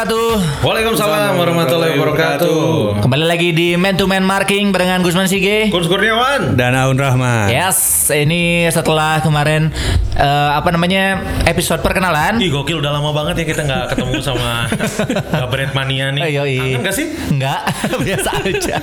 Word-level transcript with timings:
wabarakatuh. 0.00 0.64
Waalaikumsalam 0.64 1.32
warahmatullahi 1.36 1.92
wabarakatuh. 2.00 2.60
Kembali 3.04 3.24
lagi 3.28 3.52
di 3.52 3.76
Man 3.76 4.00
to 4.00 4.08
Man 4.08 4.24
Marking 4.24 4.72
barengan 4.72 5.04
Gusman 5.04 5.28
Sige. 5.28 5.68
Kurs 5.68 5.92
Kurniawan. 5.92 6.56
Dan 6.56 6.72
Aun 6.72 6.96
Rahman. 6.96 7.52
Yes, 7.52 8.08
ini 8.08 8.64
setelah 8.72 9.20
kemarin 9.20 9.68
eh, 10.16 10.50
apa 10.56 10.72
namanya 10.72 11.20
episode 11.44 11.84
perkenalan. 11.84 12.40
Ih 12.40 12.48
gokil 12.48 12.80
udah 12.80 12.96
lama 12.96 13.12
banget 13.12 13.44
ya 13.44 13.52
kita 13.52 13.62
nggak 13.68 13.84
ketemu 13.92 14.14
sama 14.24 14.72
Gabret 15.44 15.76
Mania 15.76 16.08
nih. 16.16 16.22
Eh, 16.24 16.30
yoi. 16.32 16.56
Kangen 16.56 16.80
gak 16.80 16.96
sih? 16.96 17.06
Enggak, 17.28 17.60
biasa 18.08 18.30
aja. 18.40 18.76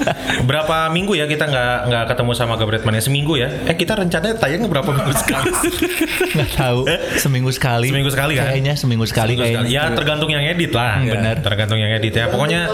Berapa 0.45 0.93
minggu 0.93 1.17
ya 1.17 1.25
kita 1.25 1.49
nggak 1.49 1.77
nggak 1.89 2.03
ketemu 2.13 2.31
sama 2.37 2.53
Gabret 2.61 2.85
Mania? 2.85 3.01
Seminggu 3.01 3.41
ya? 3.41 3.49
Eh 3.65 3.73
kita 3.73 3.97
rencananya 3.97 4.37
tayangnya 4.37 4.69
berapa 4.69 4.93
minggu 4.93 5.13
sekali? 5.17 5.49
Nggak 6.37 6.51
tahu. 6.53 6.79
Seminggu 7.17 7.49
sekali. 7.49 7.89
Seminggu 7.89 8.11
sekali 8.13 8.37
kan? 8.37 8.53
Kayaknya 8.53 8.73
seminggu 8.77 9.05
sekali 9.09 9.33
Seminggu 9.33 9.49
sekali. 9.49 9.73
kayaknya. 9.73 9.89
Ya 9.89 9.95
tergantung 9.97 10.29
yang 10.29 10.43
edit 10.45 10.69
lah. 10.75 11.06
Ya, 11.07 11.13
benar. 11.15 11.35
Tergantung 11.39 11.79
yang 11.79 11.91
edit 11.95 12.13
ya. 12.13 12.27
Pokoknya 12.27 12.67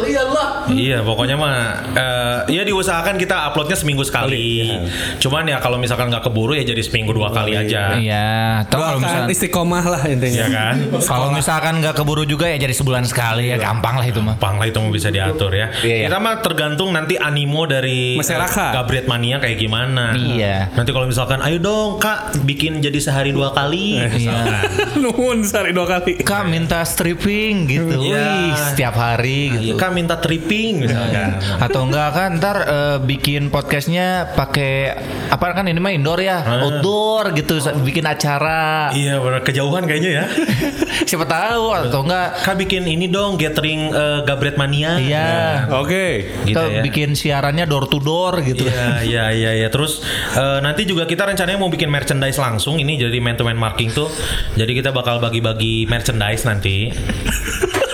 Iya, 0.74 1.04
pokoknya 1.04 1.36
mah 1.36 1.56
eh, 1.94 2.38
ya 2.56 2.64
diusahakan 2.64 3.20
kita 3.20 3.52
uploadnya 3.52 3.78
seminggu 3.78 4.04
sekali. 4.08 4.72
Cuman 5.20 5.46
ya 5.48 5.58
kalau 5.60 5.76
misalkan 5.78 6.10
nggak 6.10 6.24
keburu 6.26 6.56
ya 6.56 6.64
jadi 6.64 6.82
seminggu 6.82 7.12
dua 7.14 7.30
kali 7.36 7.54
aja. 7.58 8.00
Iya, 8.00 8.64
atau 8.68 8.80
kalau 8.80 9.00
misalkan 9.00 9.30
istiqomah 9.32 9.86
lah 9.86 10.02
intinya. 10.08 10.44
Iya 10.44 10.48
kan? 10.50 10.76
kalau 11.04 11.30
misalkan 11.36 11.74
nggak 11.84 11.96
keburu 12.00 12.24
juga 12.24 12.48
ya 12.50 12.58
jadi 12.58 12.74
sebulan 12.74 13.04
sekali 13.06 13.52
ya 13.52 13.58
gampang 13.60 14.00
lah 14.00 14.06
itu 14.08 14.20
mah. 14.24 14.36
Gampang 14.40 14.56
lah 14.60 14.66
itu 14.72 14.78
mau 14.80 14.92
bisa 14.92 15.10
diatur 15.12 15.52
ya. 15.52 15.68
Iya, 15.84 15.96
iya. 16.04 16.08
Kita 16.08 16.18
mah 16.24 16.36
tergantung 16.40 16.90
nanti 16.96 17.20
animo 17.20 17.68
dari 17.68 18.16
Masyarakat. 18.18 18.72
Gabret 18.74 19.06
Mania 19.06 19.38
kayak 19.44 19.58
gimana. 19.60 20.16
Iya. 20.16 20.72
Nanti 20.74 20.90
kalau 20.96 21.06
misalkan 21.08 21.44
ayo 21.44 21.60
dong 21.60 22.00
Kak 22.00 22.40
bikin 22.48 22.80
jadi 22.80 23.00
sehari 23.04 23.36
dua 23.36 23.52
kali. 23.52 24.00
Iya. 24.00 24.64
Nuhun 25.04 25.44
sehari 25.44 25.76
dua 25.76 25.86
kali. 25.86 26.24
Kak 26.24 26.48
minta 26.48 26.82
stripping 26.88 27.68
gitu. 27.68 28.00
Iya. 28.00 28.23
Wih, 28.24 28.52
setiap 28.72 28.96
hari 28.96 29.40
gitu. 29.52 29.76
Iya, 29.76 29.82
Kak 29.82 29.92
minta 29.92 30.16
tripping 30.18 30.88
misalkan. 30.88 31.38
Atau 31.60 31.84
enggak 31.86 32.10
kan 32.16 32.30
ntar 32.40 32.58
eh, 32.64 32.98
bikin 33.00 33.52
podcastnya 33.52 34.32
pakai 34.34 34.96
apa 35.28 35.46
kan 35.54 35.68
ini 35.68 35.78
mah 35.78 35.92
indoor 35.92 36.20
ya, 36.20 36.40
outdoor 36.42 37.36
gitu, 37.36 37.60
bikin 37.84 38.06
acara. 38.06 38.90
Iya 38.94 39.20
benar 39.20 39.42
kejauhan 39.42 39.84
kayaknya 39.84 40.12
ya. 40.24 40.26
Siapa 41.10 41.26
tahu 41.26 41.66
atau 41.74 42.00
enggak 42.06 42.28
Kak 42.42 42.56
bikin 42.58 42.86
ini 42.86 43.06
dong 43.08 43.36
gathering 43.36 43.92
eh, 43.92 44.20
Gabret 44.24 44.56
Mania. 44.56 44.98
iya. 44.98 45.66
Oke. 45.74 46.32
Gitu 46.48 46.56
Atau 46.56 46.70
ya. 46.70 46.82
bikin 46.82 47.14
siarannya 47.14 47.66
door 47.66 47.86
to 47.88 48.00
door 48.00 48.40
gitu. 48.42 48.64
Iya, 48.66 49.04
iya, 49.04 49.26
iya, 49.34 49.52
iya. 49.60 49.68
Terus 49.68 50.02
eh, 50.34 50.60
nanti 50.62 50.86
juga 50.86 51.04
kita 51.04 51.28
rencananya 51.28 51.60
mau 51.60 51.70
bikin 51.70 51.90
merchandise 51.90 52.38
langsung. 52.38 52.78
Ini 52.78 53.08
jadi 53.10 53.18
man 53.20 53.36
to 53.36 53.44
man 53.44 53.58
marking 53.58 53.90
tuh. 53.90 54.08
Jadi 54.54 54.72
kita 54.74 54.94
bakal 54.94 55.20
bagi-bagi 55.20 55.86
merchandise 55.86 56.46
nanti. 56.46 56.94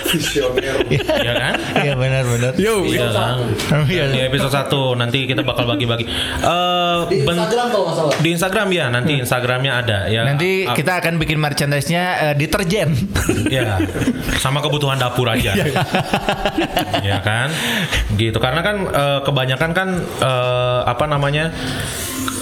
Iya 0.09 1.33
kan? 1.35 1.53
Iya 1.79 1.93
benar 1.93 2.23
benar. 2.25 2.52
Yo. 2.57 2.81
Iya 2.83 3.07
kan? 3.11 3.35
Iya. 3.85 4.03
Di 4.09 4.19
episode 4.25 4.53
1 4.53 5.00
nanti 5.00 5.19
kita 5.25 5.41
bakal 5.41 5.66
bagi-bagi. 5.66 6.06
Eh, 6.39 6.97
di 7.07 7.16
Instagram 7.22 7.67
kalau 7.69 7.84
nggak 7.85 7.97
salah. 7.97 8.13
Di 8.17 8.29
Instagram 8.31 8.67
ya, 8.72 8.85
nanti 8.89 9.11
Instagramnya 9.16 9.72
ada 9.75 10.00
ya. 10.07 10.22
Nanti 10.25 10.66
Ah, 10.66 10.73
kita 10.73 10.97
akan 11.00 11.17
bikin 11.17 11.38
merchandise-nya 11.38 12.03
eh, 12.31 12.35
deterjen. 12.35 12.94
ya 13.50 13.78
sama 14.38 14.59
kebutuhan 14.59 14.97
dapur 14.97 15.29
aja. 15.29 15.53
ya 17.01 17.17
kan? 17.22 17.50
Gitu. 18.16 18.38
Karena 18.38 18.61
kan 18.61 18.75
eh, 18.85 19.19
kebanyakan 19.22 19.72
kan 19.72 19.89
eh, 20.19 20.79
apa 20.85 21.05
namanya? 21.05 21.53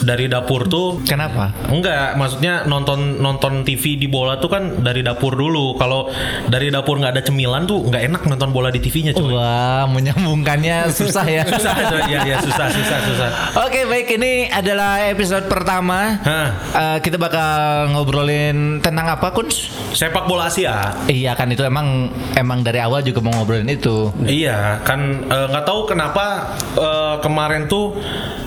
Dari 0.03 0.27
dapur 0.27 0.67
tuh 0.67 0.99
Kenapa? 1.03 1.53
Enggak, 1.69 2.15
maksudnya 2.15 2.65
nonton 2.65 3.17
nonton 3.17 3.63
TV 3.63 3.95
di 3.95 4.05
bola 4.05 4.37
tuh 4.37 4.49
kan 4.49 4.81
dari 4.81 5.01
dapur 5.01 5.33
dulu. 5.33 5.77
Kalau 5.77 6.09
dari 6.45 6.67
dapur 6.67 6.99
nggak 6.99 7.13
ada 7.17 7.23
cemilan 7.23 7.63
tuh 7.65 7.87
nggak 7.87 8.03
enak 8.11 8.21
nonton 8.25 8.49
bola 8.51 8.69
di 8.69 8.79
TV-nya 8.79 9.13
coy. 9.13 9.33
Wah, 9.33 9.87
menyambungkannya 9.87 10.91
susah 10.91 11.25
ya. 11.25 11.43
Susah, 11.57 11.73
ya, 12.05 12.21
ya 12.27 12.37
susah, 12.37 12.67
susah, 12.69 12.97
susah. 13.01 13.29
Oke, 13.65 13.87
baik 13.87 14.13
ini 14.13 14.45
adalah 14.47 15.01
episode 15.07 15.49
pertama. 15.49 16.19
Hah, 16.21 16.47
Eh, 16.77 16.97
kita 17.01 17.17
bakal 17.17 17.89
ngobrolin 17.91 18.77
tentang 18.79 19.09
apa, 19.09 19.33
Kuns? 19.33 19.73
sepak 19.87 20.29
bola 20.29 20.45
Asia. 20.45 20.93
Iya 21.09 21.33
kan 21.33 21.49
itu 21.49 21.65
emang 21.65 22.11
emang 22.37 22.61
dari 22.61 22.77
awal 22.77 23.01
juga 23.01 23.17
mau 23.23 23.33
ngobrolin 23.33 23.65
itu. 23.65 24.13
Iya, 24.21 24.83
kan 24.85 25.25
eh, 25.25 25.47
nggak 25.49 25.65
tahu 25.65 25.89
kenapa 25.89 26.53
eh, 26.77 27.15
kemarin 27.23 27.65
tuh 27.65 27.97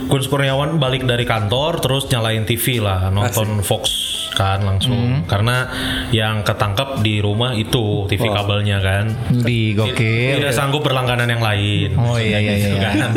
Gun 0.06 0.22
Kurniawan 0.26 0.78
balik 0.78 1.06
dari 1.06 1.22
kantor 1.40 1.72
terus 1.80 2.04
nyalain 2.12 2.44
TV 2.44 2.84
lah, 2.84 3.08
nonton 3.08 3.64
Fox 3.64 4.10
kan 4.30 4.62
langsung. 4.62 5.26
Karena 5.26 5.68
yang 6.14 6.46
ketangkep 6.46 7.04
di 7.04 7.20
rumah 7.20 7.52
itu 7.52 8.06
TV 8.08 8.30
kabelnya 8.30 8.78
kan. 8.80 9.04
Di 9.28 9.74
gokil. 9.74 10.40
Tidak 10.40 10.54
sanggup 10.54 10.86
berlangganan 10.86 11.28
yang 11.28 11.42
lain. 11.42 11.98
Oh 11.98 12.16
iya 12.16 12.38
iya 12.40 12.54
Gitu 12.60 12.76
iya. 12.76 12.88
kan. 12.88 13.12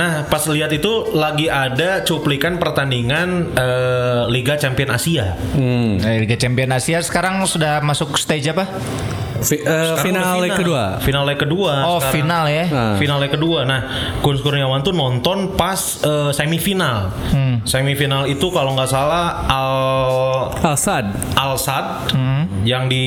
Nah, 0.00 0.12
pas 0.26 0.42
lihat 0.48 0.72
itu 0.72 1.12
lagi 1.12 1.50
ada 1.52 2.00
cuplikan 2.06 2.56
pertandingan 2.56 3.52
eh, 3.52 4.22
Liga 4.32 4.56
Champion 4.56 4.94
Asia. 4.94 5.36
Hmm. 5.52 6.00
Eh, 6.00 6.24
Liga 6.24 6.38
Champion 6.38 6.72
Asia 6.72 7.02
sekarang 7.04 7.44
sudah 7.44 7.82
masuk 7.84 8.16
stage 8.16 8.48
apa? 8.48 8.64
Fi- 9.42 9.60
Sekarang 9.60 9.98
final 9.98 10.34
leg 10.38 10.52
kedua. 10.54 10.82
Final 10.98 11.24
leg 11.24 11.36
kedua. 11.36 11.72
Oh, 11.84 11.98
sekarang. 11.98 12.14
final 12.14 12.44
ya. 12.46 12.64
Nah. 12.66 12.94
Final 12.96 13.18
leg 13.18 13.30
kedua. 13.30 13.58
Nah, 13.62 13.80
Gun 14.18 14.36
Kurniawan 14.36 14.80
tuh 14.80 14.90
nonton 14.90 15.52
pas 15.52 15.76
eh, 16.00 16.30
semifinal. 16.32 17.10
Hmm. 17.28 17.60
Semifinal 17.62 18.26
itu 18.26 18.46
kalau 18.48 18.72
nggak 18.72 18.86
salah 18.86 19.44
Al 19.44 19.74
Al 20.62 20.76
Sad. 20.76 21.06
Al 21.34 21.54
Sad 21.54 21.86
Hmm. 22.10 22.46
yang 22.62 22.86
di 22.86 23.04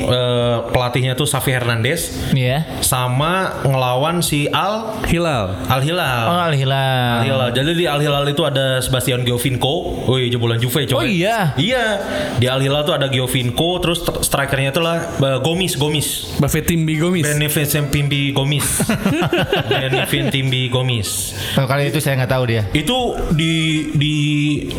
eh, 0.00 0.56
pelatihnya 0.68 1.14
tuh 1.14 1.24
Safi 1.24 1.50
Hernandez 1.50 2.30
Iya. 2.30 2.80
sama 2.80 3.62
ngelawan 3.62 4.18
si 4.18 4.46
Al 4.46 5.02
Hilal. 5.04 5.66
Al 5.66 5.80
Hilal. 5.80 6.22
Oh, 6.24 6.38
Al 6.40 6.54
Hilal. 6.54 7.14
Al 7.14 7.24
Hilal. 7.24 7.48
Jadi 7.52 7.70
di 7.74 7.86
Al 7.86 7.98
Hilal 7.98 8.24
itu 8.26 8.42
ada 8.42 8.78
Sebastian 8.78 9.22
Giovinco. 9.22 10.06
Wih, 10.08 10.28
jebolan 10.28 10.58
Juve 10.58 10.84
coy. 10.84 10.94
Oh, 10.94 11.04
iya? 11.04 11.52
Iya. 11.54 11.84
Di 12.36 12.46
Al 12.46 12.58
Hilal 12.58 12.82
tuh 12.82 12.94
ada 12.94 13.06
Giovinco, 13.06 13.78
terus 13.78 14.00
tr- 14.00 14.20
strikernya 14.20 14.70
itu 14.70 14.80
lah 14.80 14.96
eh, 15.16 15.38
Gomis, 15.40 15.67
Gomis. 15.76 16.38
Buffet 16.38 16.64
Timbi 16.64 16.96
Gomis. 16.96 17.26
Beneficent 17.26 17.90
Timbi 17.90 18.30
Gomis. 18.30 18.64
Beneficent 19.72 20.30
Timbi 20.30 20.70
Gomis. 20.70 21.34
Oh, 21.58 21.66
kali 21.66 21.90
itu 21.90 21.98
saya 21.98 22.22
nggak 22.22 22.32
tahu 22.32 22.44
dia. 22.46 22.62
Itu 22.70 23.18
di 23.34 23.52
di 23.92 24.14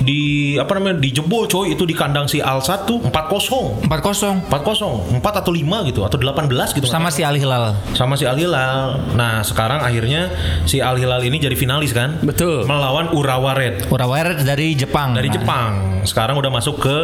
di 0.01 0.19
apa 0.55 0.79
namanya? 0.79 0.97
dijebol 1.03 1.45
coy 1.51 1.75
itu 1.75 1.83
di 1.83 1.93
kandang 1.93 2.25
si 2.25 2.39
Al 2.39 2.63
1 2.63 2.87
4-0. 3.11 3.85
4-0 3.91 4.47
4-0, 4.47 5.19
4 5.19 5.41
atau 5.43 5.51
5 5.51 5.89
gitu 5.91 6.01
atau 6.07 6.17
18 6.17 6.77
gitu. 6.79 6.87
sama 6.87 7.11
si 7.11 7.21
Al 7.21 7.35
Hilal. 7.35 7.75
sama 7.93 8.15
si 8.15 8.23
Al 8.23 8.39
Hilal. 8.39 9.13
Nah, 9.19 9.43
sekarang 9.43 9.83
akhirnya 9.83 10.31
si 10.63 10.79
Al 10.79 10.95
Hilal 10.95 11.21
ini 11.27 11.37
jadi 11.41 11.53
finalis 11.59 11.91
kan? 11.91 12.21
Betul. 12.23 12.63
Melawan 12.63 13.11
Urawa 13.11 13.51
Red 13.57 13.91
Urawa 13.91 14.39
dari 14.39 14.77
Jepang. 14.77 15.17
dari 15.17 15.27
Nah, 15.27 15.35
Jepang. 15.35 15.71
Sekarang 16.07 16.39
udah 16.39 16.51
masuk 16.51 16.79
ke 16.79 16.95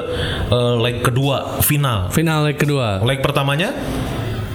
eh, 0.47 0.75
leg 0.79 1.03
kedua 1.03 1.59
final. 1.59 2.07
Final 2.15 2.47
leg 2.47 2.55
kedua. 2.55 3.03
Leg 3.03 3.19
pertamanya 3.19 3.74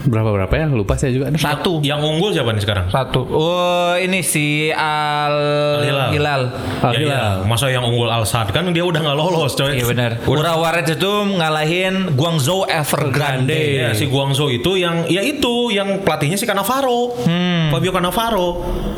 Berapa 0.01 0.33
berapa 0.33 0.55
ya? 0.57 0.65
Lupa 0.67 0.97
saya 0.97 1.13
juga. 1.13 1.29
Satu. 1.37 1.85
yang 1.85 2.01
unggul 2.01 2.33
siapa 2.33 2.57
nih 2.57 2.65
sekarang? 2.65 2.89
Satu. 2.89 3.21
Oh, 3.21 3.93
ini 3.95 4.25
si 4.25 4.73
Al, 4.73 5.37
Hilal. 5.85 6.09
Hilal. 6.17 6.43
Al 6.81 6.93
Ya, 6.97 6.99
Hilal. 7.05 7.05
iya. 7.05 7.25
Masa 7.45 7.69
yang 7.69 7.85
unggul 7.85 8.09
Al 8.09 8.25
Sadd 8.25 8.49
kan 8.49 8.65
dia 8.73 8.81
udah 8.81 8.97
nggak 8.97 9.13
lolos 9.15 9.53
coy. 9.53 9.77
Iya 9.77 9.85
benar. 9.85 10.11
Udah 10.25 10.57
Urawa 10.57 10.73
Red 10.73 10.97
itu 10.97 11.13
ngalahin 11.37 12.17
Guangzhou 12.17 12.65
Evergrande. 12.65 13.61
Ya, 13.77 13.93
si 13.93 14.09
Guangzhou 14.09 14.49
itu 14.49 14.81
yang 14.81 15.05
ya 15.05 15.21
itu 15.21 15.69
yang 15.69 16.01
pelatihnya 16.01 16.41
si 16.41 16.49
Cannavaro. 16.49 17.21
Hmm. 17.21 17.69
Fabio 17.69 17.93
Cannavaro. 17.93 18.49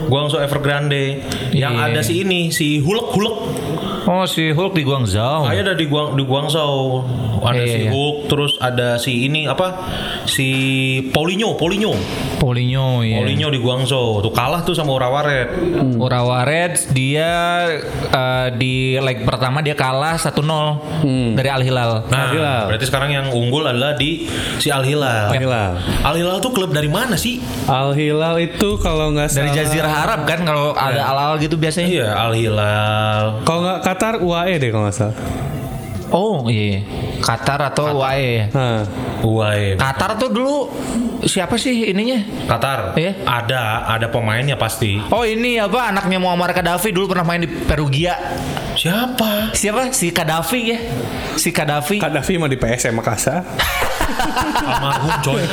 Guangzhou 0.07 0.39
Evergrande. 0.39 1.19
Yang 1.51 1.75
Iya. 1.75 1.87
ada 1.89 2.01
si 2.01 2.23
ini, 2.23 2.55
si 2.55 2.79
Hulk 2.79 3.11
Hulk. 3.11 3.37
Oh, 4.03 4.25
si 4.25 4.51
Hulk 4.51 4.73
di 4.73 4.83
Guangzhou. 4.83 5.47
Ayo 5.47 5.63
ada 5.63 5.75
di 5.75 5.87
Guang 5.87 6.15
di 6.15 6.23
Guangzhou. 6.23 7.07
Ada 7.39 7.59
Iya, 7.59 7.67
si 7.67 7.79
iya. 7.81 7.91
Hulk, 7.91 8.17
terus 8.27 8.53
ada 8.57 8.89
si 8.97 9.27
ini 9.27 9.47
apa? 9.47 9.75
Si 10.25 10.49
Paulinho, 11.11 11.55
Paulinho. 11.55 11.91
Paulinho 12.39 13.03
ya. 13.03 13.19
Paulinho 13.19 13.49
di 13.49 13.59
Guangzhou. 13.59 14.19
Tuh 14.21 14.31
kalah 14.31 14.63
tuh 14.63 14.73
sama 14.73 14.91
Urawa 14.93 15.23
Red. 15.23 15.49
Urawa 15.97 16.43
Red 16.43 16.91
dia 16.91 17.31
eh, 18.09 18.47
di 18.53 18.95
leg 18.95 19.23
pertama 19.23 19.59
dia 19.59 19.75
kalah 19.75 20.15
1-0 20.15 21.35
dari 21.35 21.49
Al 21.49 21.63
Hilal. 21.63 21.93
Nah, 22.07 22.19
Al 22.21 22.31
Hilal. 22.33 22.63
berarti 22.69 22.87
sekarang 22.87 23.11
yang 23.11 23.27
unggul 23.29 23.63
adalah 23.65 23.95
di 23.95 24.27
si 24.59 24.71
Al 24.71 24.83
Hilal. 24.83 25.31
Al 25.31 25.39
Hilal. 25.39 25.73
Al 26.03 26.15
Hilal 26.15 26.37
tuh 26.39 26.51
klub 26.51 26.71
dari 26.71 26.87
mana 26.87 27.15
sih? 27.15 27.39
Al 27.67 27.91
Hilal 27.93 28.39
itu 28.41 28.79
kalau 28.79 29.11
nggak 29.11 29.31
Dari 29.31 29.51
salah. 29.51 29.57
Jazirah 29.57 29.95
Arab 30.03 30.21
kan 30.25 30.43
kalau 30.43 30.75
ada 30.75 31.03
Al-Al 31.05 31.39
gitu 31.39 31.55
biasanya. 31.55 31.89
Iya, 31.89 32.09
Al 32.13 32.33
Hilal. 32.35 33.25
Kalau 33.43 33.61
nggak 33.63 33.79
Qatar 33.93 34.25
UAE 34.25 34.57
deh 34.57 34.73
kalau 34.73 34.89
nggak 34.89 34.97
salah. 34.97 35.17
Oh 36.13 36.49
iya, 36.49 36.81
Qatar 37.21 37.61
atau 37.73 38.01
UAE. 38.01 38.49
Nah, 38.57 38.85
Uai. 39.21 39.77
Qatar 39.77 40.17
tuh 40.17 40.33
dulu 40.33 40.69
siapa 41.29 41.61
sih 41.61 41.93
ininya? 41.93 42.25
Qatar. 42.49 42.97
Iya. 42.97 43.21
Ada, 43.25 43.85
ada 43.87 44.07
pemainnya 44.09 44.57
pasti. 44.57 44.97
Oh 45.13 45.23
ini 45.29 45.61
apa 45.61 45.93
anaknya 45.93 46.19
Muammar 46.19 46.57
Gaddafi 46.57 46.89
dulu 46.91 47.13
pernah 47.13 47.25
main 47.29 47.45
di 47.45 47.49
Perugia. 47.49 48.17
Siapa? 48.83 49.55
Siapa? 49.55 49.95
Si 49.95 50.11
Gaddafi 50.11 50.75
ya? 50.75 50.79
Si 51.39 51.55
Gaddafi. 51.55 52.03
Kadhafi 52.03 52.35
mah 52.35 52.51
di 52.51 52.59
PSM 52.59 52.99
Makassar. 52.99 53.47
Almarhum 54.67 55.15
coy. 55.23 55.43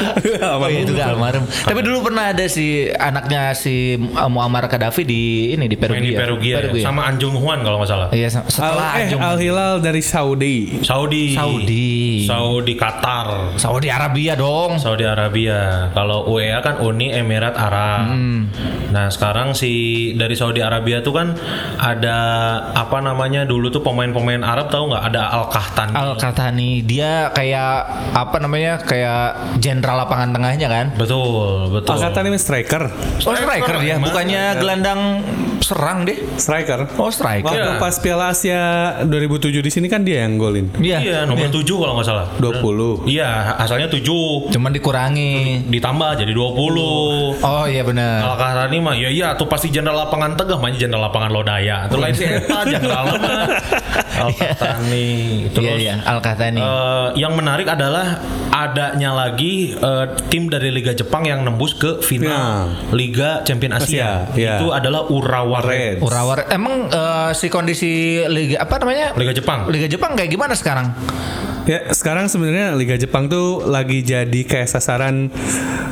Oh 0.60 0.68
iya 0.68 0.82
juga 0.82 1.14
almarhum. 1.14 1.46
Tapi 1.46 1.80
dulu 1.86 2.10
pernah 2.10 2.34
ada 2.34 2.46
si 2.50 2.90
anaknya 2.90 3.54
si 3.54 3.96
uh, 3.96 4.26
Muammar 4.26 4.66
Gaddafi 4.66 5.06
di 5.06 5.54
ini 5.54 5.70
di 5.70 5.78
Main 5.78 6.02
di 6.02 6.18
Perugia. 6.18 6.58
Perugia, 6.58 6.82
ya. 6.82 6.90
sama 6.90 7.06
Anjung 7.06 7.38
Huan 7.38 7.62
kalau 7.62 7.78
nggak 7.80 7.90
salah. 7.90 8.08
Iya 8.10 8.34
sa- 8.34 8.42
Al, 8.42 8.50
setelah 8.50 8.90
eh, 8.90 9.00
Anjung. 9.06 9.22
Al 9.22 9.38
Hilal 9.38 9.74
dari 9.86 10.02
Saudi. 10.02 10.58
Saudi. 10.82 11.38
Saudi. 11.38 12.26
Saudi 12.26 12.74
Qatar. 12.74 13.56
Saudi 13.62 13.94
Arabia 13.94 14.34
dong. 14.34 14.82
Saudi 14.82 15.06
Arabia. 15.06 15.94
Kalau 15.94 16.26
UEA 16.34 16.66
kan 16.66 16.82
Uni 16.82 17.14
Emirat 17.14 17.54
Arab. 17.54 18.10
Hmm. 18.10 18.50
Nah 18.90 19.14
sekarang 19.14 19.54
si 19.54 19.72
dari 20.18 20.34
Saudi 20.34 20.66
Arabia 20.66 21.06
tuh 21.06 21.14
kan 21.14 21.38
ada 21.78 22.18
apa 22.74 22.98
namanya 23.00 23.19
dulu 23.44 23.68
tuh 23.68 23.84
pemain-pemain 23.84 24.40
Arab 24.40 24.72
tahu 24.72 24.96
nggak 24.96 25.04
ada 25.12 25.22
Al 25.36 25.46
Qahtani. 25.52 25.94
Al 25.94 26.14
Qahtani 26.16 26.80
dia 26.88 27.28
kayak 27.36 27.76
apa 28.16 28.38
namanya 28.40 28.80
kayak 28.80 29.60
jenderal 29.60 30.08
lapangan 30.08 30.32
tengahnya 30.32 30.68
kan? 30.72 30.86
betul 30.96 31.68
betul. 31.74 32.00
Al 32.00 32.16
ini 32.24 32.40
striker. 32.40 32.88
Oh 33.28 33.36
striker 33.36 33.78
dia, 33.84 34.00
emang. 34.00 34.08
bukannya 34.08 34.44
gelandang 34.56 35.00
serang 35.70 36.02
deh. 36.02 36.18
Striker. 36.36 36.90
Oh 36.96 37.10
striker. 37.10 37.46
Waktu 37.46 37.62
Iya. 37.70 37.78
pas 37.78 37.96
Piala 37.96 38.26
Asia 38.30 38.62
2007 39.04 39.60
di 39.60 39.70
sini 39.70 39.86
kan 39.86 40.02
dia 40.02 40.24
yang 40.24 40.36
golin. 40.36 40.74
Iya. 40.76 40.98
Iya 41.00 41.20
nomor 41.24 41.46
7 41.48 41.62
kalau 41.76 41.94
nggak 41.94 42.08
salah. 42.08 42.26
20. 42.36 43.06
Iya 43.06 43.30
asalnya 43.56 43.86
7 43.88 44.50
Cuman 44.50 44.72
dikurangi. 44.72 45.64
ditambah 45.70 46.10
jadi 46.18 46.32
20. 46.32 47.38
Oh 47.40 47.66
iya 47.66 47.84
benar. 47.84 48.26
Al 48.26 48.36
Qahtani 48.36 48.78
mah 48.80 48.96
ya 48.96 49.10
iya 49.10 49.28
tuh 49.34 49.46
pasti 49.46 49.70
jenderal 49.70 50.00
lapangan 50.02 50.34
tegah 50.34 50.58
mah 50.58 50.72
jenderal 50.72 51.06
lapangan 51.06 51.30
Lodaya. 51.30 51.86
Itu 51.86 51.98
lain 51.98 52.14
si 52.14 52.26
Eta 52.26 52.66
jenderal 52.72 53.04
mah. 53.12 53.46
Al 54.18 54.32
Qahtani. 54.34 55.08
Iya 55.46 55.54
Terus 55.54 55.78
iya 55.78 55.94
Al 56.02 56.20
Qahtani. 56.20 56.60
Eh, 56.60 57.08
yang 57.18 57.34
menarik 57.34 57.68
adalah 57.68 58.18
adanya 58.50 59.14
lagi 59.14 59.72
eh, 59.72 60.06
tim 60.28 60.48
dari 60.48 60.70
Liga 60.70 60.92
Jepang 60.92 61.24
yang 61.24 61.42
nembus 61.42 61.74
ke 61.74 62.00
final 62.00 62.72
Liga 62.92 63.44
Champion 63.44 63.76
Asia. 63.76 63.86
Asia, 63.86 64.10
iya. 64.34 64.54
Itu 64.58 64.72
adalah 64.72 65.06
Urawa 65.06 65.59
Reds. 65.62 66.00
Red. 66.00 66.06
Urawar 66.06 66.48
emang 66.52 66.88
eh, 66.90 67.32
si 67.36 67.48
kondisi 67.48 68.22
liga 68.28 68.64
apa 68.64 68.80
namanya? 68.82 69.14
Liga 69.16 69.34
Jepang. 69.36 69.68
Liga 69.68 69.88
Jepang 69.88 70.16
kayak 70.16 70.32
gimana 70.32 70.54
sekarang? 70.56 70.92
Ya 71.66 71.90
sekarang 71.90 72.28
sebenarnya 72.28 72.72
Liga 72.74 72.96
Jepang 72.96 73.28
tuh 73.28 73.64
lagi 73.64 74.02
jadi 74.02 74.42
kayak 74.42 74.68
sasaran 74.68 75.28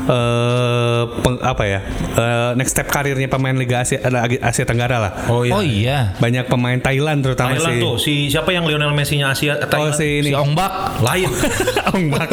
eh 0.08 1.02
peng- 1.20 1.44
apa 1.44 1.64
ya 1.64 1.80
eh, 2.16 2.52
next 2.56 2.72
step 2.72 2.88
karirnya 2.88 3.28
pemain 3.28 3.52
Liga 3.52 3.84
Asia 3.84 4.00
eh, 4.00 4.40
Asia 4.40 4.64
Tenggara 4.64 4.98
lah. 4.98 5.12
Oh 5.28 5.44
iya. 5.44 5.54
Oh 5.54 5.64
iya. 5.64 6.00
Banyak 6.16 6.48
pemain 6.48 6.78
Thailand 6.78 7.20
terutama 7.22 7.54
Thailand 7.54 7.76
si 7.76 7.84
tuh 7.84 7.96
si 7.98 8.14
siapa 8.28 8.50
yang 8.50 8.64
Lionel 8.64 8.96
Messi-nya 8.96 9.30
Asia 9.30 9.56
Oh 9.56 9.68
Thailand? 9.68 9.94
si 9.94 10.08
ini 10.22 10.32
Si 10.32 10.34
Ongbak. 10.34 10.72
lain. 11.04 11.30
Ongbak. 11.96 12.30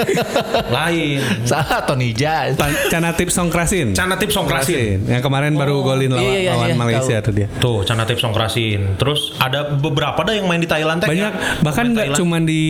lain. 0.71 1.19
Salah 1.45 1.83
Tony 1.85 2.11
Jazz. 2.13 2.55
Canatip 2.89 3.29
Songkrasin. 3.29 3.93
Canatip 3.93 4.31
Songkrasin. 4.31 5.05
Yang 5.05 5.23
kemarin 5.23 5.53
baru 5.55 5.83
golin 5.83 6.11
lawan, 6.11 6.25
iya, 6.25 6.41
iya, 6.41 6.53
lawan 6.55 6.69
iya, 6.69 6.77
Malaysia 6.77 7.17
tuh 7.21 7.33
dia. 7.35 7.47
Tuh, 7.59 7.83
Canatip 7.83 8.19
Songkrasin. 8.19 8.97
Terus 8.97 9.35
ada 9.37 9.75
beberapa 9.75 10.23
dah 10.23 10.35
yang 10.35 10.47
main 10.47 10.59
di 10.59 10.71
Thailand. 10.71 11.03
Banyak 11.03 11.33
ya. 11.33 11.61
bahkan 11.61 11.91
nggak 11.91 12.15
cuma 12.15 12.39
di 12.39 12.63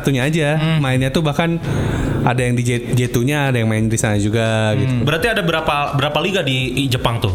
J1-nya 0.00 0.22
aja, 0.24 0.48
mainnya 0.78 1.08
tuh 1.08 1.20
bahkan 1.20 1.58
ada 2.20 2.38
yang 2.38 2.54
di 2.54 2.62
J- 2.62 2.92
J2-nya, 2.92 3.48
ada 3.48 3.56
yang 3.56 3.66
main 3.66 3.84
di 3.84 3.94
sana 3.94 4.14
juga 4.16 4.72
gitu. 4.74 5.02
Berarti 5.02 5.26
ada 5.28 5.40
berapa 5.40 5.94
berapa 5.94 6.18
liga 6.20 6.40
di 6.40 6.86
Jepang 6.86 7.18
tuh? 7.18 7.34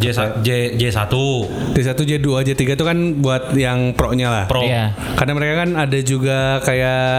J 0.00 0.04
J 0.40 0.48
J1 0.74 1.12
J1, 1.76 1.98
J2, 2.00 2.28
J3 2.42 2.62
itu 2.64 2.84
kan 2.84 2.98
buat 3.20 3.52
yang 3.52 3.92
pro-nya 3.92 4.32
lah. 4.32 4.44
Pro. 4.48 4.64
Iya. 4.64 4.96
Karena 5.14 5.32
mereka 5.36 5.54
kan 5.60 5.70
ada 5.76 5.98
juga 6.00 6.38
kayak 6.64 7.12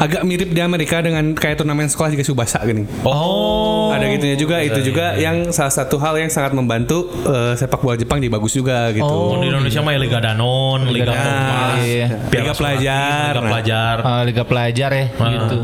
agak 0.00 0.22
mirip 0.24 0.50
di 0.50 0.58
Amerika 0.58 0.98
dengan 0.98 1.36
kayak 1.36 1.60
turnamen 1.60 1.86
sekolah 1.86 2.10
juga 2.10 2.24
Subasa 2.24 2.64
gini. 2.64 2.88
Oh. 3.04 3.92
Ada 3.92 4.08
gitunya 4.08 4.36
juga, 4.36 4.56
itu 4.58 4.80
Iya, 4.80 4.86
juga 4.88 5.06
iya. 5.12 5.28
yang 5.28 5.52
salah 5.52 5.70
satu 5.70 6.00
hal 6.00 6.16
yang 6.16 6.32
sangat 6.32 6.56
membantu 6.56 7.12
eh, 7.22 7.52
sepak 7.54 7.78
bola 7.78 7.94
Jepang 7.94 8.18
di 8.18 8.32
bagus 8.32 8.56
juga 8.56 8.88
gitu. 8.90 9.04
Oh, 9.04 9.36
di 9.36 9.52
Indonesia 9.52 9.84
mah 9.84 9.92
ya 9.92 10.00
Liga 10.00 10.18
Danon, 10.18 10.88
Liga, 10.88 11.12
Danon, 11.12 11.20
Kompas, 11.20 11.76
iya. 11.84 12.06
Piala 12.26 12.40
Liga 12.42 12.54
Pelajar. 12.56 13.30
Liga 13.30 13.36
Nah. 13.36 13.50
Pelajar. 13.52 13.96
Eh, 14.00 14.22
Liga 14.24 14.42
pelajar 14.42 14.90
ya 14.90 15.04
gitu. 15.12 15.58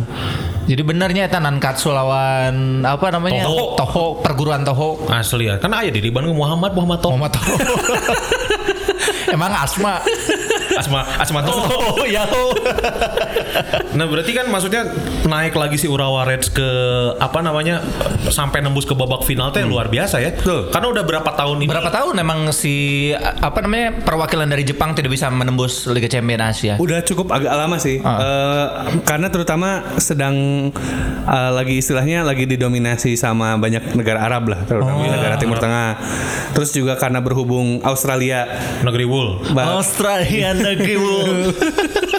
Jadi 0.69 0.83
benernya 0.85 1.25
eta 1.25 1.41
Nankatsu 1.41 1.89
lawan 1.89 2.85
apa 2.85 3.09
namanya? 3.09 3.49
Toho. 3.49 3.73
Toho 3.81 4.05
perguruan 4.21 4.69
Toho. 4.69 5.01
Asli 5.09 5.49
ya. 5.49 5.57
Kan 5.57 5.73
aya 5.73 5.89
di 5.89 6.13
Bandung 6.13 6.37
Muhammad 6.37 6.77
Muhammad 6.77 7.01
Toh. 7.01 7.17
Muhammad 7.17 7.33
Toho. 7.33 7.53
Emang 9.29 9.53
Asma. 9.53 10.01
Asma 10.75 11.01
Asma 11.19 11.41
Toh. 11.43 11.59
Oh 11.99 12.05
ya. 12.05 12.25
Nah, 13.93 14.07
berarti 14.07 14.31
kan 14.31 14.47
maksudnya 14.47 14.87
naik 15.25 15.53
lagi 15.53 15.77
si 15.77 15.87
Urawa 15.87 16.23
Reds 16.25 16.49
ke 16.49 16.69
apa 17.17 17.41
namanya 17.41 17.83
sampai 18.29 18.61
nembus 18.61 18.85
ke 18.85 18.93
babak 18.93 19.25
final 19.25 19.51
teh 19.51 19.65
luar 19.65 19.89
biasa 19.89 20.21
ya. 20.21 20.31
Betul. 20.33 20.71
Karena 20.71 20.87
udah 20.89 21.05
berapa 21.05 21.31
tahun 21.31 21.57
ini? 21.61 21.69
Berapa 21.69 21.91
tahun 21.91 22.15
emang 22.17 22.41
si 22.51 23.11
apa 23.15 23.59
namanya 23.61 24.01
perwakilan 24.01 24.47
dari 24.47 24.63
Jepang 24.63 24.93
tidak 24.93 25.13
bisa 25.13 25.29
menembus 25.29 25.85
Liga 25.87 26.07
Champions 26.07 26.45
Asia? 26.57 26.75
Udah 26.79 27.03
cukup 27.03 27.33
agak 27.33 27.53
lama 27.53 27.77
sih, 27.77 28.01
Ah. 28.01 28.17
Eh, 28.19 28.67
karena 29.03 29.29
terutama 29.29 29.83
sedang 29.99 30.69
eh, 31.25 31.51
lagi 31.53 31.77
istilahnya 31.77 32.23
lagi 32.23 32.47
didominasi 32.47 33.15
sama 33.15 33.59
banyak 33.59 33.93
negara 33.93 34.23
Arab 34.23 34.49
lah, 34.49 34.61
terutama 34.65 34.97
Oh. 34.99 35.11
negara 35.11 35.37
Timur 35.37 35.59
Tengah. 35.59 35.99
Terus 36.55 36.71
juga 36.73 36.95
karena 36.97 37.19
berhubung 37.19 37.83
Australia, 37.83 38.47
Negeri 38.83 39.05
Wool. 39.19 39.55
ba- 39.55 39.83
Australia 39.83 40.55
negeri 40.55 40.95
Wool. 40.97 41.51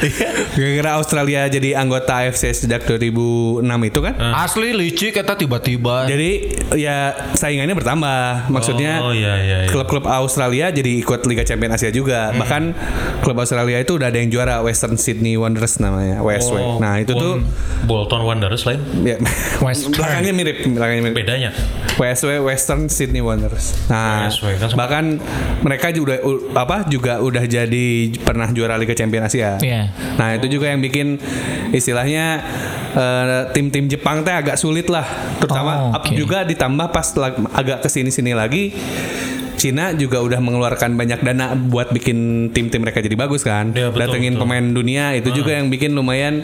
gara-gara 0.56 0.90
Australia 0.96 1.46
jadi 1.46 1.76
anggota 1.76 2.12
AFC 2.20 2.52
sejak 2.56 2.84
2006 2.84 3.62
itu 3.84 4.00
kan, 4.00 4.14
Asli 4.34 4.68
licik 4.72 5.12
kata 5.14 5.36
tiba-tiba. 5.36 6.06
jadi 6.06 6.30
ya 6.74 6.96
saingannya 7.32 7.72
bertambah. 7.72 8.50
Maksudnya 8.50 9.00
Oh 9.00 9.12
iya 9.12 9.34
iya. 9.36 9.56
iya. 9.64 9.68
klub-klub 9.68 10.04
Australia 10.04 10.70
jadi 10.70 11.00
ikut 11.00 11.20
Liga 11.24 11.42
Champions 11.42 11.76
Asia 11.76 11.90
juga. 11.90 12.30
Hmm. 12.30 12.40
Bahkan 12.40 12.62
klub 13.20 13.36
Australia 13.36 13.78
itu 13.78 13.96
udah 13.96 14.08
ada 14.08 14.18
yang 14.18 14.28
juara 14.28 14.60
Western 14.60 14.96
Sydney 14.96 15.36
Wanderers 15.36 15.78
namanya, 15.78 16.20
WSW. 16.20 16.56
Oh, 16.56 16.76
nah 16.78 16.96
itu 16.96 17.12
tuh 17.12 17.40
Bol- 17.84 18.04
Bolton 18.06 18.22
Wanderers 18.24 18.64
lain. 18.64 18.80
ya, 19.02 19.16
Western. 19.66 19.92
belakangnya 19.92 20.32
mirip, 20.32 20.56
belakangnya 20.64 21.02
mirip. 21.04 21.16
Bedanya. 21.16 21.50
WSW 21.94 22.40
Western 22.40 22.88
Sydney 22.88 23.20
Wanderers. 23.20 23.76
Nah, 23.86 24.26
WSW, 24.26 24.56
kan 24.56 24.68
bahkan 24.72 25.04
mereka 25.60 25.92
juga 25.92 26.16
apa 26.54 26.88
juga 26.88 27.20
udah 27.20 27.44
jadi 27.44 27.86
pernah 28.18 28.48
juara 28.50 28.74
Liga 28.74 28.94
Champions 28.94 29.30
Asia. 29.30 29.60
Iya. 29.60 29.89
Nah, 30.16 30.34
itu 30.34 30.46
juga 30.50 30.68
yang 30.68 30.78
bikin 30.78 31.16
istilahnya 31.70 32.42
eh, 32.90 33.40
tim-tim 33.50 33.86
Jepang 33.86 34.20
teh 34.20 34.32
agak 34.32 34.54
sulit 34.54 34.86
lah, 34.86 35.06
terutama 35.36 35.72
Oh, 35.84 35.96
up 35.96 36.02
oke. 36.02 36.12
juga 36.12 36.42
ditambah 36.42 36.90
pas 36.90 37.06
lag- 37.14 37.38
agak 37.52 37.78
ke 37.80 37.88
sini-sini 37.88 38.32
lagi. 38.32 38.74
Cina 39.54 39.92
juga 39.92 40.18
udah 40.18 40.40
mengeluarkan 40.40 40.96
banyak 40.96 41.20
dana 41.20 41.52
buat 41.52 41.92
bikin 41.92 42.16
tim-tim 42.48 42.80
mereka 42.80 42.98
jadi 42.98 43.12
bagus 43.12 43.44
kan. 43.44 43.68
Iya, 43.70 43.92
betul, 43.92 44.00
Datengin 44.08 44.32
betul. 44.32 44.42
pemain 44.42 44.64
dunia 44.64 45.12
itu 45.12 45.28
juga 45.30 45.52
yang 45.52 45.68
bikin 45.68 45.92
lumayan 45.92 46.40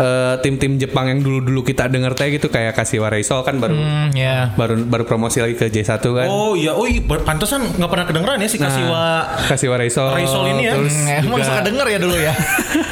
eh, 0.00 0.34
tim-tim 0.40 0.72
Jepang 0.76 1.06
yang 1.06 1.20
dulu-dulu 1.20 1.60
kita 1.62 1.86
dengar 1.86 2.12
teh 2.12 2.30
gitu 2.30 2.48
kayak 2.48 2.72
Kashiwa 2.72 3.06
Reysol 3.06 3.40
kan 3.42 3.56
baru 3.56 3.76
Hmm, 3.76 4.08
ya. 4.10 4.50
baru 4.54 4.80
baru 4.82 5.04
promosi 5.04 5.38
lagi 5.38 5.54
ke 5.54 5.68
J1 5.68 6.00
kan. 6.00 6.26
Oh 6.26 6.52
iya, 6.52 6.72
oh 6.72 6.84
iya, 6.84 6.98
pantesan 7.04 7.68
nggak 7.70 7.86
pernah 7.86 8.06
kedengeran 8.06 8.36
ya 8.36 8.48
si 8.48 8.56
Kasiwa. 8.56 9.04
Kashiwa 9.46 9.76
Reysol. 9.76 10.08
Reysol 10.12 10.42
ini 10.50 10.62
ya. 10.64 10.72
Terus 10.74 10.94
Hmm, 10.96 11.18
emang 11.22 11.36
juga 11.36 11.44
suka 11.46 11.60
denger 11.62 11.86
ya 11.86 11.98
dulu 11.98 12.16
ya. 12.16 12.34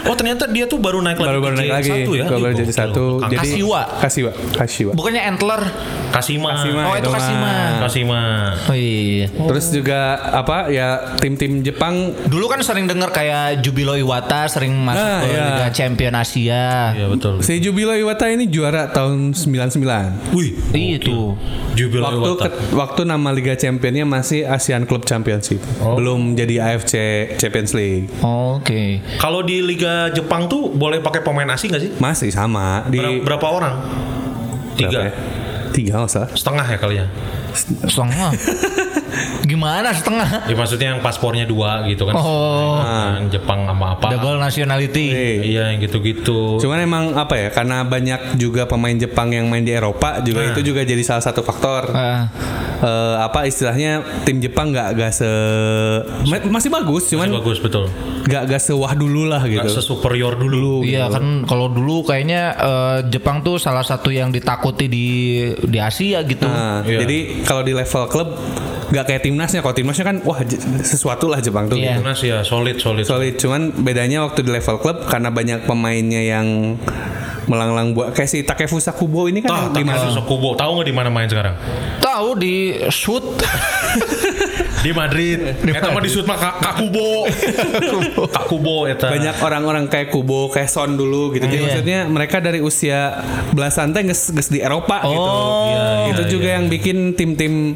Oh 0.08 0.16
ternyata 0.16 0.48
dia 0.48 0.64
tuh 0.64 0.80
baru 0.80 1.04
naik 1.04 1.20
lagi 1.20 1.28
baru 1.28 1.40
baru 1.42 1.52
ke 1.52 1.60
naik 1.60 1.72
lagi. 1.74 1.90
J1 1.90 2.08
ya. 2.14 2.24
Baru 2.30 2.54
jadi 2.54 2.72
satu. 2.72 3.04
Jadi 3.22 3.36
Kashiwa. 3.36 3.80
Kashiwa. 4.00 4.30
Kashiwa. 4.54 4.92
Bukannya 4.92 5.22
Antler. 5.22 5.60
Kasima. 6.08 6.48
Kasima. 6.56 6.80
Oh, 6.82 6.94
itu. 6.96 7.10
Kasima. 7.10 7.52
Kasima. 7.78 8.20
Oh 8.64 8.72
iya. 8.72 9.26
Terus 9.28 9.66
juga 9.68 10.00
apa 10.32 10.68
ya 10.68 10.88
tim-tim 11.16 11.60
Jepang 11.60 12.16
Dulu 12.24 12.48
kan 12.48 12.60
sering 12.60 12.88
denger 12.88 13.10
kayak 13.10 13.60
Jubilo 13.60 13.92
Iwata 13.92 14.48
sering 14.48 14.72
masuk 14.74 14.96
Ah, 14.98 15.20
ke 15.20 15.26
iya. 15.28 15.44
Liga 15.46 15.68
Champion 15.70 16.14
Asia. 16.16 16.64
Iya 16.98 17.06
betul. 17.06 17.38
si 17.40 17.56
Jubilo 17.58 17.94
Iwata 17.94 18.26
ini 18.26 18.44
juara 18.44 18.90
tahun 18.90 19.30
99. 19.30 20.34
Wih, 20.34 20.50
Itu. 20.74 21.38
Jubil 21.72 22.02
Waktu 22.02 22.18
Iwata. 22.28 22.50
ke- 22.50 22.74
waktu 22.74 23.00
nama 23.04 23.30
Liga 23.30 23.54
Championnya 23.54 24.02
masih 24.02 24.42
ASEAN 24.42 24.82
Club 24.82 25.06
Championship. 25.06 25.62
Belum 25.78 26.34
jadi 26.34 26.58
AFC 26.60 26.94
Champions 27.36 27.70
League. 27.72 28.10
Oke. 28.18 28.98
Kalau 29.16 29.40
di 29.40 29.62
Liga 29.62 30.10
Jepang 30.10 30.44
tuh 30.44 30.68
boleh 30.68 30.98
pakai 30.98 31.22
pemain 31.22 31.46
asing 31.48 31.70
nggak 31.70 31.80
sih? 31.80 31.90
Masih 31.96 32.28
sama 32.28 32.82
di 32.84 32.98
Ber- 32.98 33.22
berapa 33.24 33.46
orang? 33.48 33.74
berapa 34.74 34.90
Tiga. 34.90 34.98
ya? 35.00 35.12
Tiga 35.70 35.92
nggak 35.96 36.10
salah. 36.10 36.30
Setengah 36.32 36.66
ya 36.66 36.76
kalinya. 36.76 37.06
Setengah. 37.84 38.30
Gimana 39.42 39.90
setengah? 39.90 40.44
Ya 40.44 40.54
maksudnya 40.54 40.88
yang 40.90 41.00
paspornya 41.00 41.44
dua 41.44 41.84
gitu 41.84 42.04
kan. 42.04 42.14
Oh, 42.14 42.78
Yang 43.14 43.38
Jepang 43.38 43.64
sama 43.64 43.94
apa. 43.94 44.06
double 44.10 44.38
nationality. 44.38 45.06
Iya 45.44 45.72
yang 45.72 45.78
gitu-gitu. 45.80 46.58
Cuman 46.58 46.78
emang 46.80 47.04
apa 47.14 47.34
ya? 47.34 47.48
Karena 47.48 47.82
banyak 47.82 48.36
juga 48.36 48.64
pemain 48.64 48.92
Jepang 48.92 49.30
yang 49.30 49.46
main 49.46 49.62
di 49.62 49.70
Eropa 49.70 50.20
juga 50.20 50.40
Nah. 50.40 50.52
itu 50.52 50.60
juga 50.64 50.82
jadi 50.82 51.00
salah 51.00 51.20
satu 51.20 51.40
faktor. 51.40 51.90
Ah. 51.90 52.28
Eh, 52.78 53.16
apa 53.18 53.42
istilahnya 53.42 53.98
tim 54.22 54.38
Jepang 54.38 54.70
nggak 54.70 54.88
nggak 54.94 55.12
se 55.12 55.26
ma- 56.24 56.46
masih 56.48 56.70
bagus, 56.70 57.08
cuman 57.08 57.26
Bagus 57.32 57.58
betul. 57.58 57.90
nggak 58.22 58.42
nggak 58.44 58.62
sewah 58.62 58.92
dulu 58.92 59.26
lah 59.26 59.42
Gak 59.42 59.66
gitu. 59.66 59.68
sesuperior 59.74 60.36
dulu. 60.36 60.82
Iya 60.82 61.10
kan 61.10 61.42
kalau 61.42 61.66
dulu 61.66 62.04
kayaknya 62.04 62.42
eh, 62.54 62.98
Jepang 63.08 63.42
tuh 63.42 63.58
salah 63.58 63.82
satu 63.82 64.10
yang 64.10 64.30
ditakuti 64.30 64.86
di 64.86 65.06
di 65.58 65.78
Asia 65.78 66.22
gitu. 66.22 66.46
Nah, 66.46 66.80
Iya. 66.80 67.02
Jadi 67.02 67.18
kalau 67.42 67.62
di 67.62 67.72
level 67.72 68.04
klub 68.06 68.28
nggak 68.88 69.04
kayak 69.04 69.22
timnasnya. 69.22 69.60
Kalau 69.60 69.74
timnasnya 69.74 70.04
kan 70.04 70.16
wah 70.22 70.40
sesuatu 70.80 71.28
lah 71.28 71.38
Jepang 71.38 71.66
tuh. 71.66 71.76
Iya. 71.76 71.98
Timnas 71.98 72.20
ya 72.20 72.40
solid 72.42 72.76
solid. 72.78 73.04
Solid. 73.04 73.34
Cuman 73.36 73.72
bedanya 73.74 74.24
waktu 74.24 74.42
di 74.42 74.50
level 74.50 74.76
klub 74.78 75.04
karena 75.06 75.28
banyak 75.28 75.64
pemainnya 75.64 76.20
yang 76.20 76.76
melanglang 77.48 77.96
buat 77.96 78.12
kayak 78.12 78.28
si 78.28 78.44
Takefusa 78.44 78.92
Kubo 78.92 79.24
ini 79.24 79.40
kan 79.40 79.72
di 79.72 79.80
mana? 79.80 79.96
Takefusa 79.96 80.20
Kubo. 80.22 80.52
Tahu 80.52 80.70
nggak 80.76 80.88
di 80.88 80.94
mana 80.94 81.08
main 81.08 81.28
sekarang? 81.28 81.56
Tahu 81.98 82.28
di 82.36 82.54
shoot 82.88 83.24
Di 84.78 84.94
Madrid. 84.94 85.58
Eta 85.58 85.90
mah 85.90 85.98
di 85.98 86.06
shoot 86.06 86.22
mah 86.22 86.38
Kak 86.38 86.78
Kubo. 86.78 87.26
Kak 88.34 88.44
Kubo 88.46 88.86
eta. 88.86 89.10
banyak 89.10 89.34
orang-orang 89.42 89.90
kayak 89.90 90.14
Kubo, 90.14 90.46
kayak 90.48 90.70
Son 90.70 90.94
dulu 90.94 91.34
gitu. 91.34 91.44
Jadi 91.44 91.56
Iya. 91.58 91.64
maksudnya 91.66 91.98
mereka 92.06 92.38
dari 92.38 92.62
usia 92.62 93.18
belasan 93.50 93.90
teh 93.90 94.06
geus 94.06 94.30
di 94.46 94.62
Eropa 94.62 95.02
gitu. 95.02 95.18
Oh, 95.18 95.66
Iya, 95.66 95.82
iya, 95.82 96.10
itu 96.14 96.22
juga 96.38 96.48
iya. 96.48 96.56
yang 96.62 96.70
bikin 96.70 97.18
tim-tim 97.18 97.74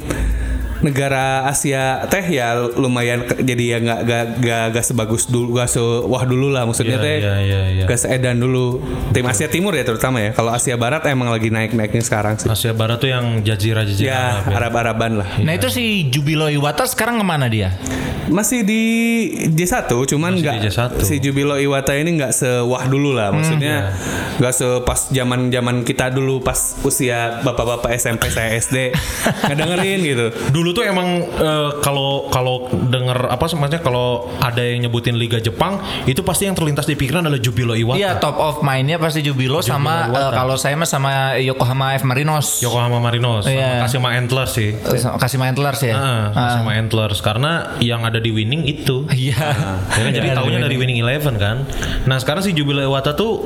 negara 0.83 1.47
Asia 1.47 2.05
teh 2.07 2.23
ya 2.29 2.59
lumayan 2.75 3.23
jadi 3.27 3.65
ya 3.65 3.79
nggak 3.79 4.01
nggak 4.03 4.25
nggak 4.43 4.65
nggak 4.75 4.85
sebagus 4.85 5.27
dulu 5.27 5.55
nggak 5.55 5.71
sewah 5.71 6.23
dulu 6.27 6.51
lah 6.51 6.67
maksudnya 6.67 6.99
Iya, 6.99 7.07
teh. 7.07 7.17
iya, 7.19 7.35
iya, 7.41 7.61
iya. 7.73 7.85
nggak 7.87 7.99
seedan 7.99 8.37
dulu. 8.39 8.83
Tim 9.15 9.25
Asia 9.25 9.47
Timur 9.47 9.73
ya 9.73 9.83
terutama 9.83 10.19
ya. 10.19 10.31
Kalau 10.35 10.51
Asia 10.51 10.75
Barat 10.75 11.07
emang 11.07 11.31
lagi 11.31 11.49
naik 11.49 11.73
naiknya 11.73 12.03
sekarang 12.03 12.37
sih. 12.37 12.51
Asia 12.51 12.75
Barat 12.75 12.99
tuh 12.99 13.09
yang 13.09 13.41
jazirah 13.41 13.87
jazirah 13.87 14.11
ya 14.11 14.23
Arab 14.43 14.45
ya. 14.45 14.57
Arab-Araban 14.59 15.13
lah. 15.23 15.29
Nah 15.41 15.53
itu 15.55 15.71
si 15.71 16.11
Jubilo 16.11 16.51
Iwata 16.51 16.85
sekarang 16.85 17.23
ke 17.23 17.25
mana 17.25 17.47
dia? 17.47 17.71
masih 18.23 18.63
di 18.63 18.83
J1 19.51 19.91
cuman 19.91 20.39
nggak 20.39 20.55
di 20.57 20.71
J1. 20.71 21.03
si 21.03 21.19
Jubilo 21.19 21.59
Iwata 21.59 21.93
ini 21.93 22.17
nggak 22.17 22.33
sewah 22.33 22.87
dulu 22.87 23.13
lah. 23.13 23.35
Maksudnya 23.35 23.93
nggak 24.39 24.55
sepas 24.55 25.11
zaman 25.11 25.51
zaman 25.51 25.83
kita 25.83 26.09
dulu 26.09 26.39
pas 26.41 26.79
usia 26.81 27.43
bapak-bapak 27.43 27.93
SMP 27.93 28.31
saya 28.31 28.55
SD 28.57 28.95
ngedengerin 29.51 30.01
gitu. 30.01 30.27
Dulu 30.49 30.71
tuh 30.73 30.83
emang 30.83 31.09
eh, 31.25 31.71
kalau 31.81 32.27
kalau 32.29 32.67
denger 32.73 33.29
apa 33.29 33.45
maksudnya 33.49 33.79
kalau 33.79 34.29
ada 34.39 34.61
yang 34.61 34.89
nyebutin 34.89 35.15
Liga 35.15 35.39
Jepang 35.39 35.79
itu 36.05 36.21
pasti 36.21 36.45
yang 36.45 36.57
terlintas 36.57 36.85
di 36.85 36.95
pikiran 36.95 37.25
adalah 37.25 37.39
Jubilo 37.39 37.73
Iwata. 37.73 37.97
Iya 37.97 38.17
top 38.17 38.37
of 38.37 38.57
mind-nya 38.61 38.97
pasti 38.97 39.21
Jubilo, 39.21 39.61
sama 39.61 40.09
Iwata. 40.09 40.19
eh, 40.19 40.31
kalau 40.33 40.57
saya 40.57 40.75
mah 40.75 40.89
sama 40.89 41.13
Yokohama 41.37 41.95
F 41.95 42.05
Marinos. 42.05 42.61
Yokohama 42.61 42.99
Marinos 42.99 43.45
Iya. 43.45 43.85
sama 43.85 43.85
Kashima 43.87 44.09
Antlers 44.17 44.53
sih. 44.53 44.71
Eh, 44.73 44.99
sama- 44.99 45.19
Kasih 45.19 45.37
main 45.39 45.53
Antlers 45.53 45.81
ya. 45.85 45.95
Ah, 45.95 46.25
Kashima 46.33 46.73
Antlers 46.75 47.19
karena 47.21 47.77
yang 47.79 48.03
ada 48.03 48.17
di 48.17 48.33
winning 48.33 48.65
itu. 48.65 49.05
Iya. 49.13 49.37
Ya 49.93 50.03
kan, 50.03 50.13
jadi 50.13 50.29
Iya, 50.33 50.37
tahunya 50.41 50.59
iya. 50.59 50.65
dari 50.65 50.77
Winning 50.81 50.99
Eleven 50.99 51.35
kan. 51.37 51.57
Nah 52.09 52.17
sekarang 52.17 52.41
si 52.41 52.57
Jubilo 52.57 52.81
Iwata 52.81 53.13
tuh 53.13 53.45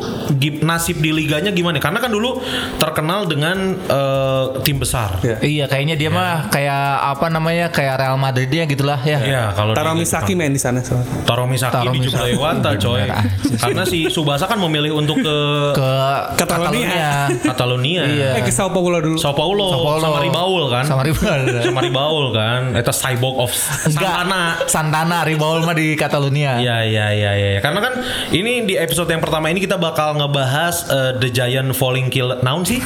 nasib 0.63 1.03
di 1.03 1.11
liganya 1.11 1.51
gimana? 1.51 1.83
Karena 1.83 1.99
kan 1.99 2.09
dulu 2.09 2.39
terkenal 2.77 3.27
dengan 3.27 3.75
eh, 3.77 4.45
tim 4.63 4.79
besar. 4.79 5.19
Ya. 5.21 5.37
Iya, 5.43 5.65
kayaknya 5.67 5.97
dia 5.97 6.09
mah 6.09 6.47
kayak 6.49 6.87
apa 7.17 7.27
namanya 7.27 7.67
kayak 7.69 7.97
Real 7.97 8.17
Madrid 8.17 8.47
ya 8.47 8.65
gitulah 8.65 9.01
ya. 9.01 9.19
Ya 9.19 9.45
kalau 9.51 9.73
di- 9.73 9.79
Taro 9.79 9.93
Misaki 9.93 10.33
main 10.33 10.53
di 10.53 10.61
sana 10.61 10.81
soalnya. 10.81 11.09
Taro 11.25 11.45
Misaki 11.45 11.73
Taro 11.75 11.91
di. 11.91 11.99
Jubilo 12.03 12.27
Iwata 12.29 12.77
coy. 12.77 13.09
Karena 13.57 13.83
si 13.83 14.07
Subasa 14.07 14.45
kan 14.45 14.59
memilih 14.59 14.93
untuk 14.95 15.17
ke 15.17 15.37
Ke 15.73 15.89
Catalonia. 16.37 17.33
Catalonia. 17.33 18.03
Iya. 18.05 18.31
Eh 18.37 18.43
ke 18.43 18.51
Sao 18.51 18.69
Paulo 18.69 19.01
dulu. 19.01 19.17
Sao 19.17 19.33
Paulo, 19.33 19.67
Sao 19.67 19.81
Paulo. 19.83 20.03
sama 20.03 20.19
Ribaul 20.21 20.65
kan. 20.69 20.85
Sama 20.85 21.03
Ribaul. 21.03 21.41
sama 21.63 21.81
Ribaul 21.81 22.27
kan. 22.31 22.61
Eta 22.75 22.93
cyborg 22.93 23.37
of 23.39 23.51
Santana. 23.51 24.61
Santana 24.67 25.19
Ribaul 25.23 25.63
mah 25.63 25.73
di 25.73 25.95
Catalunya. 25.95 26.59
Iya 26.59 26.85
iya 26.85 27.07
iya 27.11 27.33
iya. 27.33 27.59
Karena 27.59 27.81
kan 27.81 27.97
ini 28.31 28.63
di 28.63 28.77
episode 28.77 29.09
yang 29.09 29.21
pertama 29.21 29.49
ini 29.49 29.59
kita 29.59 29.77
bakal 29.77 30.13
ngebahas 30.15 30.77
eh, 30.87 31.13
The 31.17 31.29
Giant 31.31 31.73
Falling 31.73 32.09
Kill. 32.09 32.37
Naon 32.39 32.63
sih? 32.63 32.79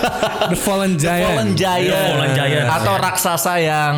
The 0.50 0.56
Fallen 0.56 0.96
Giant. 0.96 1.28
Fallen 1.30 1.50
Giant. 1.52 1.84
Iya, 1.84 2.00
Fallen 2.10 2.32
Giant. 2.32 2.68
atau 2.70 2.94
raksasa 2.96 3.54
yang 3.74 3.96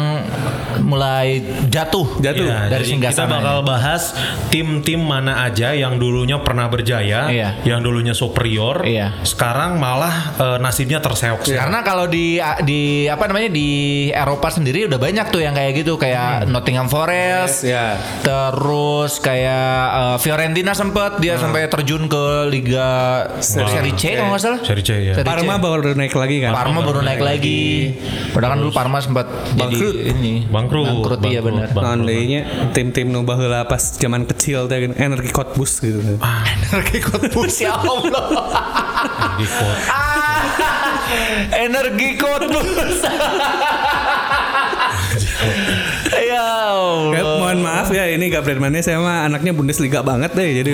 mulai 0.82 1.40
jatuh 1.68 2.18
Jatuh. 2.20 2.46
Iya, 2.46 2.58
dari 2.68 2.84
jadi 2.84 2.86
singgah 2.86 3.10
kita 3.12 3.24
bakal 3.26 3.56
bahas 3.62 4.12
tim-tim 4.48 5.00
mana 5.00 5.44
aja 5.44 5.72
yang 5.72 5.96
dulunya 5.96 6.38
pernah 6.40 6.68
berjaya, 6.68 7.28
Iya. 7.28 7.60
yang 7.64 7.80
dulunya 7.80 8.12
superior, 8.12 8.84
Iya. 8.84 9.20
sekarang 9.22 9.76
malah 9.76 10.36
eh, 10.36 10.58
nasibnya 10.58 11.00
terseok. 11.00 11.44
Karena 11.46 11.80
kalau 11.82 12.06
di 12.06 12.38
di 12.62 13.06
apa 13.06 13.26
namanya 13.26 13.50
di 13.50 13.68
Eropa 14.10 14.48
sendiri 14.48 14.86
udah 14.86 14.96
banyak 14.96 15.26
tuh 15.28 15.40
yang 15.40 15.52
kayak 15.52 15.72
gitu 15.76 15.96
kayak 15.96 16.46
Nottingham 16.46 16.86
Forest, 16.86 17.64
Ya. 17.64 17.96
terus 18.22 19.18
kayak 19.18 19.80
eh, 19.92 20.16
Fiorentina 20.20 20.72
sempet 20.72 21.18
dia 21.18 21.36
sampai 21.36 21.66
terjun 21.66 22.06
ke 22.06 22.24
Liga 22.48 22.88
Serie 23.40 23.94
C 23.94 24.14
kalau 24.14 24.32
nggak 24.32 24.42
salah. 24.42 24.60
Seri 24.62 24.82
C 24.82 24.90
ya. 25.02 25.12
Seri 25.16 25.24
C. 25.24 25.26
Parma 25.26 25.56
baru 25.58 25.92
naik 25.94 26.14
lagi 26.14 26.36
kan. 26.40 26.52
Parma 26.52 26.80
baru 26.80 27.00
naik 27.02 27.20
lagi. 27.20 27.92
Padahal 28.30 28.56
kan 28.56 28.58
dulu 28.60 28.72
Parma 28.72 28.98
sempat 29.00 29.26
Bangkrut. 29.68 29.94
jadi 29.94 30.10
ini. 30.14 30.34
Bangkrut, 30.46 30.84
Bangkrut 30.86 31.20
iya 31.26 31.40
benar. 31.42 31.68
bangkrut. 31.74 32.06
Nah, 32.06 32.22
nya 32.26 32.40
tim-tim 32.72 33.06
nu 33.10 33.22
baheula 33.26 33.66
pas 33.66 33.82
zaman 33.98 34.24
kecil 34.24 34.66
teh 34.70 34.88
energi 34.96 35.30
kotbus 35.30 35.82
gitu. 35.82 36.00
Energi 36.66 36.98
Cottbus 36.98 37.54
ya 37.62 37.78
Allah. 37.78 38.26
Gitu. 39.38 39.66
Ah, 39.90 40.42
Energi 41.54 42.18
Cottbus. 42.18 42.98
ya 47.12 47.16
Ya, 47.16 47.22
mohon 47.24 47.58
maaf 47.60 47.88
ya 47.90 48.04
ini 48.08 48.28
Gabriel 48.28 48.58
saya 48.82 48.98
mah 49.00 49.24
anaknya 49.24 49.52
Bundesliga 49.52 50.00
banget 50.02 50.32
deh 50.34 50.48
jadi. 50.62 50.70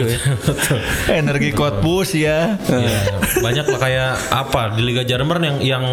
Energi 1.22 1.50
Cottbus 1.52 2.14
ya. 2.14 2.56
Iya, 2.58 2.98
banyak 3.38 3.64
lah 3.68 3.80
kayak 3.80 4.10
apa 4.30 4.74
di 4.74 4.82
Liga 4.82 5.02
Jerman 5.02 5.40
yang 5.42 5.56
yang 5.62 5.84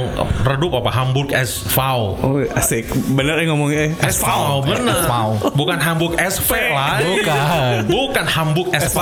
redup 0.43 0.79
apa 0.79 0.89
Hamburg 0.89 1.31
SV. 1.31 1.77
Oh 2.24 2.39
asik 2.55 2.89
bener 3.13 3.39
ya 3.39 3.45
ngomongnya 3.51 3.79
eh. 3.89 3.91
SV 4.00 4.25
bener. 4.65 5.05
SV. 5.05 5.13
Bukan 5.53 5.77
Hamburg 5.79 6.13
SV 6.17 6.51
lah. 6.77 6.98
Bukan. 7.00 7.74
Bukan 7.88 8.25
Hamburg 8.25 8.67
SV. 8.74 9.00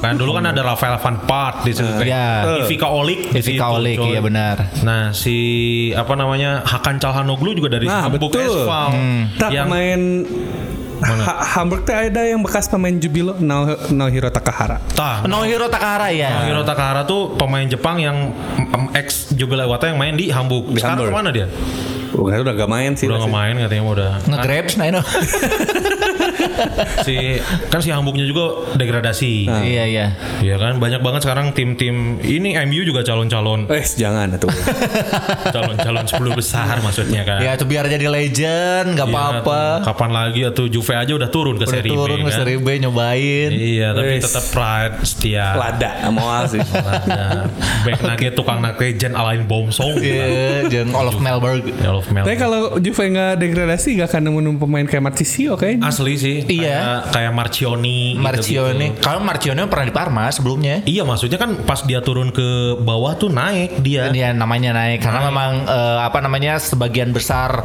Kan 0.00 0.14
dulu 0.16 0.36
kan 0.36 0.44
ada 0.46 0.60
Rafael 0.62 0.96
van 1.00 1.16
Paart 1.24 1.56
di 1.64 1.72
situ. 1.72 1.90
Ya. 2.04 2.44
Ivica 2.64 2.88
Olik 2.90 3.30
di 3.32 3.40
situ, 3.40 3.56
Ivica 3.58 3.66
Olik 3.74 3.98
iya 4.04 4.20
benar. 4.20 4.56
Nah, 4.84 5.10
si 5.12 5.36
apa 5.94 6.14
namanya? 6.14 6.62
Hakan 6.64 6.96
Calhanoglu 6.98 7.56
juga 7.56 7.76
dari 7.76 7.86
Nah, 7.88 8.06
Hamburg 8.08 8.30
betul. 8.32 8.64
SV. 8.64 8.70
Tak 9.40 9.50
Yang 9.50 9.66
pemain 9.66 10.00
Ha- 11.04 11.40
Hamburg 11.54 11.84
teh 11.84 11.92
ada 11.92 12.22
yang 12.22 12.40
bekas 12.40 12.64
pemain 12.66 12.92
Jubilo 12.92 13.36
Nao 13.36 13.68
Naohiro 13.88 14.28
Takahara. 14.28 14.80
tah 14.92 15.22
Nohiro 15.24 15.68
Takahara 15.68 16.08
ya. 16.08 16.48
Hiro 16.48 16.62
Takahara 16.62 17.04
tuh 17.04 17.36
pemain 17.36 17.64
Jepang 17.64 17.98
yang 17.98 18.32
ex 18.92 19.28
Jubel 19.30 19.60
Iwata 19.60 19.86
yang 19.86 19.98
main 19.98 20.14
di 20.14 20.28
Hamburg. 20.28 20.68
Di 20.68 20.80
Sekarang 20.80 21.04
Hamburg. 21.04 21.12
ke 21.12 21.18
mana 21.18 21.30
dia? 21.30 21.46
Udah 22.14 22.38
udah 22.40 22.54
gak 22.54 22.70
main 22.70 22.94
sih. 22.94 23.10
Udah 23.10 23.18
nggak 23.20 23.34
main 23.34 23.54
katanya 23.58 23.84
udah. 23.84 24.10
Nge-grabs 24.24 24.74
nah 24.78 24.86
itu. 24.86 25.02
si 27.02 27.38
kan 27.68 27.78
si 27.78 27.88
Hamburgnya 27.88 28.24
juga 28.24 28.44
degradasi. 28.72 29.46
Iya 29.46 29.84
iya. 29.84 30.06
Iya 30.40 30.56
kan 30.56 30.76
banyak 30.76 31.00
banget 31.00 31.20
sekarang 31.22 31.50
tim-tim 31.50 31.94
ini 32.20 32.54
MU 32.64 32.82
juga 32.82 33.02
calon-calon 33.02 33.66
Eh 33.68 33.84
jangan 33.84 34.34
tuh. 34.36 34.50
calon-calon 35.46 36.04
10 36.04 36.14
besar 36.34 36.80
maksudnya 36.80 37.22
kan. 37.22 37.40
Ya 37.40 37.54
itu 37.54 37.64
biar 37.64 37.86
jadi 37.86 38.06
legend 38.06 38.94
nggak 38.94 39.04
Iya, 39.04 39.14
apa-apa. 39.16 39.60
tuh. 39.80 39.84
Kapan 39.86 40.10
lagi 40.10 40.40
atau 40.42 40.64
Juve 40.66 40.94
aja 40.94 41.12
udah 41.12 41.28
turun 41.28 41.56
ke 41.56 41.64
Udah 41.64 41.74
seri 41.74 41.88
turun 41.88 42.18
B 42.18 42.20
ke 42.20 42.28
kan. 42.28 42.36
seri 42.36 42.54
B 42.56 42.68
nyobain. 42.78 43.50
Iya, 43.50 43.88
tapi 43.92 44.12
Wes. 44.14 44.22
tetap 44.22 44.44
pride 44.50 44.94
setia. 45.02 45.46
Lada 45.54 45.90
moal 46.10 46.42
sih. 46.46 46.60
Ada 46.60 47.48
back 47.82 48.00
nugget 48.02 48.32
tukang 48.34 48.58
nugget 48.58 48.96
Jen 48.96 49.14
Alain 49.14 49.42
Bomsong. 49.42 49.96
Iya, 49.96 50.26
jeung 50.66 50.90
Olaf 50.92 51.16
Melberg. 51.16 51.64
Ya, 51.74 51.90
love 51.90 52.08
Mel. 52.10 52.24
Tapi 52.24 52.36
kalau 52.36 52.60
Juve 52.78 53.04
nggak 53.06 53.32
degradasi 53.36 53.88
nggak 53.96 54.08
akan 54.08 54.22
nemu 54.24 54.56
pemain 54.58 54.84
kayak 54.84 55.02
Marcisio 55.02 55.54
kayaknya. 55.54 55.84
Asli 55.84 56.14
sih. 56.14 56.36
Iya. 56.46 56.78
Kayak, 56.78 57.00
kayak 57.10 57.32
Marcioni. 57.32 57.98
gitu-gitu. 58.12 58.22
Marcione. 58.22 58.86
Kalau 58.98 59.20
Marcione 59.20 59.60
pernah 59.64 59.86
di 59.86 59.94
Parma 59.94 60.24
sebelumnya. 60.28 60.82
Iya 60.84 61.02
maksudnya 61.02 61.36
kan 61.36 61.62
pas 61.62 61.80
dia 61.80 62.00
turun 62.00 62.28
ke 62.28 62.48
bawah 62.76 63.14
tuh 63.14 63.28
naik 63.28 63.80
dia. 63.80 64.08
Dia 64.08 64.30
namanya 64.30 64.72
naik 64.72 65.00
karena 65.00 65.20
memang 65.24 65.50
eh, 65.64 65.98
apa 66.00 66.18
namanya 66.18 66.56
sebagian 66.56 67.10
besar 67.10 67.62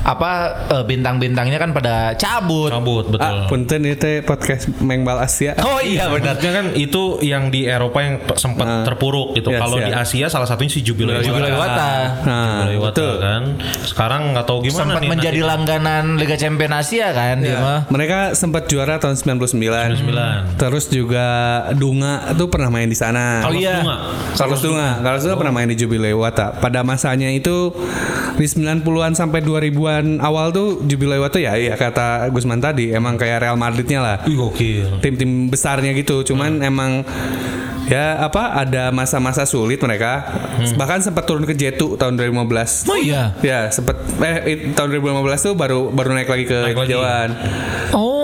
apa 0.00 0.30
eh, 0.72 0.84
bintang-bintangnya 0.84 1.56
kan 1.56 1.70
pada 1.70 2.14
cabut. 2.14 2.70
Cabut 2.70 3.04
betul. 3.06 3.36
Ah, 3.36 3.46
punten 3.46 3.84
itu 3.84 4.22
podcast 4.22 4.66
Mengbal 4.78 5.20
Asia. 5.20 5.52
Oh 5.60 5.78
iya 5.78 6.08
benar. 6.08 6.34
Maksudnya 6.34 6.52
kan 6.54 6.66
itu 6.72 7.02
yang 7.20 7.48
di 7.48 7.64
Eropa 7.64 7.98
yang 8.00 8.16
sempat 8.34 8.62
Nah. 8.62 8.84
terpuruk 8.84 9.34
gitu. 9.34 9.50
Yes, 9.50 9.60
Kalau 9.60 9.76
ya. 9.76 9.86
di 9.86 9.92
Asia 9.92 10.26
salah 10.28 10.44
satunya 10.44 10.68
si 10.68 10.80
Jubilee 10.80 11.20
Jubilee 11.20 11.50
Iwata. 11.50 12.22
Nah, 12.22 12.68
Jubilee 12.70 13.18
kan. 13.18 13.42
Sekarang 13.82 14.22
nggak 14.30 14.46
tahu 14.46 14.58
gimana 14.62 14.78
Sempat 14.86 15.00
nih 15.00 15.10
menjadi 15.10 15.28
nasibnya. 15.36 15.50
langganan 15.50 16.04
Liga 16.16 16.36
Champions 16.36 16.74
Asia 16.78 17.06
kan 17.10 17.36
dia 17.40 17.50
Ya, 17.50 17.58
mah. 17.58 17.80
Mereka 18.00 18.32
sempat 18.32 18.64
juara 18.64 18.96
tahun 18.96 19.12
99. 19.12 20.08
99. 20.08 20.56
Terus 20.56 20.88
juga 20.88 21.26
Dunga 21.76 22.32
tuh 22.32 22.48
pernah 22.48 22.72
main 22.72 22.88
di 22.88 22.96
sana. 22.96 23.44
Oh 23.44 23.52
iya. 23.52 23.84
Bunga. 23.84 23.96
Carlos 24.40 24.60
Dunga, 24.64 25.04
Carlos 25.04 25.20
Dunga 25.28 25.36
pernah 25.36 25.52
main 25.52 25.68
di 25.68 25.76
Jubilee 25.76 26.16
Wata. 26.16 26.56
Pada 26.56 26.80
masanya 26.80 27.28
itu 27.28 27.68
di 28.40 28.48
90-an 28.48 29.12
sampai 29.12 29.44
2000-an 29.44 30.16
awal 30.24 30.48
tuh 30.48 30.80
Jubilee 30.88 31.20
Wata 31.20 31.36
ya 31.44 31.60
ya 31.60 31.76
kata 31.76 32.32
Gusman 32.32 32.64
tadi 32.64 32.88
emang 32.88 33.20
kayak 33.20 33.44
Real 33.44 33.60
Madridnya 33.60 34.00
lah. 34.00 34.16
Ih 34.24 34.32
gokil. 34.32 35.04
Tim-tim 35.04 35.52
besarnya 35.52 35.92
gitu. 35.92 36.24
Cuman 36.24 36.64
emang 36.64 37.04
ya 37.90 38.22
apa 38.22 38.54
ada 38.54 38.94
masa-masa 38.94 39.42
sulit 39.42 39.82
mereka. 39.82 40.22
Bahkan 40.78 41.02
sempat 41.02 41.26
turun 41.26 41.42
ke 41.42 41.58
J2 41.58 41.98
tahun 41.98 42.14
2015. 42.14 42.86
Oh 42.86 42.94
iya. 42.94 43.34
Ya, 43.42 43.66
sempat 43.74 43.98
eh 44.22 44.70
tahun 44.70 44.94
2015 45.02 45.50
tuh 45.50 45.54
baru 45.58 45.90
baru 45.90 46.14
naik 46.14 46.30
lagi 46.30 46.44
ke 46.46 46.58
Naik. 46.70 46.86
Jawan. 46.86 47.28
Oh. 47.90 48.19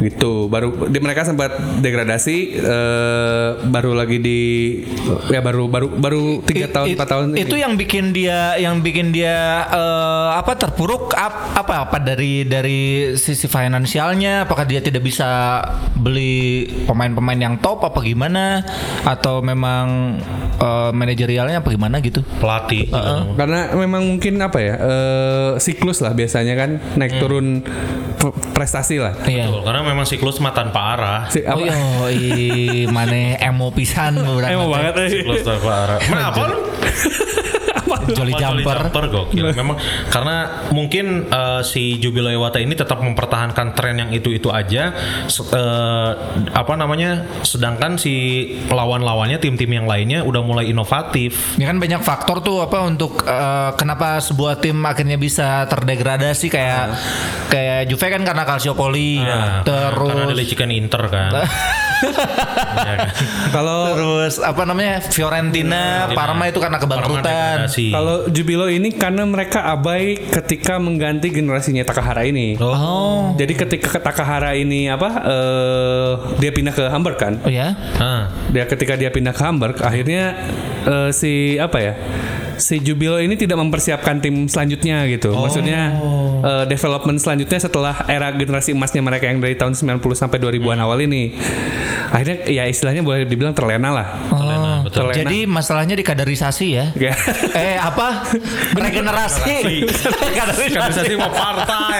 Gitu. 0.00 0.46
Baru 0.46 0.68
di, 0.86 0.98
mereka 0.98 1.22
sempat 1.22 1.54
degradasi 1.78 2.36
eh, 2.56 3.48
baru 3.64 3.92
lagi 3.92 4.18
di 4.18 4.40
ya 5.28 5.38
baru 5.38 5.66
baru 5.66 5.86
baru 5.90 6.22
tiga 6.42 6.66
tahun 6.68 6.94
empat 6.94 7.08
tahun 7.08 7.24
ini. 7.30 7.38
itu 7.42 7.54
yang 7.54 7.74
bikin 7.74 8.10
dia 8.10 8.56
yang 8.56 8.80
bikin 8.80 9.10
dia 9.10 9.36
eh, 9.68 10.28
apa 10.34 10.56
terpuruk 10.56 11.12
ap- 11.12 11.54
apa 11.54 11.74
apa 11.82 11.96
dari 11.98 12.42
dari 12.42 12.80
sisi 13.14 13.46
finansialnya 13.46 14.44
apakah 14.44 14.64
dia 14.64 14.80
tidak 14.80 15.02
bisa 15.02 15.60
beli 15.94 16.64
pemain-pemain 16.84 17.38
yang 17.38 17.54
top 17.58 17.84
apa 17.84 18.00
gimana 18.00 18.64
atau 19.02 19.38
memang 19.38 20.16
eh, 20.56 20.90
manajerialnya 20.92 21.60
apa 21.60 21.68
gimana 21.68 22.00
gitu 22.00 22.24
Pelatih. 22.38 22.88
gitu. 22.88 23.36
karena 23.36 23.60
memang 23.74 24.02
mungkin 24.06 24.40
apa 24.40 24.58
ya 24.58 24.74
eh, 24.76 25.50
siklus 25.58 26.00
lah 26.00 26.12
biasanya 26.12 26.54
kan 26.54 26.70
naik 26.96 27.18
turun 27.18 27.60
p- 28.16 28.34
prestasi 28.52 28.96
lah. 28.96 29.14
iya 29.24 29.51
Betul, 29.52 29.68
karena 29.68 29.80
memang 29.84 30.06
siklus 30.08 30.40
mah 30.40 30.56
tanpa 30.56 30.96
arah. 30.96 31.20
Si, 31.28 31.44
Oh 31.44 32.08
iya, 32.08 32.88
mana 32.88 33.36
emo 33.36 33.68
pisan 33.68 34.16
beberapa. 34.24 34.48
Emang 34.48 34.72
banget 34.72 34.94
eh. 34.96 35.08
Siklus 35.12 35.44
tanpa 35.44 35.70
arah. 35.84 35.98
Nah, 36.08 36.32
apa 36.32 36.40
lu? 36.48 36.56
Jolly 38.10 38.32
Oh, 38.32 38.40
jumper. 38.40 39.04
gokil. 39.12 39.46
Memang 39.54 39.76
karena 40.10 40.66
mungkin 40.74 41.28
eh, 41.30 41.60
si 41.62 42.00
Jubilee 42.00 42.34
Wata 42.34 42.58
ini 42.58 42.74
tetap 42.74 42.98
mempertahankan 42.98 43.76
tren 43.76 44.00
yang 44.02 44.10
itu-itu 44.10 44.50
aja 44.50 44.90
eh, 45.28 46.10
apa 46.50 46.72
namanya? 46.74 47.28
Sedangkan 47.46 48.00
si 48.00 48.14
lawan-lawannya 48.66 49.38
tim-tim 49.38 49.70
yang 49.70 49.86
lainnya 49.86 50.26
udah 50.26 50.42
mulai 50.42 50.66
inovatif. 50.72 51.54
Ya 51.60 51.70
kan 51.70 51.78
banyak 51.78 52.02
faktor 52.02 52.42
tuh 52.42 52.64
apa 52.64 52.82
untuk 52.82 53.22
eh, 53.22 53.70
kenapa 53.78 54.18
sebuah 54.18 54.58
tim 54.58 54.80
akhirnya 54.82 55.20
bisa 55.20 55.68
terdegradasi 55.68 56.46
kayak 56.48 56.84
kayak 57.52 57.80
Juve 57.86 58.06
kan 58.08 58.22
karena 58.24 58.42
Calciopoli 58.42 59.20
Nah, 59.22 59.60
terus 59.62 60.08
karena 60.08 60.32
ada 60.32 60.72
Inter 60.72 61.02
kan. 61.08 61.30
Ya 62.02 62.94
kan? 62.98 63.08
Kalau 63.50 63.80
terus 63.92 64.34
apa 64.38 64.62
namanya 64.64 65.00
Fiorentina, 65.02 66.10
Parma 66.12 66.48
itu 66.48 66.58
karena 66.58 66.78
kebangkrutan. 66.78 67.66
kalau 67.68 68.26
Jubilo 68.28 68.66
ini 68.66 68.90
karena 68.92 69.22
mereka 69.22 69.64
abai 69.66 70.18
ketika 70.18 70.76
mengganti 70.76 71.30
generasinya 71.30 71.82
Takahara 71.82 72.26
ini. 72.26 72.58
Oh, 72.58 73.32
Jadi 73.34 73.52
ketika 73.54 73.98
Takahara 73.98 74.54
ini 74.54 74.86
apa 74.86 75.08
eh, 75.22 76.10
dia 76.38 76.50
pindah 76.50 76.74
ke 76.74 76.84
Hamburg 76.88 77.16
kan? 77.16 77.38
oh 77.40 77.50
ya. 77.50 77.74
Ah, 77.96 78.28
Dia 78.50 78.64
ketika 78.66 78.94
dia 78.94 79.08
pindah 79.08 79.32
ke 79.32 79.42
Hamburg 79.42 79.78
akhirnya 79.78 80.36
eh, 80.84 81.10
si 81.12 81.56
apa 81.56 81.78
ya? 81.78 81.94
Si 82.62 82.78
Jubilo 82.78 83.18
ini 83.18 83.34
tidak 83.34 83.58
mempersiapkan 83.58 84.22
tim 84.22 84.46
selanjutnya 84.46 85.02
gitu. 85.10 85.34
Maksudnya 85.34 85.98
eh, 86.46 86.64
development 86.70 87.18
selanjutnya 87.18 87.58
setelah 87.58 88.06
era 88.06 88.30
generasi 88.30 88.70
emasnya 88.70 89.02
mereka 89.02 89.26
yang 89.26 89.42
dari 89.42 89.58
tahun 89.58 89.74
90 89.74 89.98
sampai 90.14 90.38
2000-an 90.38 90.78
awal 90.78 91.02
ini. 91.02 91.34
Akhirnya 92.12 92.44
ya 92.44 92.68
istilahnya 92.68 93.00
boleh 93.00 93.24
dibilang 93.24 93.56
terlena 93.56 93.88
lah. 93.88 94.06
Terlena, 94.28 94.72
betul. 94.84 95.08
Terlena. 95.08 95.16
Jadi 95.24 95.38
masalahnya 95.48 95.96
di 95.96 96.04
kaderisasi 96.04 96.66
ya. 96.76 96.86
Ya. 96.92 97.16
eh 97.56 97.80
apa? 97.80 98.28
Regenerasi. 98.84 99.88
Kaderisasi 100.36 101.12
mau 101.16 101.32
partai. 101.32 101.98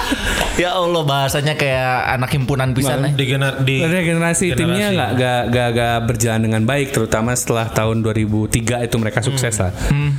ya 0.62 0.76
Allah 0.76 1.02
bahasanya 1.06 1.56
kayak 1.56 2.20
anak 2.20 2.30
himpunan 2.36 2.76
pisan 2.76 3.08
eh. 3.08 3.12
di 3.16 3.24
gener 3.24 3.62
di 3.64 3.80
Sebenarnya 3.80 4.04
generasi, 4.04 4.46
timnya 4.52 4.86
nggak 4.92 5.10
nggak 5.16 5.40
nggak 5.48 5.68
nggak 5.72 5.96
berjalan 6.04 6.40
dengan 6.44 6.62
baik, 6.68 6.88
terutama 6.92 7.32
setelah 7.32 7.72
tahun 7.72 8.04
2003 8.04 8.84
itu 8.84 8.96
mereka 9.00 9.24
sukses 9.24 9.56
lah. 9.56 9.72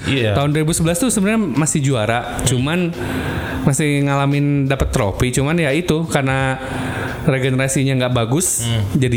Iya. 0.09 0.33
Tahun 0.33 0.49
2011 0.57 1.03
tuh 1.05 1.09
sebenarnya 1.13 1.41
masih 1.53 1.79
juara, 1.85 2.41
cuman 2.49 2.89
masih 3.67 4.09
ngalamin 4.09 4.65
dapat 4.65 4.89
trofi, 4.89 5.29
cuman 5.29 5.59
ya 5.59 5.69
itu 5.75 6.07
karena 6.09 6.57
regenerasinya 7.27 7.93
nggak 7.99 8.13
bagus, 8.15 8.65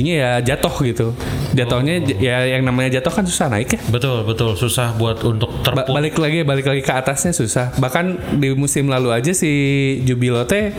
jadinya 0.02 0.14
ya 0.18 0.30
jatuh 0.44 0.74
gitu. 0.82 1.06
Jatuhnya 1.52 1.94
j- 2.02 2.18
ya 2.18 2.42
yang 2.48 2.66
namanya 2.66 2.98
jatuh 2.98 3.12
kan 3.12 3.24
susah 3.24 3.46
naik 3.46 3.70
ya. 3.70 3.80
Betul 3.86 4.26
betul 4.26 4.58
susah 4.58 4.90
buat 4.92 5.22
untuk 5.22 5.46
Ba- 5.52 5.86
terpuk. 5.86 5.94
balik 5.94 6.18
lagi 6.18 6.42
balik 6.42 6.66
lagi 6.66 6.82
ke 6.82 6.90
atasnya 6.90 7.30
susah. 7.30 7.70
Bahkan 7.78 8.04
di 8.36 8.50
musim 8.52 8.90
lalu 8.90 9.14
aja 9.14 9.30
si 9.30 9.48
Jubilo 10.02 10.42
teh 10.42 10.74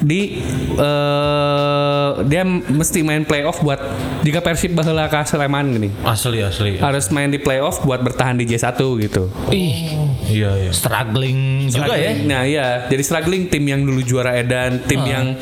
di 0.00 0.40
eh, 0.74 2.08
dia 2.24 2.42
mesti 2.44 3.00
main 3.00 3.22
playoff 3.22 3.60
buat 3.60 3.78
jika 4.20 4.40
Persib 4.40 4.72
baheula 4.72 5.06
ka 5.06 5.22
Sleman 5.22 5.66
gini. 5.70 5.88
Asli 6.02 6.40
asli. 6.40 6.76
Harus 6.76 7.08
main 7.08 7.28
di 7.28 7.38
playoff 7.38 7.80
buat 7.80 8.00
bertahan 8.00 8.34
di 8.34 8.44
J1 8.44 8.74
gitu. 9.00 9.22
Ih, 9.48 9.94
Iya 10.28 10.50
iya. 10.60 10.72
struggling 10.72 11.68
juga 11.68 11.94
ya. 11.94 12.12
Nah 12.20 12.42
iya, 12.44 12.66
jadi 12.86 13.00
struggling 13.00 13.48
tim 13.48 13.64
yang 13.64 13.80
dulu 13.80 14.00
juara 14.00 14.36
Edan, 14.36 14.84
tim 14.84 15.00
yang 15.02 15.36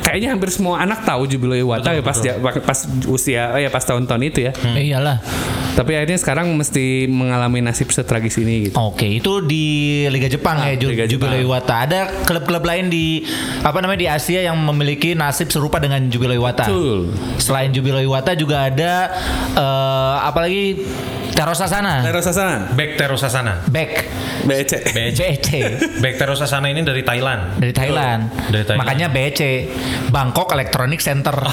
kayaknya 0.00 0.32
hampir 0.32 0.48
semua 0.48 0.80
anak 0.80 1.02
tahu 1.02 1.26
Jubilo 1.26 1.52
Iwata 1.52 1.92
ya 1.92 2.00
pas 2.00 2.16
dia- 2.16 2.38
pas 2.40 2.78
usia 3.06 3.52
oh 3.52 3.60
ya 3.60 3.68
pas 3.68 3.82
tahun-tahun 3.82 4.22
itu 4.24 4.40
ya. 4.42 4.52
Eh, 4.72 4.88
iyalah. 4.88 5.20
Tapi 5.70 5.94
akhirnya 5.94 6.18
sekarang 6.18 6.50
mesti 6.50 7.06
mengalami 7.06 7.62
nasib 7.62 7.88
setragis 7.88 8.36
ini 8.36 8.68
gitu. 8.68 8.76
Oke, 8.76 9.06
itu 9.08 9.32
di 9.40 9.64
Liga 10.08 10.26
Jepang 10.26 10.58
ya, 10.58 10.74
Ju- 10.74 10.90
Liga 10.90 11.06
Jubilee 11.06 11.40
Jepang. 11.40 11.62
Iwata. 11.62 11.74
Ada 11.80 11.98
klub-klub 12.24 12.64
lain 12.64 12.88
di 12.88 13.22
apa 13.60 13.78
namanya 13.78 13.99
di 14.00 14.08
Asia 14.08 14.40
yang 14.40 14.56
memiliki 14.56 15.12
nasib 15.12 15.52
serupa 15.52 15.76
dengan 15.76 16.00
Jubilee 16.08 16.40
Iwata. 16.40 16.64
Betul. 16.64 17.12
Selain 17.36 17.68
Jubilee 17.68 18.08
Iwata 18.08 18.32
juga 18.32 18.72
ada 18.72 19.12
eh, 19.52 20.16
apalagi 20.24 20.80
Terosasana, 21.30 22.02
Nero 22.02 22.20
Sasana, 22.20 22.68
Back 22.72 22.90
Terosasana. 22.94 23.54
Back, 23.66 23.90
BC. 24.44 24.72
BC 24.92 25.50
Back 25.98 26.14
Terosasana 26.16 26.66
ini 26.66 26.80
dari 26.80 27.00
Thailand. 27.00 27.56
dari 27.56 27.72
Thailand. 27.72 28.22
Dari 28.46 28.64
Thailand. 28.64 28.80
Makanya 28.80 29.06
BC, 29.08 29.40
Bangkok 30.08 30.52
Electronic 30.52 31.00
Center. 31.00 31.36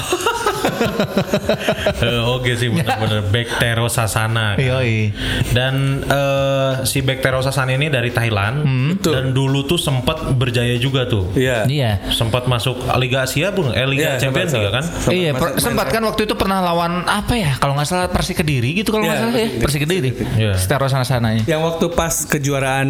Eh, 1.98 2.20
Oke 2.24 2.54
sih 2.54 2.68
benar-benar 2.68 3.24
Back 3.34 3.58
Terosasana. 3.58 4.54
kan. 4.54 4.60
Yoi. 4.60 5.10
Dan 5.50 5.74
eh, 6.02 6.72
si 6.84 7.00
Back 7.00 7.18
Terosasana 7.20 7.72
ini 7.72 7.88
dari 7.88 8.10
Thailand 8.10 8.62
Betul. 8.94 9.12
dan 9.12 9.24
dulu 9.32 9.64
tuh 9.64 9.78
sempat 9.78 10.28
berjaya 10.30 10.76
juga 10.76 11.06
tuh. 11.06 11.30
Iya. 11.34 11.64
Iya. 11.64 12.10
Sempat 12.10 12.46
masuk 12.46 12.78
Liga 12.98 13.24
Asia 13.24 13.50
pun, 13.50 13.70
eh 13.70 13.86
Liga 13.86 14.16
Iya, 14.16 14.20
Champions 14.20 14.52
juga 14.52 14.70
kan? 14.72 14.84
sempat. 14.84 15.12
iya, 15.12 15.30
Sempat 15.56 15.86
kan 15.88 16.02
waktu 16.04 16.22
itu 16.24 16.34
pernah 16.34 16.58
lawan 16.60 17.02
apa 17.04 17.34
ya? 17.34 17.52
Kalau 17.56 17.74
nggak 17.74 17.88
salah 17.88 18.08
Persi 18.08 18.32
Kediri 18.32 18.74
gitu 18.74 18.90
kalau 18.90 19.06
nggak 19.06 19.14
Iya, 19.14 19.24
salah 19.24 19.34
ya, 19.36 19.48
Persi 19.68 19.76
Persi 19.76 19.84
Kediri. 19.84 20.10
Iya. 20.34 20.56
Terosasana 20.56 21.04
sananya. 21.04 21.42
Yang 21.44 21.60
waktu 21.62 21.86
pas 21.92 22.24
kejuaraan 22.24 22.88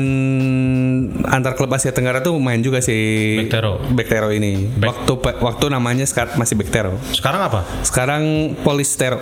antar 1.27 1.59
klub 1.59 1.75
Asia 1.75 1.91
Tenggara 1.91 2.23
tuh 2.23 2.38
main 2.38 2.62
juga 2.62 2.79
si 2.79 2.95
Bektero. 3.37 3.83
Bektero 3.91 4.31
ini. 4.31 4.71
Bek- 4.71 4.87
Waktu 5.11 5.12
waktu 5.43 5.64
namanya 5.69 6.07
sekarang 6.07 6.38
masih 6.38 6.55
Bektero. 6.55 6.95
Sekarang 7.11 7.43
apa? 7.43 7.67
Sekarang 7.83 8.55
Polistero. 8.62 9.19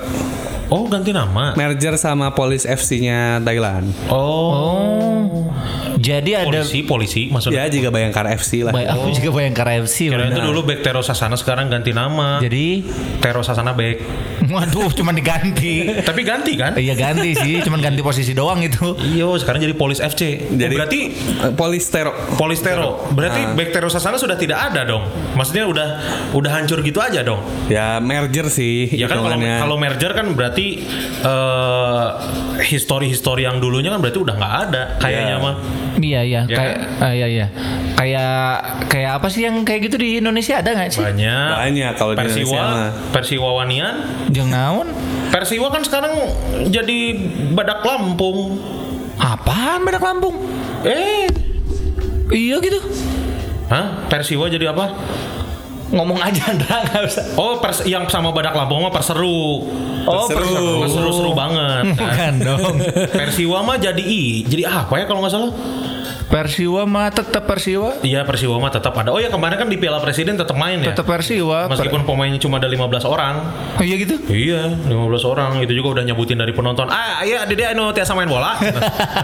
Oh 0.68 0.84
ganti 0.84 1.16
nama. 1.16 1.56
Merger 1.56 1.96
sama 1.96 2.28
Polis 2.30 2.68
FC-nya 2.68 3.40
Thailand. 3.40 3.88
Oh. 4.10 5.46
Jadi 5.96 6.36
ada 6.36 6.44
polisi 6.60 6.84
polisi 6.84 7.22
maksudnya 7.32 7.64
Ya 7.64 7.72
jika 7.72 7.88
Bayangkara 7.88 8.36
FC 8.36 8.60
lah. 8.60 8.70
Baik, 8.70 8.84
aku 8.86 9.06
juga 9.10 9.30
Bayangkara 9.32 9.80
FC. 9.80 10.12
Kira 10.12 10.28
itu 10.28 10.42
dulu 10.44 10.60
back 10.62 10.84
Tero 10.84 11.00
Sasana 11.00 11.34
sekarang 11.34 11.72
ganti 11.72 11.96
nama 11.96 12.36
Jadi, 12.36 12.84
Tero 13.18 13.40
Sasana 13.40 13.72
back 13.72 13.96
waduh, 14.52 14.92
cuma 14.92 15.10
diganti. 15.10 16.04
tapi 16.04 16.20
ganti 16.22 16.52
kan 16.54 16.76
Iya 16.76 16.94
ganti 16.94 17.32
sih, 17.34 17.45
cuman 17.62 17.80
ganti 17.80 18.00
posisi 18.00 18.32
doang 18.32 18.60
itu. 18.60 18.94
Iya, 18.98 19.26
sekarang 19.38 19.62
jadi 19.62 19.74
Polis 19.74 19.98
FC. 19.98 20.50
Jadi 20.50 20.74
berarti 20.74 21.00
eh, 21.14 21.52
Polistero. 21.54 22.12
Polis 22.34 22.60
Tero. 22.60 23.06
Berarti 23.12 23.54
back 23.54 23.70
Tero 23.70 23.88
Sasana 23.88 24.16
sudah 24.16 24.34
tidak 24.34 24.58
ada 24.72 24.82
dong. 24.82 25.06
Maksudnya 25.34 25.64
udah 25.66 25.88
udah 26.34 26.50
hancur 26.52 26.82
gitu 26.82 26.98
aja 26.98 27.22
dong. 27.22 27.40
Ya 27.66 27.98
merger 27.98 28.46
sih 28.48 28.88
Ya 28.90 29.06
kan 29.06 29.20
kalau 29.20 29.38
kalau 29.38 29.76
merger 29.76 30.12
kan 30.12 30.26
berarti 30.32 30.82
eh 31.22 32.06
histori-histori 32.66 33.44
yang 33.44 33.58
dulunya 33.58 33.92
kan 33.92 34.00
berarti 34.00 34.18
udah 34.18 34.34
nggak 34.34 34.54
ada 34.68 34.82
kayaknya 34.98 35.36
Ya. 35.36 35.44
mah. 35.44 35.54
Iya 35.96 36.20
iya, 36.22 36.40
Ya 36.46 36.56
kayak 36.56 36.76
ah, 37.00 37.12
iya 37.12 37.26
iya. 37.28 37.46
Kayak 37.96 38.60
kayak 38.86 39.12
apa 39.16 39.26
sih 39.26 39.42
yang 39.42 39.64
kayak 39.64 39.88
gitu 39.88 39.96
di 39.96 40.20
Indonesia 40.20 40.60
ada 40.60 40.70
nggak 40.70 40.90
sih? 40.90 41.00
Banyak. 41.00 41.48
Banyak 41.56 41.90
kalau 41.96 42.12
di 42.12 42.18
Indonesia 42.18 42.44
Persiwa, 42.44 42.60
mah. 42.60 42.88
Persiwa 43.10 43.48
Wanian. 43.54 43.94
Jeung 44.28 44.50
naon? 44.50 44.88
Persiwa 45.28 45.66
kan 45.68 45.80
sekarang 45.80 46.12
jadi 46.66 46.98
badak 47.50 47.80
Lampung. 47.80 48.60
Apaan 49.16 49.80
Badak 49.82 50.04
Lampung? 50.04 50.36
Eh, 50.84 51.24
Iya 52.26 52.60
gitu. 52.60 52.78
hah? 53.66 54.04
Persiwa 54.06 54.44
jadi 54.46 54.68
apa? 54.68 54.92
Ngomong 55.86 56.18
aja 56.18 56.42
Andra 56.52 56.84
nggak 56.84 57.02
usah. 57.02 57.24
Oh, 57.34 57.56
pers 57.56 57.86
yang 57.86 58.04
sama 58.06 58.28
badak 58.30 58.52
Lampung 58.52 58.82
mah 58.82 58.92
Perseru. 58.92 59.64
Oh, 60.04 60.26
Perseru. 60.28 60.84
Perseru 60.84 61.10
seru 61.14 61.30
banget. 61.32 61.96
kan. 61.96 61.96
Bukan 61.96 62.32
dong. 62.44 62.76
Persiwa 63.08 63.64
mah 63.64 63.78
jadi 63.78 64.02
I. 64.02 64.44
Jadi 64.44 64.62
apa 64.62 65.00
ya 65.00 65.08
kalau 65.08 65.24
nggak 65.24 65.32
salah? 65.32 65.50
Persiwa 66.26 66.82
mah 66.84 67.06
tetap 67.08 67.46
Persiwa. 67.46 68.02
Iya 68.02 68.26
Persiwa 68.26 68.58
mah 68.58 68.68
tetap 68.68 68.90
ada. 68.92 69.08
Oh 69.08 69.18
ya 69.18 69.30
kemarin 69.30 69.56
kan 69.56 69.68
di 69.68 69.78
Piala 69.78 69.98
Presiden 69.98 70.34
tetap 70.34 70.52
main 70.52 70.82
ya. 70.82 70.90
Tetap 70.90 71.06
Persiwa. 71.06 71.70
Meskipun 71.70 72.02
pemainnya 72.02 72.36
cuma 72.36 72.58
ada 72.58 72.66
15 72.66 72.82
orang. 73.04 73.34
Oh, 73.78 73.84
iya 73.84 73.94
gitu. 73.94 74.18
Iya, 74.26 74.74
15 74.84 74.90
orang 75.24 75.62
itu 75.62 75.72
juga 75.72 75.96
udah 75.96 76.04
nyebutin 76.04 76.34
dari 76.34 76.50
penonton. 76.50 76.88
Ah, 76.88 77.22
iya 77.22 77.46
Dede 77.46 77.68
anu 77.68 77.94
tiasa 77.94 78.12
main 78.12 78.26
bola. 78.26 78.58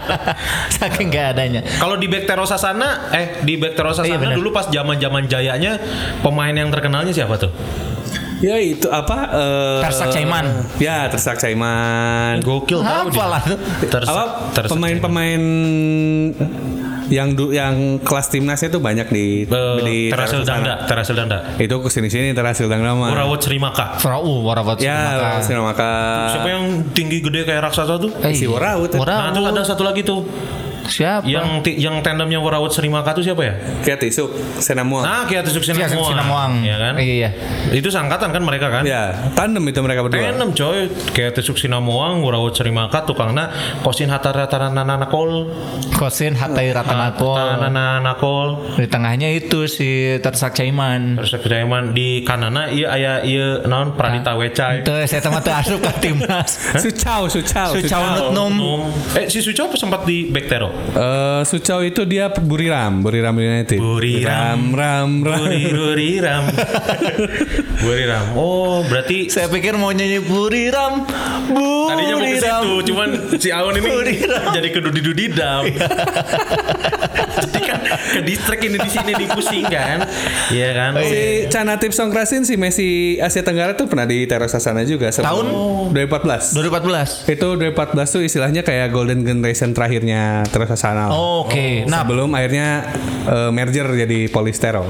Saking 0.73 1.11
nggak 1.11 1.27
adanya. 1.33 1.61
Kalau 1.75 1.99
di 1.99 2.07
Back 2.07 2.23
Tero 2.23 2.47
Sasana, 2.47 3.11
eh 3.11 3.43
di 3.43 3.59
Back 3.59 3.75
Tero 3.75 3.91
Iya, 3.91 3.97
Sasana 3.99 4.17
benar. 4.23 4.35
dulu 4.35 4.49
pas 4.49 4.65
zaman-zaman 4.65 5.27
jayanya 5.27 5.75
pemain 6.19 6.51
yang 6.51 6.71
terkenalnya 6.71 7.11
siapa 7.11 7.35
tuh? 7.35 7.51
Ya 8.39 8.59
itu 8.59 8.87
apa? 8.87 9.27
eh, 9.31 9.79
Tersak 9.81 10.11
Caiman. 10.11 10.45
Ya 10.75 11.07
Tersak 11.07 11.35
Caiman. 11.37 12.39
Gokil. 12.39 12.79
Apa 12.79 13.23
lah 13.25 13.39
tuh? 13.39 13.55
Tersak- 13.87 14.07
apa 14.09 14.23
Tersak 14.51 14.71
pemain-pemain 14.71 15.41
yang 17.13 17.37
du, 17.37 17.53
yang 17.53 18.01
kelas 18.01 18.33
timnasnya 18.33 18.73
tuh 18.73 18.81
banyak 18.81 19.07
di 19.13 19.45
Eh, 19.45 19.77
di 19.85 19.97
Terasil. 20.09 20.41
Dangda, 20.41 20.89
Terasil 20.89 21.13
Dangda. 21.13 21.37
Itu 21.61 21.77
ke 21.79 21.89
sini 21.93 22.09
sini 22.09 22.33
Terasil 22.33 22.65
Dangda 22.65 22.97
mah. 22.97 23.13
Urawat 23.13 23.39
Serimaka. 23.45 24.01
Frau 24.01 24.41
Warawat 24.41 24.81
Ya, 24.81 25.21
Siapa 26.33 26.49
yang 26.49 26.65
tinggi 26.91 27.21
gede 27.21 27.45
kayak 27.45 27.69
raksasa 27.69 28.01
tuh? 28.01 28.09
Eh, 28.25 28.33
si 28.33 28.49
Warawut. 28.49 28.89
Nah, 28.97 29.29
terus 29.29 29.45
ada 29.45 29.61
satu 29.61 29.85
lagi 29.85 30.01
tuh. 30.01 30.25
Siapa? 30.83 31.23
Yang 31.23 31.47
ti- 31.63 31.77
yang 31.77 31.99
tandemnya 31.99 32.37
Warawat 32.37 32.71
Serimaka 32.71 33.11
tuh 33.11 33.23
siapa 33.23 33.41
ya? 33.41 33.53
Kayak 33.81 34.03
Tisuk, 34.03 34.29
Senamuang. 34.57 35.03
Nah, 35.03 35.23
kayak 35.23 35.47
Tusuk 35.47 35.63
Iya, 35.63 35.87
Sinamuang. 35.87 36.09
Sinamuang. 36.11 36.51
Ya 36.61 36.75
kan? 36.77 36.93
Iya, 36.97 37.13
iya. 37.15 37.29
Itu 37.71 37.87
sangkatan 37.87 38.29
kan 38.29 38.41
mereka 38.41 38.67
kan? 38.67 38.83
Ya, 38.83 39.15
tandem 39.33 39.63
itu 39.63 39.79
mereka 39.79 40.03
berdua. 40.03 40.19
Tandem 40.19 40.51
coy, 40.51 40.87
kayak 41.11 41.31
Tusuk 41.33 41.55
Sinamuang, 41.55 42.19
Warawat 42.19 42.53
Serimaka, 42.53 43.03
tukangna 43.03 43.49
kosin 43.79 44.07
hatar 44.07 44.35
hatar 44.35 44.67
nanakol, 44.69 45.49
Kosin 45.93 46.35
Hatai 46.35 46.71
Ratanako. 46.71 47.35
nanakol. 47.69 48.75
Di 48.75 48.87
tengahnya 48.87 49.29
itu 49.29 49.65
si 49.65 50.17
Tersak 50.19 50.53
Caiman. 50.53 51.15
Terus 51.15 51.39
Kejaiman 51.39 51.91
di 51.91 52.23
kanana 52.23 52.67
iya 52.67 52.87
aya 52.89 53.13
iya 53.21 53.61
naon 53.63 53.93
Pradita 53.93 54.33
Wecai. 54.33 54.81
Itu 54.81 54.91
saya 55.03 55.21
teman 55.21 55.39
tuh 55.39 55.53
asup 55.53 55.79
ke 55.79 55.91
timnas. 56.01 56.49
Sucau, 56.75 57.27
Sucau, 57.27 57.69
Sucau 57.71 58.01
Nutnum. 58.09 58.53
Num. 58.53 58.81
Eh 59.13 59.27
si 59.27 59.39
Suco 59.39 59.63
apa 59.63 59.75
sempat 59.75 60.03
di 60.03 60.27
Bektero? 60.27 60.72
Eh, 60.93 61.41
Sucau 61.43 61.81
itu 61.81 62.05
dia 62.05 62.29
Buriram, 62.29 63.01
Buriram 63.01 63.33
United. 63.33 63.81
Buriram. 63.81 64.71
ram, 64.71 65.25
ram. 65.25 65.39
Buri 65.41 65.63
Buriram. 65.69 66.43
Buriram. 67.83 68.25
Oh, 68.33 68.85
berarti 68.85 69.27
Saya 69.27 69.49
pikir 69.49 69.73
mau 69.73 69.89
nyanyi 69.89 70.21
Buriram. 70.21 71.01
tadinya 71.89 72.13
mau 72.13 72.21
ke 72.21 72.37
Buriram. 72.37 72.61
situ, 72.61 72.73
cuman 72.87 73.09
si 73.35 73.49
Aun 73.49 73.73
ini 73.73 73.81
Buriram. 73.83 74.43
jadi 74.53 74.67
kedudi-dudidam. 74.69 75.61
jadi 77.33 77.59
kan 77.59 77.79
ke 78.13 78.21
distrik 78.21 78.61
ini 78.63 78.77
di 78.77 78.89
sini 78.89 79.11
dipusing 79.17 79.65
kan. 79.65 79.97
Iya 80.49 80.69
kan? 80.71 80.91
Si 81.01 81.21
Cana 81.49 81.75
Tips 81.75 81.97
Songkrasin 81.97 82.45
si 82.45 82.53
Messi 82.55 82.89
Asia 83.17 83.41
Tenggara 83.41 83.73
tuh 83.73 83.89
pernah 83.89 84.05
di 84.05 84.23
Teros 84.23 84.53
Sasana 84.53 84.85
juga 84.85 85.09
Tahun? 85.09 85.45
2014. 85.91 86.53
2014. 86.53 87.27
Itu 87.27 87.47
2014 87.57 88.07
tuh 88.09 88.21
istilahnya 88.21 88.61
kayak 88.61 88.93
golden 88.93 89.25
generation 89.25 89.73
terakhirnya 89.73 90.45
Sasana. 90.65 91.09
Oh, 91.09 91.43
Oke. 91.43 91.83
Nah, 91.83 92.01
Sebelum 92.01 92.29
akhirnya 92.29 92.67
eh, 93.23 93.49
merger 93.49 93.87
jadi 93.97 94.19
Polistero. 94.27 94.83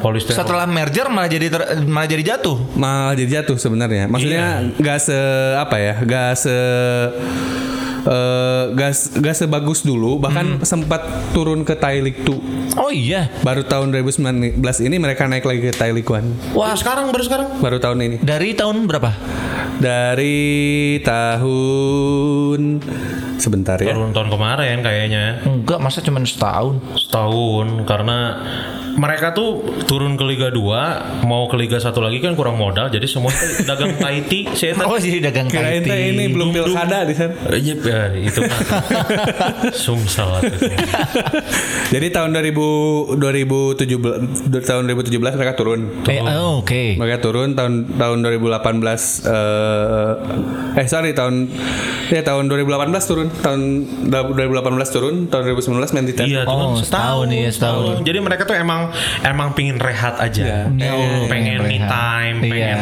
Polistero. 0.00 0.32
setelah 0.34 0.64
merger 0.64 1.06
malah 1.06 1.28
jadi 1.28 1.46
ter- 1.46 1.84
malah 1.84 2.08
jadi 2.08 2.24
jatuh. 2.34 2.56
Malah 2.72 3.12
jadi 3.12 3.40
jatuh 3.40 3.54
sebenarnya. 3.54 4.08
Maksudnya 4.08 4.46
nggak 4.74 4.98
se 4.98 5.18
apa 5.54 5.76
ya, 5.76 5.94
nggak 5.98 6.30
se 6.34 6.56
eh, 8.00 8.62
nggak 8.70 8.90
se- 8.90 9.12
nggak 9.14 9.36
sebagus 9.36 9.80
dulu. 9.82 10.16
Bahkan 10.18 10.62
sempat 10.62 11.04
turun 11.30 11.62
ke 11.62 11.76
Thai 11.76 12.00
League 12.00 12.24
2. 12.24 12.78
Oh 12.78 12.88
iya. 12.88 13.28
Baru 13.40 13.60
tahun 13.60 13.92
2019 13.92 14.56
ini 14.80 14.96
mereka 14.96 15.26
naik 15.26 15.44
lagi 15.44 15.60
ke 15.62 15.74
Thai 15.74 15.92
League 15.92 16.08
1. 16.08 16.54
Wah, 16.54 16.72
sekarang 16.72 17.12
baru 17.12 17.22
sekarang. 17.22 17.48
Baru 17.58 17.76
tahun 17.76 17.98
ini. 18.00 18.16
Dari 18.20 18.54
tahun 18.54 18.88
berapa? 18.88 19.12
Dari 19.80 20.40
tahun 21.00 22.60
sebentar 23.40 23.76
ya. 23.76 23.90
Tahun 23.90 24.12
tahun 24.12 24.28
kemarin 24.28 24.76
kayaknya. 24.78 25.24
Enggak, 25.42 25.78
masa 25.78 25.98
cuma 25.98 26.20
setahun. 26.22 26.76
setahun 26.94 27.66
karena 27.82 28.18
mereka 28.92 29.30
tuh 29.30 29.56
turun 29.84 30.14
ke 30.14 30.24
Liga 30.24 30.50
2 30.50 30.60
mau 31.24 31.46
ke 31.46 31.56
Liga 31.56 31.78
1 31.78 31.94
lagi 31.96 32.18
kan 32.18 32.34
kurang 32.34 32.54
modal 32.54 32.86
jadi 32.86 33.06
semua 33.06 33.30
tuh 33.30 33.62
dagang 33.64 33.94
Tahiti 33.96 34.50
saya 34.50 34.74
Oh, 34.82 34.98
jadi 34.98 35.22
dagang 35.22 35.46
Kirain 35.46 35.80
Tahiti. 35.80 36.10
ini 36.12 36.24
belum 36.28 36.50
pilkada 36.50 37.04
di 37.04 37.14
sana. 37.14 37.32
Iya, 37.48 37.74
ya, 37.78 38.00
itu 38.20 38.40
kan 38.42 38.60
sumsel. 39.76 40.42
Jadi 41.88 42.06
tahun 42.08 42.34
2000 42.34 43.16
2017 43.16 44.50
du- 44.50 44.60
tahun 44.60 44.82
2017 44.88 45.38
mereka 45.38 45.54
turun. 45.54 45.80
Eh, 46.04 46.18
oh, 46.20 46.58
Oke. 46.60 46.94
Mereka 46.94 47.18
turun 47.20 47.54
tahun 47.54 47.94
tahun 47.94 48.16
2018 48.20 48.50
eh 49.24 50.12
eh 50.76 50.86
sorry 50.86 51.10
tahun 51.12 51.46
ya 52.08 52.22
tahun 52.22 52.46
2018 52.48 52.66
turun 53.06 53.29
tahun 53.32 53.60
2018 54.06 54.50
turun 54.90 55.14
tahun 55.26 55.42
2019 55.54 55.94
main 55.94 56.04
di 56.04 56.14
Thailand. 56.14 56.42
Iya, 56.42 56.42
Oh, 56.46 56.74
setahun, 56.76 57.26
iya, 57.28 57.48
setahun. 57.48 58.02
Jadi 58.02 58.18
mereka 58.18 58.42
tuh 58.42 58.54
emang 58.54 58.90
emang 59.20 59.52
pingin 59.52 59.76
rehat 59.76 60.16
aja. 60.16 60.66
Iya. 60.68 60.90
Oh, 60.90 61.26
pengen 61.26 61.56
Pengen 61.56 61.58
me 61.60 61.76
rehat. 61.76 61.88
time, 61.88 62.36
Iya. 62.36 62.50
pengen. 62.50 62.76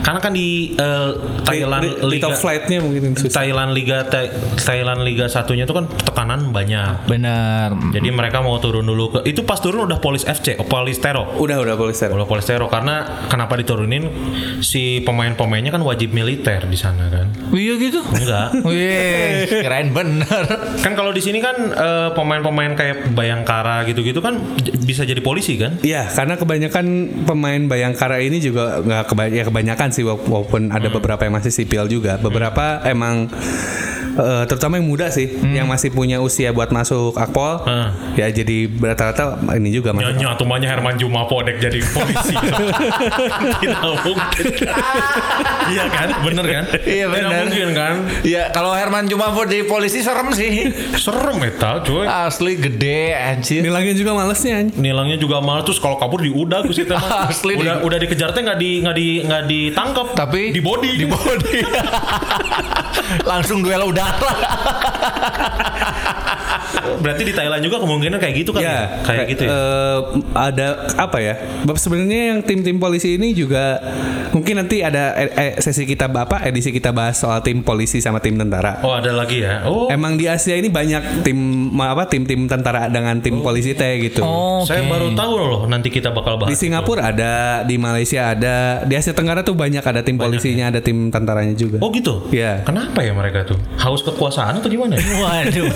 Karena 0.00 0.20
kan 0.20 0.32
di 0.32 0.48
eh, 0.74 1.10
Thailand 1.42 1.82
Di- 1.82 1.94
di- 1.94 2.10
Liga 2.12 2.24
top 2.24 2.38
flight-nya 2.38 2.78
mungkin 2.78 3.02
susah. 3.14 3.32
Thailand 3.34 3.70
Liga 3.72 3.98
Thai- 4.04 4.32
Thailand 4.56 5.00
Liga 5.02 5.26
satunya 5.26 5.62
tuh 5.62 5.74
kan 5.74 5.84
tekanan 5.88 6.50
banyak. 6.50 7.06
Benar. 7.06 7.74
Jadi 7.90 8.08
mereka 8.08 8.40
mau 8.40 8.56
turun 8.56 8.82
dulu 8.82 9.10
ke 9.10 9.18
itu 9.24 9.42
pas 9.42 9.56
turun 9.56 9.84
udah 9.84 9.98
Polis 9.98 10.22
FC, 10.22 10.56
oh, 10.56 10.64
Polistero. 10.64 11.36
Udah 11.36 11.58
udah 11.58 11.74
Polistero. 11.74 12.12
Bola 12.12 12.24
Polistero 12.24 12.66
karena 12.66 12.94
kenapa 13.26 13.54
diturunin 13.54 14.04
si 14.60 15.00
pemain-pemainnya 15.00 15.70
kan 15.70 15.80
wajib 15.80 16.12
militer 16.12 16.62
di 16.62 16.76
sana 16.76 17.08
kan. 17.08 17.26
Iya 17.50 17.74
gitu. 17.78 18.00
Enggak. 18.04 18.48
Wih, 18.62 19.48
kirain 19.48 19.81
bener. 19.88 20.44
kan 20.78 20.92
kalau 20.92 21.10
di 21.10 21.18
sini 21.18 21.38
kan 21.38 21.56
eh, 21.68 22.08
pemain-pemain 22.12 22.72
kayak 22.72 23.10
Bayangkara 23.10 23.82
gitu-gitu 23.84 24.20
kan 24.20 24.38
bisa 24.78 25.02
jadi 25.02 25.18
polisi 25.18 25.56
kan? 25.56 25.80
Iya, 25.80 26.06
karena 26.08 26.36
kebanyakan 26.36 26.86
pemain 27.24 27.62
Bayangkara 27.64 28.20
ini 28.20 28.38
juga 28.38 28.78
nggak 28.78 29.02
ya 29.30 29.42
kebanyakan 29.42 29.88
sih 29.90 30.04
wa- 30.04 30.14
walaupun 30.14 30.68
ada 30.68 30.86
Hmm. 30.86 30.96
beberapa 30.96 31.22
yang 31.22 31.34
masih 31.34 31.50
sipil 31.50 31.88
juga. 31.88 32.14
Beberapa 32.16 32.84
emang 32.84 33.26
eh, 34.14 34.44
terutama 34.44 34.76
yang 34.76 34.84
muda 34.84 35.08
sih, 35.08 35.26
yang 35.46 35.64
masih 35.64 35.88
punya 35.88 36.18
usia 36.18 36.50
buat 36.50 36.68
masuk 36.68 37.14
akpol, 37.14 37.62
Hmm. 37.62 37.88
ya 38.14 38.28
jadi 38.28 38.66
rata-rata 38.68 39.24
ini 39.52 39.70
juga 39.70 39.90
masuk. 39.90 40.12
Nyonya 40.12 40.28
tuh 40.34 40.44
mahnya 40.44 40.68
Herman 40.68 40.96
Juma 40.96 41.24
Podek 41.24 41.58
jadi 41.58 41.78
polisi. 41.86 42.34
Tidak 43.62 43.80
mungkin. 44.02 44.44
iya 45.72 45.84
kan? 45.86 46.08
Bener 46.22 46.44
kan? 46.44 46.64
Iya, 46.78 47.04
Tidak 47.04 47.12
bener. 47.12 47.40
mungkin 47.42 47.68
kan? 47.72 47.94
Iya, 48.22 48.42
kalau 48.50 48.72
Herman 48.72 49.04
cuma 49.06 49.26
di 49.42 49.62
polisi 49.62 50.00
serem 50.00 50.30
sih. 50.32 50.70
Serem 50.94 51.38
eta 51.42 51.80
cuy. 51.80 52.04
Asli 52.04 52.56
gede 52.56 53.12
anjir. 53.12 53.60
Nilangnya 53.60 53.94
juga 53.94 54.12
malesnya. 54.12 54.60
anjing. 54.60 54.76
Nilangnya 54.76 55.16
juga 55.16 55.38
mahal 55.38 55.62
terus 55.62 55.76
kalau 55.76 55.96
kabur 55.96 56.20
diudah 56.20 56.62
ku 56.62 56.70
situ 56.70 56.90
mah. 56.90 57.26
Asli 57.26 57.54
udah 57.54 57.78
di- 57.78 57.82
udah 57.82 57.98
dikejar 57.98 58.30
teh 58.30 58.40
nggak 58.40 58.58
di 58.58 58.70
nggak 58.80 58.94
di 58.94 59.06
nggak 59.22 59.42
ditangkap 59.46 60.06
Tapi 60.14 60.50
di 60.50 60.60
body 60.60 60.90
di 60.94 61.06
body. 61.06 61.56
Langsung 63.30 63.60
duel 63.60 63.82
udara. 64.10 64.50
Berarti 67.02 67.22
di 67.26 67.34
Thailand 67.34 67.62
juga 67.62 67.82
kemungkinan 67.82 68.18
kayak 68.18 68.34
gitu 68.42 68.50
kan? 68.54 68.62
Ya, 68.62 68.70
ya? 68.70 68.84
Kayak 69.02 69.26
gitu 69.34 69.42
ya. 69.46 69.50
eh, 69.50 69.98
ada 70.34 70.66
apa 70.98 71.18
ya? 71.18 71.34
Sebenarnya 71.74 72.20
yang 72.34 72.38
tim-tim 72.46 72.78
polisi 72.78 73.18
ini 73.18 73.34
juga 73.34 73.78
mungkin 74.32 74.62
nanti 74.62 74.80
ada 74.80 75.12
eh, 75.18 75.30
eh, 75.34 75.52
sesi 75.58 75.84
kita 75.84 76.08
apa 76.08 76.46
edisi 76.48 76.70
kita 76.70 76.94
bahas 76.94 77.18
soal 77.18 77.42
tim 77.44 77.60
polisi 77.66 77.98
sama 77.98 78.22
tim 78.22 78.38
tentara. 78.38 78.80
Oh, 78.86 78.94
ada 78.96 79.10
lagi 79.12 79.42
ya. 79.42 79.66
Oh, 79.66 79.90
Emang 79.92 80.16
di 80.16 80.30
Asia 80.30 80.56
ini 80.56 80.72
banyak 80.72 81.26
tim 81.26 81.38
apa 81.82 82.08
tim-tim 82.08 82.46
tentara 82.48 82.88
dengan 82.88 83.18
tim 83.18 83.42
polisi 83.42 83.76
teh 83.76 83.98
gitu. 84.00 84.22
Oh, 84.24 84.64
saya 84.64 84.86
baru 84.86 85.12
tahu 85.12 85.32
loh 85.36 85.60
nanti 85.68 85.92
kita 85.92 86.14
bakal 86.14 86.40
bahas. 86.40 86.50
Di 86.50 86.56
Singapura 86.56 87.12
ada, 87.12 87.66
di 87.66 87.76
Malaysia 87.76 88.32
ada, 88.32 88.86
di 88.86 88.94
Asia 88.96 89.12
Tenggara 89.12 89.44
tuh 89.44 89.58
banyak 89.58 89.84
ada 89.84 90.00
tim 90.00 90.16
polisinya, 90.16 90.72
ada 90.72 90.80
tim 90.80 91.12
tentaranya 91.12 91.52
juga. 91.52 91.82
Oh 91.84 91.92
gitu? 91.92 92.24
Iya. 92.32 92.64
Kenapa 92.64 93.04
ya 93.04 93.12
mereka 93.12 93.44
tuh? 93.44 93.58
Haus 93.76 93.91
kekuasaan 94.00 94.56
atau 94.56 94.68
gimana? 94.68 94.96
Waduh, 95.22 95.68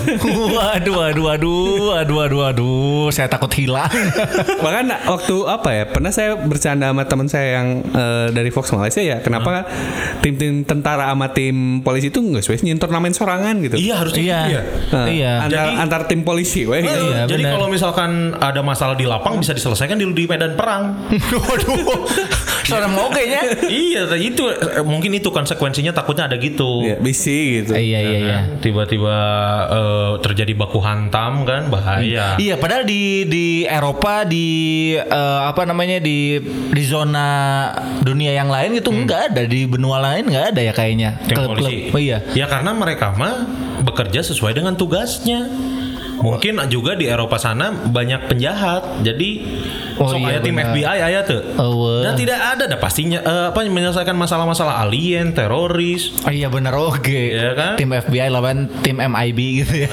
waduh, 0.49 0.95
waduh, 0.97 1.23
waduh, 1.23 1.61
waduh, 1.93 2.15
waduh, 2.17 2.39
waduh, 2.41 3.05
saya 3.09 3.27
takut 3.27 3.53
hilang. 3.53 3.85
Bahkan 4.63 4.85
waktu 5.05 5.35
apa 5.45 5.69
ya? 5.71 5.83
Pernah 5.85 6.09
saya 6.09 6.33
bercanda 6.33 6.89
sama 6.89 7.05
teman 7.05 7.27
saya 7.27 7.61
yang 7.61 7.67
eh, 7.85 8.27
dari 8.31 8.49
Fox 8.49 8.71
Malaysia 8.71 8.99
ya, 8.99 9.21
kenapa 9.21 9.67
tim-tim 10.19 10.63
tentara 10.63 11.11
sama 11.11 11.29
tim 11.29 11.79
polisi 11.79 12.09
itu 12.09 12.17
nggak 12.17 12.41
sesuai 12.41 12.63
nyentor 12.63 12.89
namain 12.89 13.13
sorangan 13.13 13.55
gitu. 13.59 13.75
iya 13.77 13.93
harusnya 13.95 14.23
Iya, 14.23 14.39
gitu 14.39 14.49
ya. 14.49 14.61
Nah, 14.89 15.07
iya. 15.07 15.33
Antar, 15.39 15.51
Jadi- 15.53 15.75
antar 15.77 16.01
tim 16.07 16.21
polisi, 16.23 16.61
weh. 16.63 16.79
Eh, 16.79 16.85
Iya, 16.87 17.27
jadi 17.27 17.43
benar. 17.43 17.53
kalau 17.53 17.67
misalkan 17.67 18.11
ada 18.33 18.61
masalah 18.61 18.95
di 18.95 19.03
lapang 19.03 19.37
bisa 19.37 19.51
diselesaikan 19.51 19.99
di, 19.99 20.05
di 20.07 20.23
medan 20.25 20.55
perang. 20.55 20.95
waduh, 21.45 22.07
serem 22.63 22.93
oke 22.95 23.21
nya. 23.21 23.41
iya, 23.67 24.07
itu 24.15 24.43
mungkin 24.83 25.11
itu 25.13 25.29
konsekuensinya 25.29 25.91
takutnya 25.91 26.25
ada 26.25 26.37
gitu. 26.37 26.83
Iya, 26.83 26.95
bisi 26.97 27.61
gitu. 27.61 27.71
Iya, 27.75 27.99
iya, 27.99 28.06
iya. 28.07 28.27
Kan? 28.27 28.43
Tiba-tiba 28.63 29.17
eh, 29.69 30.11
terjadi 30.23 30.53
baku 30.55 30.79
hantam 30.79 31.43
kan 31.43 31.67
bahaya. 31.67 32.39
Iya, 32.39 32.55
padahal 32.55 32.87
di 32.87 33.27
di 33.27 33.45
Eropa 33.67 34.23
di 34.23 34.47
eh, 34.95 35.39
apa 35.45 35.67
namanya 35.67 35.99
di 35.99 36.39
di 36.71 36.83
zona 36.87 37.69
dunia 38.01 38.33
yang 38.33 38.47
lain 38.47 38.79
itu 38.79 38.89
nggak 38.89 39.33
ada 39.33 39.43
di 39.43 39.67
benua 39.67 39.99
lain 39.99 40.27
nggak 40.27 40.45
ada 40.55 40.61
ya 40.63 40.73
kayaknya. 40.73 41.19
Klub-klub. 41.27 41.95
Oh, 41.95 42.01
iya. 42.01 42.23
Ya 42.33 42.45
karena 42.49 42.71
mereka 42.73 43.13
mah 43.15 43.47
bekerja 43.83 44.23
sesuai 44.25 44.57
dengan 44.57 44.73
tugasnya. 44.75 45.47
Mungkin 46.17 46.61
juga 46.67 46.97
di 46.97 47.05
Eropa 47.05 47.37
sana 47.37 47.71
banyak 47.71 48.29
penjahat. 48.29 49.05
Jadi 49.05 49.29
Oh, 49.97 50.13
sok 50.13 50.29
iya, 50.29 50.37
aya 50.37 50.39
tim. 50.45 50.53
FBI 50.53 50.85
aya 50.85 51.19
tuh. 51.25 51.41
Oh. 51.57 52.05
Dan 52.05 52.13
tidak 52.13 52.37
ada 52.37 52.69
dah 52.69 52.77
pastinya 52.77 53.19
eh, 53.25 53.45
apa 53.49 53.65
menyelesaikan 53.65 54.13
masalah-masalah 54.13 54.85
alien, 54.85 55.33
teroris. 55.33 56.13
Oh 56.21 56.29
iya 56.29 56.53
benar 56.53 56.77
oke. 56.77 57.09
Iya 57.09 57.57
kan? 57.57 57.71
Tim 57.81 57.89
FBI 57.89 58.29
lawan 58.29 58.69
tim 58.85 59.01
MIB 59.01 59.39
gitu 59.65 59.89
ya. 59.89 59.91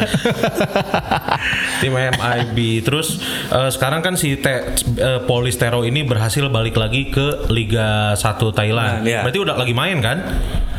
tim 1.81 1.97
MIB. 1.97 2.85
Terus 2.85 3.17
eh, 3.49 3.71
sekarang 3.73 4.05
kan 4.05 4.21
si 4.21 4.37
te, 4.37 4.77
eh, 5.01 5.21
Polis 5.25 5.57
Tero 5.57 5.89
ini 5.89 6.05
berhasil 6.05 6.45
balik 6.53 6.77
lagi 6.77 7.09
ke 7.09 7.49
Liga 7.49 8.13
1 8.13 8.21
Thailand. 8.53 9.05
Nah, 9.05 9.09
iya. 9.09 9.21
Berarti 9.25 9.41
udah 9.41 9.57
lagi 9.57 9.73
main 9.73 10.05
kan? 10.05 10.21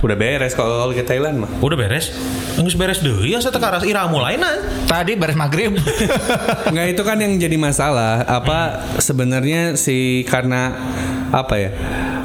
Udah 0.06 0.14
beres 0.14 0.54
kalau 0.54 0.86
Liga 0.94 1.02
Thailand 1.02 1.42
mah. 1.42 1.50
Udah 1.66 1.74
beres? 1.74 2.14
Enggak 2.56 2.76
beres 2.80 3.00
deh. 3.04 3.20
Ya 3.28 3.40
saya 3.44 3.52
tekaras 3.52 3.84
ira 3.84 4.08
mulai 4.08 4.40
nah. 4.40 4.56
Tadi 4.88 5.20
beres 5.20 5.36
maghrib. 5.36 5.76
Nggak 6.72 6.88
itu 6.96 7.02
kan 7.04 7.18
yang 7.20 7.36
jadi 7.36 7.58
masalah 7.60 8.24
apa 8.24 8.86
sebenarnya 9.00 9.76
si 9.76 10.24
karena 10.28 10.72
apa 11.36 11.56
ya 11.60 11.72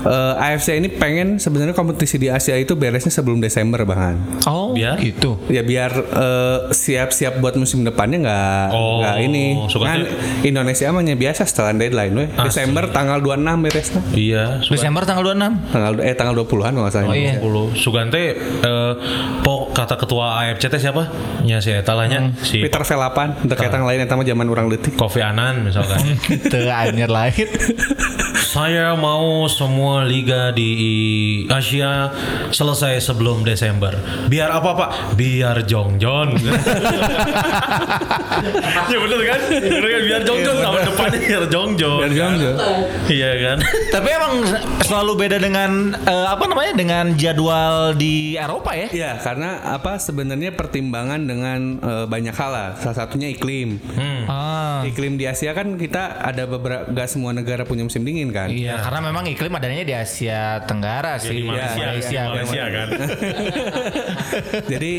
eh, 0.03 0.45
AFC 0.47 0.75
ini 0.75 0.89
pengen 0.89 1.37
sebenarnya 1.37 1.73
kompetisi 1.73 2.17
di 2.17 2.27
Asia 2.27 2.55
itu 2.55 2.73
beresnya 2.73 3.11
sebelum 3.11 3.39
Desember 3.39 3.83
bahkan 3.83 4.17
oh 4.45 4.73
Biar? 4.73 4.97
gitu. 4.97 5.37
ya 5.47 5.61
biar 5.61 5.91
eh, 5.93 6.59
siap-siap 6.71 7.39
buat 7.39 7.55
musim 7.55 7.83
depannya 7.83 8.19
nggak 8.21 8.67
Oh, 8.71 9.01
nggak 9.01 9.17
ini 9.21 9.45
kan. 9.71 10.01
Indonesia 10.43 10.85
amanya 10.87 11.15
biasa 11.15 11.43
setelah 11.45 11.73
deadline 11.73 12.15
weh 12.15 12.29
Asli. 12.31 12.47
Desember 12.47 12.85
tanggal 12.89 13.19
26 13.19 13.61
beresnya 13.61 14.01
Iya. 14.11 14.45
suka- 14.61 14.75
Desember 14.75 15.03
tanggal 15.03 15.25
26. 15.27 15.53
tanggal 15.69 15.93
eh 16.01 16.15
tanggal 16.15 16.35
20-an 16.37 16.73
kalau 16.73 16.91
salah 16.91 17.07
Oh, 17.07 17.15
iya. 17.15 17.35
20. 17.39 17.75
Sugante 17.75 18.23
eh, 18.37 18.93
po 19.41 19.71
kata 19.71 19.97
ketua 19.97 20.41
AFC 20.41 20.67
teh 20.67 20.79
siapa? 20.79 21.09
Ya 21.43 21.59
si 21.59 21.71
eta 21.71 21.93
lah 21.93 22.07
nya. 22.07 22.31
si 22.41 22.61
Peter 22.61 22.81
Velapan 22.81 23.33
untuk 23.39 23.57
yang 23.57 23.83
lain 23.83 23.99
yang 24.01 24.11
zaman 24.11 24.47
orang 24.47 24.67
letik 24.69 24.95
Kofi 24.95 25.21
Anan 25.21 25.65
misalkan. 25.65 25.99
Gitu 26.31 26.59
anjir 26.67 27.09
lain. 27.09 27.49
Saya 28.51 28.99
mau 28.99 29.47
semua 29.47 30.03
liga 30.03 30.51
di 30.51 31.47
Asia 31.47 32.11
selesai 32.51 32.99
sebelum 32.99 33.47
Desember. 33.47 33.95
Biar 34.27 34.51
apa 34.51 34.75
Pak? 34.75 35.15
Biar 35.15 35.63
Jongjon. 35.63 36.35
ya 38.91 38.99
bener 38.99 39.21
kan? 39.23 39.41
Bener 39.55 39.87
kan? 39.87 40.01
Biar 40.03 40.23
Jongjon 40.27 40.57
tahun 40.67 40.81
depannya 40.83 41.21
biar 41.23 41.45
Jongjon. 41.47 41.99
Biar 42.03 42.11
Jongjon. 42.11 42.57
Iya 43.07 43.31
kan? 43.39 43.59
Tapi 43.95 44.09
emang 44.19 44.35
selalu 44.83 45.13
beda 45.15 45.39
dengan 45.39 45.95
eh, 45.95 46.27
apa 46.27 46.45
namanya 46.51 46.73
dengan 46.75 47.15
jadwal 47.15 47.95
di 47.95 48.35
Eropa 48.35 48.75
ya. 48.75 48.91
Ya, 48.91 49.13
karena 49.23 49.63
apa 49.79 50.03
sebenarnya 50.03 50.59
pertimbangan 50.59 51.23
dengan 51.23 51.79
eh, 51.79 52.07
banyak 52.11 52.35
hal 52.35 52.51
lah. 52.51 52.69
Salah 52.83 53.07
satunya 53.07 53.31
iklim. 53.31 53.79
Hmm. 53.95 54.27
Ah. 54.27 54.83
Iklim 54.83 55.15
di 55.15 55.31
Asia 55.31 55.55
kan 55.55 55.79
kita 55.79 56.19
ada 56.19 56.51
beberapa 56.51 56.91
gak 56.91 57.07
semua 57.07 57.31
negara 57.31 57.63
punya 57.63 57.87
musim 57.87 58.03
dingin 58.03 58.35
kan. 58.35 58.40
Iya, 58.47 58.81
karena 58.81 59.01
memang 59.03 59.25
iklim 59.27 59.53
adanya 59.53 59.83
di 59.83 59.93
Asia 59.93 60.63
Tenggara 60.65 61.19
sih. 61.19 61.35
Di 61.35 61.45
Malaysia, 61.45 61.77
Iya, 61.77 62.23
di 62.23 62.31
Malaysia 62.31 62.65
kan. 62.71 62.89
Jadi 64.73 64.93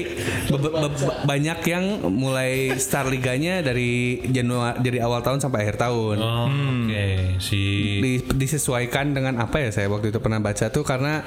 be- 0.48 0.60
be- 0.60 0.74
be- 0.92 1.20
banyak 1.24 1.60
yang 1.64 1.86
mulai 2.08 2.52
start 2.76 3.08
liganya 3.08 3.64
dari 3.64 4.22
Januari 4.26 4.78
dari 4.82 5.00
awal 5.00 5.22
tahun 5.22 5.40
sampai 5.40 5.64
akhir 5.64 5.78
tahun. 5.80 6.18
Oh, 6.20 6.48
Oke, 6.86 7.40
si 7.40 7.62
Di- 8.02 8.26
disesuaikan 8.36 9.16
dengan 9.16 9.40
apa 9.40 9.58
ya 9.58 9.70
saya 9.72 9.88
waktu 9.88 10.12
itu 10.12 10.20
pernah 10.20 10.38
baca 10.38 10.68
tuh 10.68 10.84
karena 10.84 11.24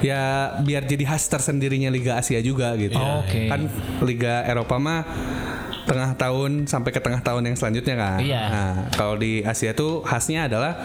ya 0.00 0.22
biar 0.58 0.84
jadi 0.84 1.04
khas 1.04 1.28
tersendirinya 1.28 1.92
Liga 1.92 2.16
Asia 2.16 2.40
juga 2.40 2.72
gitu. 2.74 2.96
Oh, 2.96 3.20
oke. 3.22 3.40
Kan 3.46 3.68
Liga 4.02 4.42
Eropa 4.42 4.76
mah 4.78 5.00
tengah 5.84 6.14
tahun 6.14 6.64
sampai 6.64 6.90
ke 6.90 6.98
tengah 6.98 7.20
tahun 7.20 7.42
yang 7.44 7.56
selanjutnya 7.56 7.94
kan. 7.94 8.18
Iya. 8.18 8.42
Nah, 8.44 8.72
kalau 8.92 9.14
di 9.14 9.42
Asia 9.42 9.72
tuh 9.72 10.00
khasnya 10.00 10.46
adalah 10.46 10.78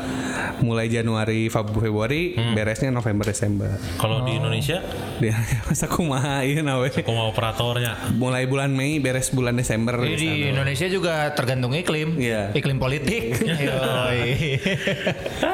mulai 0.59 0.87
Januari 0.87 1.47
Feb- 1.47 1.71
Februari 1.71 2.33
beresnya 2.51 2.89
November 2.89 3.23
Desember. 3.23 3.69
kalau 3.95 4.23
di 4.23 4.35
Indonesia 4.35 4.81
Dia 5.17 5.33
masa 5.63 5.85
kumaha 5.85 6.41
ieu 6.41 6.61
na 6.61 6.77
we. 6.77 6.89
koma 7.01 7.25
operatornya. 7.25 8.13
Mulai 8.13 8.45
bulan 8.45 8.69
Mei 8.69 8.97
beres 8.97 9.29
bulan 9.29 9.53
Desember. 9.53 9.97
Jadi 9.97 10.17
di 10.17 10.31
Indonesia 10.49 10.87
juga 10.87 11.29
tergantung 11.31 11.73
iklim. 11.73 12.17
Iya. 12.17 12.53
Iklim 12.53 12.77
politik. 12.77 13.37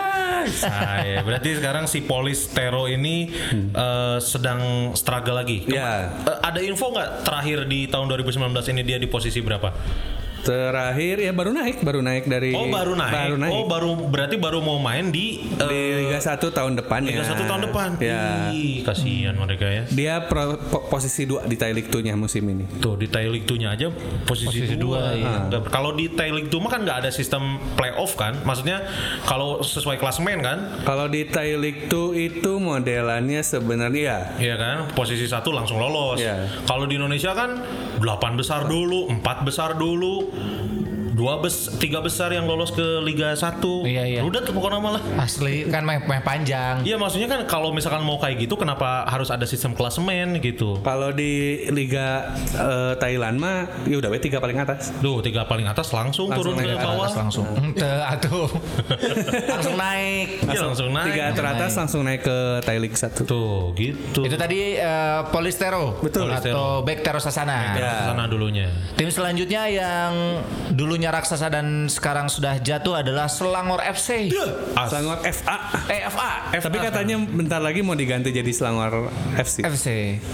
Yoi. 0.45 0.51
Saya 0.53 1.19
berarti 1.21 1.49
sekarang 1.53 1.86
si 1.86 2.01
polis 2.01 2.47
Tero 2.47 2.86
ini 2.86 3.32
eh, 3.69 4.17
sedang 4.19 4.60
struggle 4.93 5.36
lagi. 5.36 5.63
Kema- 5.63 5.73
Ya. 5.73 5.91
eh, 6.21 6.38
ada 6.41 6.60
info 6.60 6.89
nggak 6.89 7.23
terakhir 7.23 7.65
di 7.65 7.86
tahun 7.86 8.08
2019 8.08 8.43
ini 8.69 8.82
dia 8.84 8.97
di 8.97 9.08
posisi 9.08 9.39
berapa? 9.39 9.71
Terakhir 10.43 11.17
ya 11.17 11.32
baru 11.32 11.51
naik, 11.51 11.79
baru 11.79 11.99
naik 11.99 12.27
dari 12.27 12.51
Oh 12.51 12.67
baru 12.67 12.93
naik. 12.93 13.13
Baru 13.13 13.36
naik. 13.38 13.51
Oh 13.53 13.63
baru 13.65 13.89
berarti 14.03 14.36
baru 14.36 14.60
mau 14.60 14.75
main 14.75 15.08
di, 15.08 15.39
di 15.47 15.79
Liga 15.97 16.19
1 16.19 16.36
tahun 16.38 16.75
depan 16.75 16.99
Liga 17.01 17.23
ya. 17.23 17.25
satu 17.25 17.43
tahun 17.43 17.62
depan. 17.65 17.89
Ya. 17.97 18.51
Ih, 18.51 18.84
kasihan 18.84 19.34
mereka 19.34 19.63
ya. 19.63 19.84
Dia 19.88 20.19
pro- 20.21 20.60
po- 20.60 20.84
posisi 20.86 21.23
2 21.23 21.47
di 21.47 21.56
Thai 21.56 21.71
League 21.71 21.88
2-nya 21.88 22.13
musim 22.13 22.43
ini. 22.43 22.67
Tuh 22.75 22.93
di 22.93 23.08
Thai 23.08 23.25
League 23.25 23.47
2-nya 23.47 23.71
aja 23.71 23.88
posisi, 24.21 24.51
Posisi 24.62 24.75
dua, 24.75 24.99
dua. 24.99 25.15
iya. 25.15 25.36
Nggak- 25.47 25.71
Kalau 25.71 25.91
di 25.91 26.06
Thai 26.08 26.29
League 26.29 26.47
2 26.47 26.60
mah 26.60 26.69
kan 26.69 26.82
nggak 26.82 26.97
ada 26.99 27.10
sistem 27.10 27.43
playoff 27.73 28.13
kan? 28.13 28.36
Maksudnya 28.43 28.84
kalau 29.23 29.63
sesuai 29.63 29.95
klasemen 29.95 30.43
kan? 30.43 30.58
Kalau 30.84 31.08
di 31.08 31.23
Thai 31.23 31.56
League 31.56 31.88
2 31.88 31.95
itu 32.19 32.51
modelannya 32.53 33.39
sebenarnya 33.39 34.03
ya 34.03 34.19
Iya 34.36 34.56
kan? 34.56 34.75
Posisi 34.91 35.23
satu 35.23 35.49
langsung 35.49 35.79
lolos. 35.79 36.19
Iya. 36.19 36.51
Kalau 36.63 36.84
di 36.84 36.95
Indonesia 36.95 37.32
kan 37.32 37.63
8 38.04 38.36
besar 38.36 38.68
dulu, 38.68 39.08
4 39.08 39.48
besar 39.48 39.80
dulu. 39.80 40.28
Dua 41.13 41.38
bes, 41.38 41.69
tiga 41.78 42.02
besar 42.02 42.34
yang 42.34 42.49
lolos 42.49 42.73
ke 42.73 42.82
Liga 43.06 43.38
1 43.38 43.62
Iya, 43.86 44.04
iya. 44.10 44.21
Udah 44.26 44.41
tuh 44.41 44.49
pokoknya 44.49 44.82
malah 44.82 44.97
Asli 45.21 45.69
kan 45.69 45.86
main, 45.86 46.02
main 46.10 46.26
panjang. 46.26 46.82
Iya 46.82 46.97
maksudnya 46.97 47.30
kan 47.30 47.45
kalau 47.45 47.69
misalkan 47.69 48.02
mau 48.02 48.17
kayak 48.17 48.41
gitu 48.41 48.58
kenapa 48.58 49.06
harus 49.06 49.30
ada 49.30 49.45
sistem 49.45 49.78
klasemen 49.78 50.41
gitu 50.41 50.82
Kalau 50.82 51.13
di 51.13 51.63
Liga 51.69 52.34
eh, 52.58 52.93
Thailand 52.97 53.38
mah 53.38 53.69
ya 53.86 54.02
udah 54.02 54.10
we 54.10 54.17
tiga 54.17 54.41
paling 54.41 54.58
atas. 54.58 54.89
Duh 55.06 55.21
tiga 55.21 55.45
paling 55.45 55.69
atas 55.69 55.93
langsung, 55.93 56.34
Langsung 56.34 56.58
turun 56.58 56.65
naik 56.65 56.73
ke 56.73 56.78
bawah 56.82 57.06
Atas 57.06 57.15
langsung. 57.21 57.45
Ente 57.62 57.91
atuh. 58.02 58.49
langsung 59.54 59.76
naik. 59.78 60.28
Iya 60.49 60.62
langsung 60.65 60.89
naik 60.89 61.08
Tiga 61.13 61.26
teratas 61.38 61.71
langsung 61.78 62.02
naik 62.02 62.21
ke 62.26 62.38
Thai 62.65 62.78
League 62.82 62.97
1. 62.97 63.21
Tuh 63.30 63.69
gitu 63.78 64.21
Itu 64.26 64.36
tadi 64.36 64.82
eh, 64.82 65.19
Polistero 65.30 66.02
Betul. 66.02 66.34
atau 66.34 66.82
Back 66.82 67.06
Tero 67.06 67.21
Sasana. 67.21 67.78
Sana 67.78 68.26
dulunya 68.26 68.65
Tim 68.97 69.13
selanjutnya 69.13 69.69
yang 69.69 70.41
dulunya 70.73 71.03
dulunya 71.04 71.20
raksasa 71.20 71.52
dan 71.52 71.92
sekarang 71.92 72.32
sudah 72.32 72.63
jatuh 72.63 73.04
adalah 73.04 73.28
Selangor 73.28 73.84
FC. 73.84 74.32
As- 74.72 74.88
Selangor 74.88 75.20
FA. 75.28 75.56
Eh 75.92 76.00
FA. 76.08 76.32
Tapi 76.63 76.80
katanya 76.80 77.20
bentar 77.20 77.60
lagi 77.60 77.84
mau 77.84 77.92
diganti 77.92 78.32
jadi 78.32 78.48
Selangor 78.56 79.12
FC. 79.36 79.68
FC. 79.68 79.88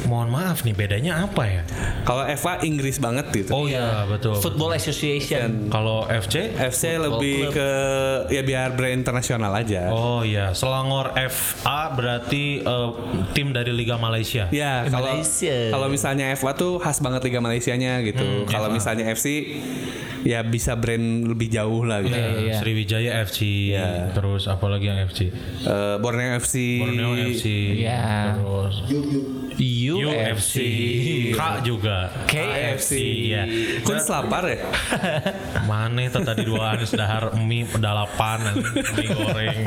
Mohon 0.05 0.29
maaf 0.29 0.62
nih 0.62 0.77
bedanya 0.77 1.25
apa 1.25 1.41
ya? 1.49 1.65
Kalau 2.05 2.21
FA 2.38 2.62
Inggris 2.62 3.01
banget 3.01 3.34
gitu. 3.34 3.49
Oh 3.49 3.65
iya 3.65 4.05
betul. 4.05 4.38
Football 4.38 4.77
Association. 4.77 5.73
Kalau 5.73 6.05
FC 6.05 6.53
FC 6.53 7.01
lebih 7.01 7.49
ke 7.49 7.69
ya 8.29 8.45
biar 8.45 8.77
brand 8.77 8.93
internasional 9.01 9.49
aja. 9.58 9.89
Oh 9.89 10.21
iya, 10.21 10.53
Selangor 10.53 11.17
FA 11.17 11.97
berarti 11.97 12.62
eh, 12.62 12.89
tim 13.34 13.58
dari 13.58 13.73
Liga 13.73 13.97
Malaysia. 13.97 14.45
Ya, 14.53 14.86
kalau 14.86 15.17
Malaysia. 15.17 15.73
kalau 15.73 15.88
misalnya 15.89 16.29
FA 16.38 16.53
tuh 16.53 16.77
khas 16.77 17.01
banget 17.01 17.25
Liga 17.25 17.41
Malaysianya 17.41 18.05
gitu. 18.05 18.45
kalau 18.45 18.69
misalnya 18.69 19.10
FC 19.10 19.58
ya 20.23 20.43
bisa 20.43 20.58
brand 20.75 21.05
lebih 21.25 21.47
jauh 21.49 21.81
lah 21.81 21.99
gitu. 21.99 22.13
Iya, 22.13 22.27
iya. 22.41 22.55
Sriwijaya 22.55 23.11
FC, 23.23 23.39
Iya. 23.71 24.11
terus 24.11 24.45
apa 24.45 24.65
lagi 24.67 24.85
yang 24.85 24.99
FC? 25.01 25.31
Eh, 25.61 25.95
Borneo 25.97 26.35
FC. 26.35 26.55
Borneo 26.79 27.11
FC, 27.15 27.45
Iya. 27.79 28.35
terus 28.35 28.75
UFC. 29.55 30.55
K 31.31 31.41
juga, 31.61 32.11
KFC. 32.25 32.91
ya. 33.27 33.43
Kun 33.81 33.99
selapar 33.99 34.47
ya? 34.47 34.59
Mana 35.65 35.99
itu 36.01 36.15
tadi 36.17 36.43
dua 36.43 36.73
Anis 36.73 36.91
Dahar 36.91 37.35
mie 37.37 37.65
pedalapan 37.65 38.39
mie 38.95 39.07
goreng. 39.09 39.57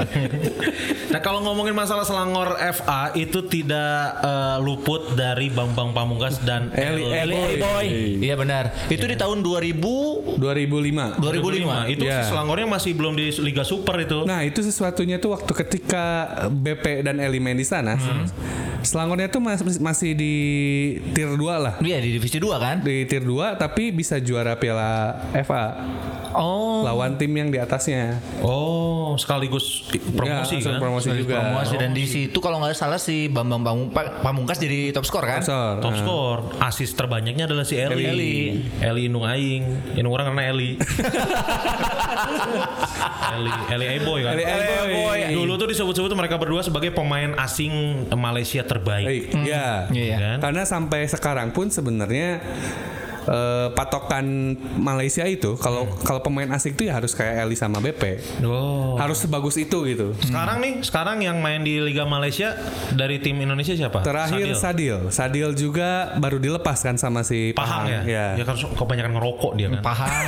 nah 1.09 1.21
kalau 1.21 1.41
ngomongin 1.43 1.73
masalah 1.73 2.03
Selangor 2.03 2.57
FA 2.73 3.13
itu 3.15 3.45
tidak 3.45 3.93
eh, 4.19 4.57
luput 4.59 5.13
dari 5.13 5.49
Bambang 5.49 5.93
Pamungkas 5.93 6.41
dan 6.41 6.73
Eli- 6.73 7.61
Boy. 7.61 7.87
Iya 8.19 8.35
benar. 8.35 8.73
Itu 8.89 9.05
di 9.05 9.15
tahun 9.15 9.41
2000 9.41 10.41
2005. 10.91 11.23
2005. 11.23 11.95
Itu 11.95 12.03
Iya. 12.03 12.27
Selangornya 12.27 12.67
masih 12.67 12.99
belum 12.99 13.15
di 13.15 13.31
Liga 13.45 13.63
Super 13.63 14.03
itu. 14.03 14.27
Nah 14.27 14.43
itu 14.43 14.59
sesuatunya 14.59 15.23
tuh 15.23 15.39
waktu 15.39 15.53
ketika 15.55 16.27
BP 16.51 17.07
dan 17.07 17.23
Eli 17.23 17.39
main 17.39 17.55
di 17.55 17.63
sana, 17.63 17.95
Selangornya 18.83 19.27
tuh 19.27 19.39
mas- 19.39 19.63
masih 19.79 20.13
di 20.13 20.35
tier 21.11 21.31
2 21.31 21.39
lah. 21.57 21.75
Iya 21.79 21.99
di 21.99 22.13
divisi 22.13 22.37
2 22.37 22.55
kan? 22.57 22.77
Di 22.79 23.05
tier 23.05 23.23
2 23.23 23.55
tapi 23.55 23.91
bisa 23.91 24.19
juara 24.19 24.55
Piala 24.55 25.15
FA 25.37 25.65
Oh. 26.33 26.81
lawan 26.83 27.15
tim 27.15 27.29
yang 27.31 27.47
di 27.47 27.57
atasnya. 27.57 28.17
Oh, 28.41 29.13
sekaligus 29.15 29.85
promosi 30.11 30.59
Ya, 30.59 30.65
kan? 30.67 30.81
promosi 30.81 31.09
juga. 31.13 31.37
Promosi 31.39 31.75
dan 31.77 31.93
di 31.93 32.05
situ 32.05 32.39
kalau 32.39 32.57
nggak 32.59 32.73
salah 32.73 32.97
si 32.97 33.29
Bambang 33.29 33.61
Pamung- 33.61 33.91
Pa- 33.91 34.19
Pamungkas 34.23 34.57
jadi 34.57 34.91
top 34.91 35.05
skor 35.05 35.23
kan? 35.23 35.45
Top 35.79 35.93
Nah. 35.93 35.93
skor, 35.95 36.39
asis 36.59 36.91
terbanyaknya 36.91 37.45
adalah 37.45 37.63
si 37.63 37.77
Eli. 37.77 38.03
Eli. 38.03 38.35
Eli 38.79 39.03
Inung 39.07 39.23
Aing, 39.23 39.65
Inung 39.95 40.09
orang 40.11 40.33
karena 40.33 40.49
Eli. 40.49 40.81
Eli, 43.33 43.51
Eli 43.71 43.87
Eboy 43.99 44.21
kan. 44.23 44.33
Eli 44.33 44.45
Eboy. 44.45 45.19
Dulu 45.33 45.53
tuh 45.55 45.69
disebut-sebut 45.69 46.09
tuh 46.09 46.19
mereka 46.19 46.37
berdua 46.37 46.61
sebagai 46.61 46.91
pemain 46.91 47.33
asing 47.39 47.73
Malaysia 48.15 48.65
terbaik. 48.73 49.07
Eh, 49.33 49.45
ya. 49.45 49.87
Iya. 49.93 50.17
Kan? 50.17 50.37
Karena 50.49 50.63
sampai 50.65 51.05
sekarang 51.05 51.53
pun 51.53 51.69
sebenarnya 51.69 52.41
eh, 53.25 53.69
patokan 53.73 54.25
Malaysia 54.75 55.23
itu 55.23 55.55
kalau 55.57 55.87
kalau 56.03 56.21
pemain 56.21 56.49
asing 56.51 56.73
itu 56.73 56.87
ya 56.87 56.97
harus 56.97 57.13
kayak 57.13 57.43
Eli 57.43 57.55
sama 57.55 57.79
BP. 57.79 58.19
Oh. 58.43 58.95
Harus 58.97 59.21
sebagus 59.21 59.57
itu 59.57 59.79
gitu. 59.85 60.15
Sekarang 60.21 60.59
nih, 60.59 60.83
sekarang 60.83 61.19
yang 61.21 61.39
main 61.39 61.61
di 61.61 61.79
Liga 61.79 62.03
Malaysia 62.03 62.55
dari 62.91 63.19
tim 63.19 63.37
Indonesia 63.37 63.73
siapa? 63.73 64.03
Terakhir 64.03 64.55
Sadil. 64.55 64.57
Sadil. 64.57 64.99
Sadil 65.11 65.49
juga 65.53 65.91
baru 66.17 66.39
dilepas 66.39 66.79
kan 66.79 66.97
sama 66.97 67.23
si 67.23 67.53
Pahang 67.53 67.87
ya? 67.87 68.01
Ya. 68.05 68.27
Ya 68.39 68.45
kan 68.45 68.57
kebanyakan 68.57 69.13
ngerokok 69.15 69.53
dia 69.55 69.69
kan. 69.71 69.81
Pahang, 69.83 70.27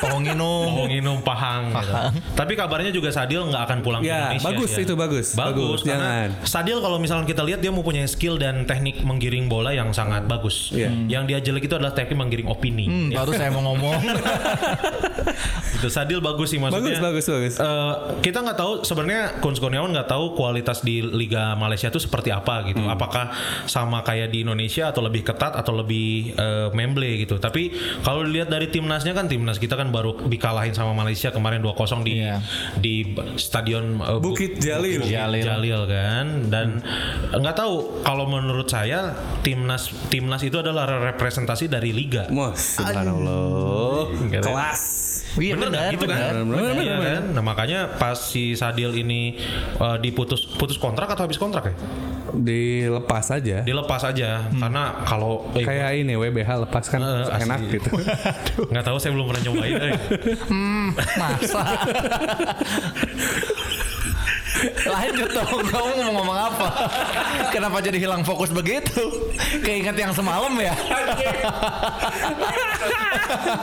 Pohong 0.00 0.24
Inung. 0.26 0.66
Pohong 0.70 0.92
Inung 0.92 1.18
Pahang. 1.20 1.72
gitu. 1.72 1.94
Tapi 2.34 2.52
kabarnya 2.54 2.90
juga 2.90 3.10
Sadil 3.10 3.46
nggak 3.46 3.62
akan 3.62 3.78
pulang 3.80 4.00
Ya, 4.00 4.32
ke 4.32 4.38
Indonesia. 4.38 4.46
bagus 4.48 4.70
dia. 4.70 4.82
itu, 4.82 4.94
bagus. 4.94 5.26
Bagus. 5.32 5.48
Bagus, 5.50 5.80
karena 5.82 5.98
jangan. 6.00 6.28
Sadil 6.44 6.78
kalau 6.80 6.98
misalnya 6.98 7.24
kita 7.24 7.42
lihat 7.42 7.60
dia 7.60 7.70
mempunyai 7.70 8.06
skill 8.06 8.36
dan 8.36 8.64
teknik 8.64 9.00
menggiring 9.00 9.46
bola 9.46 9.70
yang 9.70 9.90
sangat 9.90 10.24
bagus. 10.24 10.70
Iya. 10.70 10.90
Yang 11.08 11.24
dia 11.26 11.38
jelek 11.42 11.64
itu 11.64 11.74
adalah 11.74 11.92
teknik 11.92 12.16
menggiring 12.20 12.46
opini. 12.46 12.84
Hmm, 12.84 13.08
baru 13.10 13.30
saya 13.32 13.48
mau 13.50 13.64
ngomong. 13.64 13.96
Itu 15.76 15.88
Sadil 15.88 16.20
bagus 16.20 16.50
sih 16.50 16.58
maksudnya. 16.58 17.00
Bagus, 17.00 17.24
bagus, 17.24 17.26
bagus. 17.26 17.54
Eh, 17.56 17.94
kita 18.20 18.42
nggak 18.42 18.58
tahu 18.58 18.72
sebenarnya 18.82 19.40
Kun 19.40 19.54
Kurniawan 19.54 19.90
nggak 19.90 20.06
tahu 20.06 20.34
kualitas 20.34 20.80
di 20.80 21.00
Liga 21.00 21.52
Malaysia 21.54 21.88
itu 21.88 21.96
seperti 21.96 22.28
apa 22.28 22.64
gitu. 22.66 22.80
Hmm. 22.80 22.92
Apakah 22.92 23.32
sama 23.64 24.00
kayak 24.00 24.28
di 24.28 24.42
Indonesia 24.42 24.88
atau 24.88 25.00
lebih 25.00 25.22
ketat 25.22 25.54
atau 25.54 25.72
lebih 25.74 26.34
eh, 26.34 26.68
memble 26.72 27.08
gitu. 27.16 27.36
Tapi 27.36 27.72
kalau 28.00 28.22
dilihat 28.22 28.48
dari 28.48 28.68
timnasnya 28.68 29.12
kan 29.12 29.24
timnas 29.24 29.56
kita 29.56 29.74
kan 29.74 29.88
baru 29.88 30.20
dikalahin 30.22 30.72
sama 30.72 30.92
Malaysia 30.92 31.30
kemarin 31.30 31.60
2-0 31.60 31.72
di 32.02 32.12
Iya. 32.12 32.42
di 32.76 32.94
stadion 33.36 33.96
eh, 33.98 34.18
Bu- 34.18 34.34
Bukit 34.34 34.58
Jalil. 34.58 35.00
Bukit 35.00 35.12
Jalil. 35.12 35.42
Jalil 35.42 35.80
kan 35.86 36.26
dan 36.48 36.66
nggak 37.30 37.56
tahu 37.56 38.02
kalau 38.02 38.26
menurut 38.26 38.66
saya 38.66 39.14
timnas 39.40 39.88
timnas 40.08 40.42
itu 40.42 40.56
adalah 40.56 40.84
representasi 41.06 41.66
dari 41.66 41.92
liga. 41.92 42.09
Wah, 42.28 42.52
subhanallah. 42.52 44.04
Kelas. 44.32 44.82
Iya 45.30 45.54
Bener 45.54 45.70
benar, 45.70 45.88
gitu 45.94 46.04
kan? 46.04 46.10
benar, 46.10 46.42
benar, 46.42 46.74
Iya 46.76 46.92
benar. 46.92 46.98
kan? 46.98 47.22
Nah 47.30 47.42
makanya 47.44 47.80
pas 47.94 48.18
si 48.18 48.52
Sadil 48.52 48.90
ini 48.96 49.38
uh, 49.78 49.94
diputus 49.94 50.42
putus 50.50 50.74
kontrak 50.74 51.06
atau 51.06 51.22
habis 51.22 51.36
kontrak 51.36 51.64
ya? 51.64 51.74
Dilepas 52.32 53.30
aja. 53.30 53.62
Dilepas 53.62 54.04
aja 54.04 54.44
karena 54.50 55.00
kalau 55.00 55.46
eh, 55.54 55.62
Kayak 55.62 55.90
ini 55.96 56.14
WBH 56.14 56.50
lepas 56.60 56.84
kan 56.84 56.98
Eh, 56.98 57.42
enak 57.46 57.58
asli. 57.58 57.72
gitu. 57.72 57.88
nggak 58.70 58.82
tahu 58.82 58.96
saya 58.98 59.12
belum 59.12 59.26
pernah 59.28 59.42
nyobain. 59.44 59.80
eh. 59.80 59.96
Hmm, 60.44 60.88
masa? 61.14 61.62
Lanjut 64.82 65.30
dong, 65.30 65.62
kamu 65.62 65.90
mau 66.02 66.10
ngomong 66.20 66.38
apa? 66.38 66.66
Kenapa 67.54 67.78
jadi 67.78 67.98
hilang 68.02 68.26
fokus 68.26 68.50
begitu? 68.50 68.98
Keinget 69.62 69.94
yang 69.94 70.10
semalam 70.10 70.52
ya? 70.58 70.74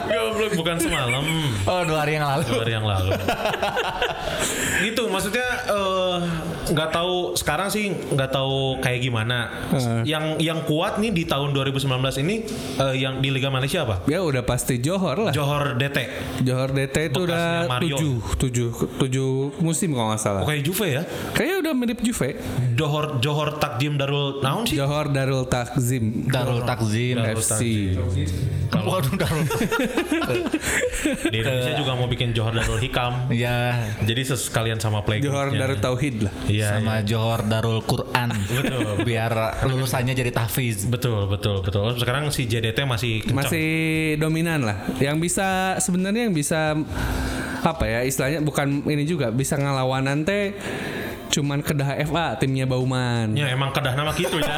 Goblok 0.08 0.54
bukan 0.56 0.78
semalam. 0.80 1.24
Oh, 1.68 1.82
dua 1.84 2.08
hari 2.08 2.16
yang 2.18 2.26
lalu. 2.26 2.44
dua 2.48 2.62
hari 2.64 2.74
yang 2.74 2.88
lalu. 2.88 3.12
gitu 4.88 5.10
maksudnya 5.12 5.48
eh, 5.68 6.18
nggak 6.72 6.90
tahu 6.92 7.34
sekarang 7.34 7.68
sih 7.72 7.92
nggak 7.92 8.32
tahu 8.32 8.80
kayak 8.80 9.00
gimana. 9.04 9.50
Yang 10.04 10.40
yang 10.44 10.60
kuat 10.64 11.00
nih 11.00 11.12
di 11.14 11.24
tahun 11.24 11.52
2019 11.54 12.24
ini 12.24 12.36
eh, 12.78 12.94
yang 13.00 13.20
di 13.20 13.30
Liga 13.32 13.48
Malaysia 13.48 13.84
apa? 13.84 14.04
Ya 14.06 14.24
udah 14.24 14.44
pasti 14.44 14.80
Johor 14.80 15.30
lah. 15.30 15.34
Johor 15.34 15.76
DT. 15.76 15.98
Johor 16.44 16.72
DT 16.72 16.96
itu 17.14 17.22
Bekasnya 17.24 17.26
udah 17.28 17.46
Mario. 17.68 17.98
tujuh, 17.98 18.16
tujuh, 18.38 18.70
tujuh 19.00 19.32
musim 19.62 19.94
kalau 19.94 20.14
nggak 20.14 20.22
salah. 20.22 20.42
Oh, 20.44 20.48
kayak 20.50 20.64
Juve 20.64 20.88
ya? 20.88 21.04
Kayaknya 21.34 21.58
udah 21.64 21.74
mirip 21.74 22.00
Juve. 22.04 22.30
Johor 22.78 23.20
Johor 23.20 23.58
Takjim 23.58 23.98
Darul 23.98 24.40
Naon 24.44 24.64
sih? 24.68 24.78
Johor 24.78 25.10
Darul 25.10 25.46
Takzim 25.50 26.28
Darul 26.30 26.62
Takzim. 26.64 27.16
Darul 27.18 27.42
FC. 27.42 27.62
Waduh, 28.88 29.14
Darul. 29.20 29.44
Di 31.32 31.38
Indonesia 31.44 31.74
juga 31.76 31.92
mau 31.94 32.08
bikin 32.08 32.32
Johor 32.32 32.56
Darul 32.56 32.80
Hikam. 32.80 33.30
ya, 33.32 33.92
Jadi 34.02 34.22
sekalian 34.24 34.80
sama 34.80 35.04
play 35.04 35.20
Johor 35.20 35.52
Darul 35.54 35.80
Tauhid 35.80 36.16
lah. 36.28 36.34
Iya, 36.48 36.80
sama 36.80 37.04
Johor 37.04 37.44
Darul 37.46 37.80
Quran. 37.84 38.30
Betul. 38.34 38.88
Biar 39.08 39.62
lulusannya 39.68 40.14
jadi 40.16 40.32
tahfiz. 40.32 40.88
Betul, 40.88 41.28
betul, 41.28 41.62
betul. 41.62 42.00
Sekarang 42.00 42.32
si 42.32 42.48
JDT 42.48 42.88
masih 42.88 43.24
kencang. 43.28 43.48
Masih 43.48 43.70
dominan 44.18 44.64
lah. 44.64 44.78
Yang 44.98 45.18
bisa 45.30 45.78
sebenarnya 45.84 46.28
yang 46.30 46.36
bisa 46.36 46.74
apa 47.58 47.84
ya 47.90 48.00
istilahnya 48.06 48.40
bukan 48.46 48.86
ini 48.86 49.04
juga 49.04 49.34
bisa 49.34 49.58
ngelawanan 49.58 50.24
teh 50.24 50.54
cuman 51.28 51.60
Kedah 51.62 52.00
FA 52.08 52.40
timnya 52.40 52.66
Bauman. 52.66 53.36
Ya 53.36 53.52
emang 53.52 53.70
kedah 53.76 53.94
nama 53.94 54.16
gitu 54.16 54.40
ya. 54.40 54.58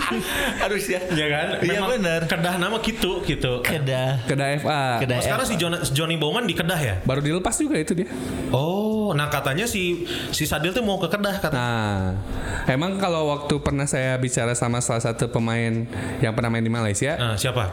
Harus 0.62 0.84
ya. 0.86 1.00
ya 1.08 1.26
kan? 1.26 1.46
Iya, 1.60 1.80
bener. 1.82 2.20
Kedah 2.24 2.56
nama 2.56 2.76
gitu, 2.78 3.20
gitu. 3.22 3.60
Kedah. 3.60 4.22
Kedah 4.24 4.48
FA. 4.58 4.82
Kedah. 5.00 5.16
Oh, 5.16 5.22
sekarang 5.22 5.46
si 5.46 5.54
Jon- 5.56 5.84
Johnny 5.90 6.16
Bowman 6.16 6.44
di 6.44 6.52
Kedah 6.52 6.78
ya? 6.78 6.94
Baru 7.02 7.20
dilepas 7.20 7.54
juga 7.54 7.76
itu 7.76 7.92
dia. 7.92 8.08
Oh, 8.50 9.12
nah 9.12 9.26
katanya 9.26 9.64
si 9.64 10.04
si 10.30 10.44
Sadil 10.44 10.70
tuh 10.70 10.82
mau 10.82 10.96
ke 10.96 11.06
Kedah 11.06 11.36
kata. 11.38 11.52
Nah, 11.52 12.18
emang 12.66 12.96
kalau 12.96 13.28
waktu 13.28 13.54
pernah 13.58 13.84
saya 13.84 14.14
bicara 14.16 14.52
sama 14.52 14.78
salah 14.78 15.02
satu 15.02 15.28
pemain 15.28 15.86
yang 16.18 16.32
pernah 16.32 16.48
main 16.48 16.62
di 16.62 16.70
Malaysia, 16.70 17.16
Nah, 17.16 17.34
siapa? 17.34 17.70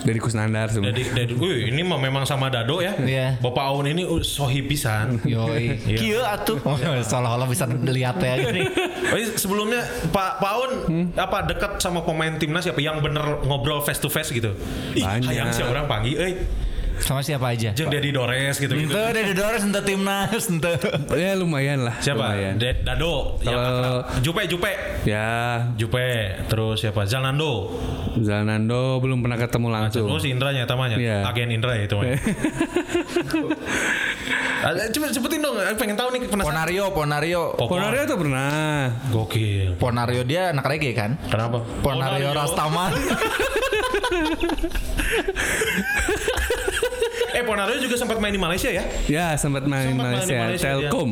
Dari 0.00 0.18
Kusnandar 0.18 0.72
sebenarnya. 0.72 0.96
Jadi, 0.96 1.02
dari, 1.12 1.32
wih, 1.36 1.58
ini 1.70 1.80
mah 1.84 2.00
memang 2.00 2.24
sama 2.24 2.48
Dado 2.48 2.80
ya. 2.80 2.96
Iya. 2.96 3.36
Bapak 3.38 3.64
Aun 3.70 3.86
ini 3.88 4.02
uh, 4.04 4.20
sohib 4.24 4.66
pisan. 4.68 5.20
Yoi. 5.24 5.76
Iya. 5.86 5.98
Kieu 5.98 6.20
atuh. 6.22 6.58
Oh, 6.70 6.78
Seolah-olah 6.78 7.50
bisa 7.50 7.66
dilihat 7.66 8.22
ya 8.22 8.38
gini. 8.38 8.62
Oh, 9.10 9.16
iya, 9.18 9.26
sebelumnya 9.34 9.82
Pak 10.14 10.38
Pak 10.38 10.50
Aun 10.54 10.72
apa 11.12 11.38
dekat 11.44 11.72
sama 11.82 12.00
pemain 12.06 12.30
timnas 12.38 12.62
siapa 12.62 12.78
yang 12.78 13.02
bener 13.02 13.42
ngobrol 13.42 13.82
face 13.82 13.98
to 13.98 14.06
face 14.06 14.30
gitu? 14.30 14.54
Ih, 14.94 15.02
Banyak. 15.02 15.26
hayang 15.28 15.50
sih 15.50 15.66
orang 15.66 15.90
panggil, 15.90 16.16
eh. 16.20 16.34
Sama 17.00 17.20
siapa 17.20 17.50
aja? 17.50 17.72
Jeung 17.72 17.88
Dedi 17.88 18.10
Dores 18.10 18.56
gitu 18.56 18.70
gitu. 18.70 18.88
Ente 18.88 19.02
dari 19.10 19.32
Dores, 19.32 19.60
ente 19.60 19.80
timnas, 19.80 20.44
ente. 20.46 20.72
Ya 21.12 21.34
lumayan 21.34 21.82
lah. 21.82 21.96
Siapa? 21.98 22.22
Lumayan. 22.30 22.54
De- 22.56 22.80
Dado. 22.80 23.40
yang 23.40 23.56
Kalau-. 23.56 24.04
Jupe 24.20 24.42
Jupe. 24.46 24.72
Ya, 25.02 25.26
Jupe. 25.74 26.06
Terus 26.46 26.78
siapa? 26.78 27.04
Zalando. 27.04 27.72
Zalando 28.16 28.98
belum 28.98 29.20
pernah 29.20 29.36
ketemu 29.36 29.68
langsung. 29.68 30.06
Oh 30.06 30.16
si 30.16 30.28
Indranya 30.28 30.64
tamanya. 30.64 30.94
Iya. 30.94 31.24
Agen 31.24 31.50
Indra 31.50 31.74
ya 31.74 31.84
itu. 31.84 31.94
mah. 31.96 32.04
Ada- 34.60 34.92
Coba 34.92 35.06
sebutin 35.08 35.40
dong. 35.40 35.56
Aku 35.56 35.76
pengen 35.76 35.96
tahu 35.96 36.08
nih 36.12 36.20
penasaran. 36.26 36.52
Ponario, 36.52 36.84
Ponario. 36.92 37.42
Popor. 37.56 37.80
Ponario 37.80 38.02
tuh 38.04 38.18
pernah. 38.18 38.92
Gokil. 39.08 39.68
Ponario 39.74 40.22
dia 40.22 40.52
anak 40.52 40.68
reggae 40.68 40.92
kan? 40.92 41.16
Kenapa? 41.26 41.64
Ponario 41.80 42.28
Rastaman. 42.30 42.92
eh 47.40 47.44
Ponario 47.48 47.80
juga 47.80 47.96
sempat 47.96 48.20
main 48.20 48.36
di 48.36 48.40
Malaysia 48.40 48.68
ya? 48.68 48.84
Ya 49.08 49.32
sempat 49.40 49.64
main 49.64 49.96
Sempat 49.96 50.04
main 50.04 50.20
di 50.20 50.36
Malaysia, 50.36 50.68
Malaysia, 50.68 50.68
Telkom. 50.84 51.10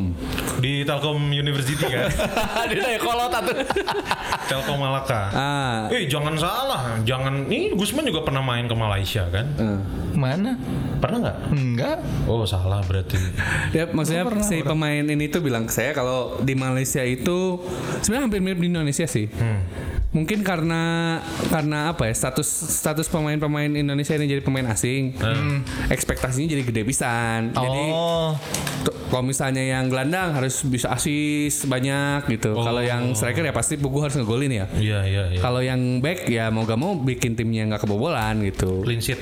Di 0.61 0.73
Telkom 0.85 1.19
University 1.25 1.81
kan. 1.81 2.05
dari 2.69 3.01
kolot 3.01 3.33
tuh. 3.33 3.57
Telkom 4.49 4.77
Malaka. 4.77 5.21
Ah, 5.33 5.77
Eh 5.89 6.05
jangan 6.05 6.37
salah, 6.37 7.01
jangan. 7.01 7.49
Ini 7.49 7.73
Gusman 7.73 8.05
juga 8.05 8.21
pernah 8.21 8.45
main 8.45 8.69
ke 8.69 8.75
Malaysia 8.77 9.25
kan? 9.33 9.45
eh. 9.57 9.79
Mana? 10.13 10.53
Pernah 11.01 11.17
nggak? 11.25 11.37
Enggak. 11.49 11.97
Oh 12.29 12.45
salah 12.45 12.85
berarti. 12.85 13.17
Ya 13.75 13.89
maksudnya 13.89 14.25
si 14.41 14.61
pemain 14.61 15.01
ini 15.01 15.29
tuh 15.29 15.41
bilang 15.41 15.65
ke 15.65 15.73
saya 15.73 15.93
kalau 15.93 16.41
di 16.41 16.53
Malaysia 16.53 17.01
itu 17.01 17.61
sebenarnya 18.01 18.25
hampir 18.29 18.41
mirip 18.41 18.59
di 18.59 18.69
Indonesia 18.69 19.05
sih. 19.05 19.25
Hmm. 19.29 19.61
Mungkin 20.09 20.41
karena 20.41 21.21
karena 21.47 21.93
apa 21.93 22.09
ya 22.09 22.13
status 22.17 22.49
status 22.73 23.05
pemain-pemain 23.05 23.69
Indonesia 23.69 24.17
ini 24.17 24.25
jadi 24.27 24.41
pemain 24.41 24.65
asing, 24.67 25.13
Hmm. 25.13 25.61
ekspektasinya 25.85 26.49
jadi 26.49 26.65
gede 26.65 26.81
pisan. 26.81 27.53
Jadi 27.53 27.83
Oh. 27.87 28.33
tuh, 28.81 28.95
kalau 29.07 29.21
misalnya 29.21 29.61
yang 29.61 29.85
gelandang 29.85 30.33
harus 30.33 30.65
bisa 30.65 30.89
asis 30.89 31.61
banyak 31.63 32.25
gitu. 32.27 32.53
Oh. 32.53 32.63
Kalau 32.63 32.81
yang 32.81 33.13
striker 33.13 33.43
ya 33.43 33.53
pasti 33.53 33.77
Pugu 33.77 34.01
harus 34.01 34.17
ngegolin 34.17 34.49
ya. 34.49 34.65
Iya 34.73 34.99
iya 35.03 35.23
iya. 35.29 35.39
Kalau 35.39 35.61
yang 35.61 35.77
back 35.99 36.25
ya 36.25 36.49
mau 36.49 36.65
gak 36.65 36.75
mau 36.75 36.97
bikin 36.97 37.37
timnya 37.37 37.69
nggak 37.69 37.85
kebobolan 37.85 38.41
gitu. 38.41 38.81
Clean 38.81 38.97
sheet. 38.97 39.21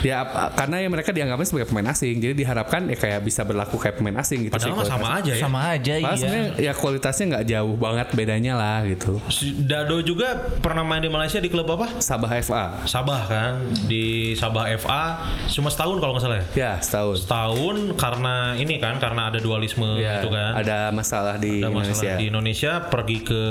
Ya 0.00 0.24
karena 0.56 0.80
ya 0.80 0.88
mereka 0.88 1.12
dianggapnya 1.12 1.44
sebagai 1.44 1.68
pemain 1.68 1.92
asing, 1.92 2.18
jadi 2.18 2.32
diharapkan 2.32 2.88
ya 2.88 2.96
kayak 2.96 3.20
bisa 3.20 3.44
berlaku 3.44 3.76
kayak 3.76 4.00
pemain 4.00 4.16
asing 4.16 4.48
gitu 4.48 4.56
Padahal 4.56 4.80
sih. 4.80 4.88
sama 4.88 5.08
aja 5.12 5.30
ya. 5.30 5.42
Sama 5.44 5.60
aja 5.70 5.92
Padahal 5.94 6.56
iya. 6.56 6.64
ya 6.64 6.72
kualitasnya 6.72 7.24
nggak 7.30 7.44
jauh 7.46 7.74
banget 7.76 8.08
bedanya 8.12 8.52
lah 8.56 8.80
gitu. 8.82 9.20
Si 9.28 9.52
Dado 9.62 10.00
juga 10.00 10.21
pernah 10.58 10.82
main 10.82 10.98
di 10.98 11.08
Malaysia 11.08 11.38
di 11.38 11.46
klub 11.46 11.66
apa? 11.68 11.98
Sabah 11.98 12.30
FA. 12.40 12.64
Sabah 12.84 13.20
kan 13.24 13.52
di 13.84 14.32
Sabah 14.32 14.66
FA 14.76 15.04
cuma 15.48 15.68
setahun 15.68 15.96
kalau 15.98 16.12
nggak 16.14 16.24
salah 16.24 16.38
ya. 16.38 16.46
Ya 16.52 16.72
setahun. 16.78 17.24
Setahun 17.24 17.76
karena 17.94 18.34
ini 18.54 18.76
kan 18.76 18.96
karena 18.96 19.28
ada 19.28 19.38
dualisme 19.38 19.86
Ya, 19.96 20.18
gitu 20.18 20.30
kan. 20.30 20.56
ada 20.56 20.90
masalah 20.90 21.36
di 21.36 21.60
Ada 21.60 21.68
Indonesia. 21.68 21.92
masalah 21.92 22.16
di 22.16 22.26
Indonesia 22.28 22.72
pergi 22.86 23.18
ke 23.20 23.42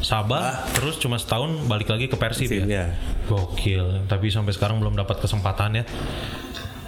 Sabah 0.00 0.68
terus 0.76 1.00
cuma 1.00 1.16
setahun 1.16 1.64
balik 1.64 1.88
lagi 1.88 2.06
ke 2.06 2.16
Persib 2.16 2.48
Persib, 2.50 2.68
ya. 2.68 2.84
ya. 2.84 2.86
Gokil. 3.24 4.04
Tapi 4.04 4.28
sampai 4.28 4.52
sekarang 4.52 4.76
belum 4.76 4.92
dapat 4.94 5.16
kesempatan 5.18 5.80
ya. 5.80 5.84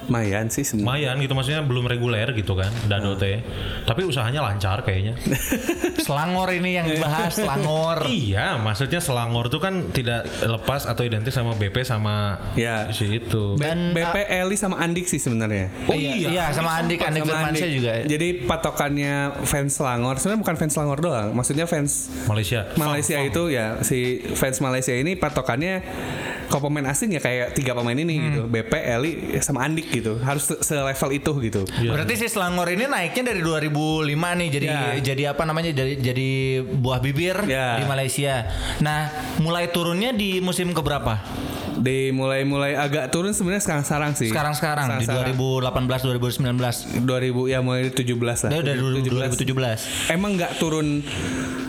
Lumayan 0.07 0.47
sih 0.49 0.63
sebenarnya. 0.63 0.87
Lumayan 0.87 1.17
gitu 1.19 1.33
maksudnya 1.35 1.63
belum 1.63 1.85
reguler 1.85 2.29
gitu 2.33 2.55
kan 2.55 2.71
Dado 2.87 3.15
teh. 3.15 3.43
Tapi 3.83 4.03
usahanya 4.03 4.41
lancar 4.41 4.83
kayaknya. 4.83 5.19
Selangor 6.07 6.49
ini 6.51 6.75
yang 6.75 6.87
dibahas, 6.87 7.35
Selangor. 7.35 8.07
iya, 8.07 8.55
maksudnya 8.57 8.99
Selangor 8.99 9.47
tuh 9.47 9.59
kan 9.59 9.91
tidak 9.91 10.23
lepas 10.41 10.87
atau 10.87 11.03
identik 11.03 11.31
sama 11.31 11.55
BP 11.55 11.83
sama 11.83 12.39
Ya. 12.55 12.89
si 12.91 13.07
itu. 13.13 13.57
Dan, 13.57 13.91
BP 13.91 14.17
Eli 14.29 14.55
sama 14.55 14.79
Andik 14.79 15.07
sih 15.07 15.19
sebenarnya. 15.19 15.69
Oh 15.87 15.95
iya, 15.95 16.15
iya, 16.15 16.29
iya 16.31 16.45
sama 16.51 16.79
Andik, 16.79 17.03
Andik 17.03 17.23
Sama 17.23 17.33
Firmansyah 17.33 17.67
Andik. 17.67 17.77
juga. 17.77 17.93
Jadi 18.07 18.29
patokannya 18.47 19.15
fans 19.43 19.73
Selangor 19.75 20.15
sebenarnya 20.17 20.41
bukan 20.41 20.57
fans 20.57 20.73
Selangor 20.73 20.99
doang. 21.01 21.29
Maksudnya 21.33 21.67
fans 21.67 22.09
Malaysia. 22.27 22.71
Malaysia 22.77 23.17
Fang, 23.17 23.29
itu 23.29 23.43
ya 23.49 23.67
si 23.83 23.99
fans 24.33 24.59
Malaysia 24.61 24.93
ini 24.93 25.15
patokannya 25.15 25.83
kalau 26.47 26.63
pemain 26.65 26.87
asing 26.87 27.11
ya 27.11 27.19
kayak 27.19 27.53
tiga 27.53 27.73
pemain 27.73 27.95
ini 27.95 28.13
Hmm. 28.13 28.25
gitu. 28.27 28.41
BP, 28.47 28.73
Eli 28.73 29.13
sama 29.41 29.63
Andik 29.63 29.91
gitu. 29.91 30.19
Harus 30.19 30.47
se- 30.47 30.61
selevel 30.61 31.11
itu 31.13 31.33
gitu. 31.43 31.63
Iya. 31.77 31.91
Berarti 31.93 32.15
si 32.15 32.27
Selangor 32.27 32.69
ini 32.69 32.85
naiknya 32.85 33.23
dari 33.27 33.41
2005 33.41 34.07
nih 34.35 34.49
jadi 34.51 34.67
Ya. 34.67 34.81
jadi 35.05 35.23
apa 35.29 35.43
namanya 35.43 35.71
jadi 35.71 35.95
jadi 35.97 36.29
buah 36.63 36.99
bibir 36.99 37.37
Ya. 37.45 37.77
di 37.77 37.85
Malaysia. 37.85 38.47
Nah, 38.79 39.11
mulai 39.39 39.69
turunnya 39.69 40.11
di 40.11 40.39
musim 40.39 40.71
keberapa? 40.71 41.19
Di 41.77 42.09
mulai-mulai 42.09 42.73
agak 42.73 43.11
turun 43.11 43.31
sebenarnya 43.31 43.61
sekarang-sekarang 43.61 44.17
sih. 44.17 44.29
Sekarang-sekarang 44.29 44.97
di 44.97 45.05
Sekarang-sekarang. 45.05 45.37
2018 45.37 46.01
2019. 46.01 47.05
2000 47.05 47.45
ya 47.47 47.61
mulai 47.61 47.93
17 47.93 48.17
lah. 48.43 48.51
Dari 48.55 48.81
2017. 48.81 50.09
Emang 50.09 50.35
nggak 50.35 50.57
turun 50.57 51.05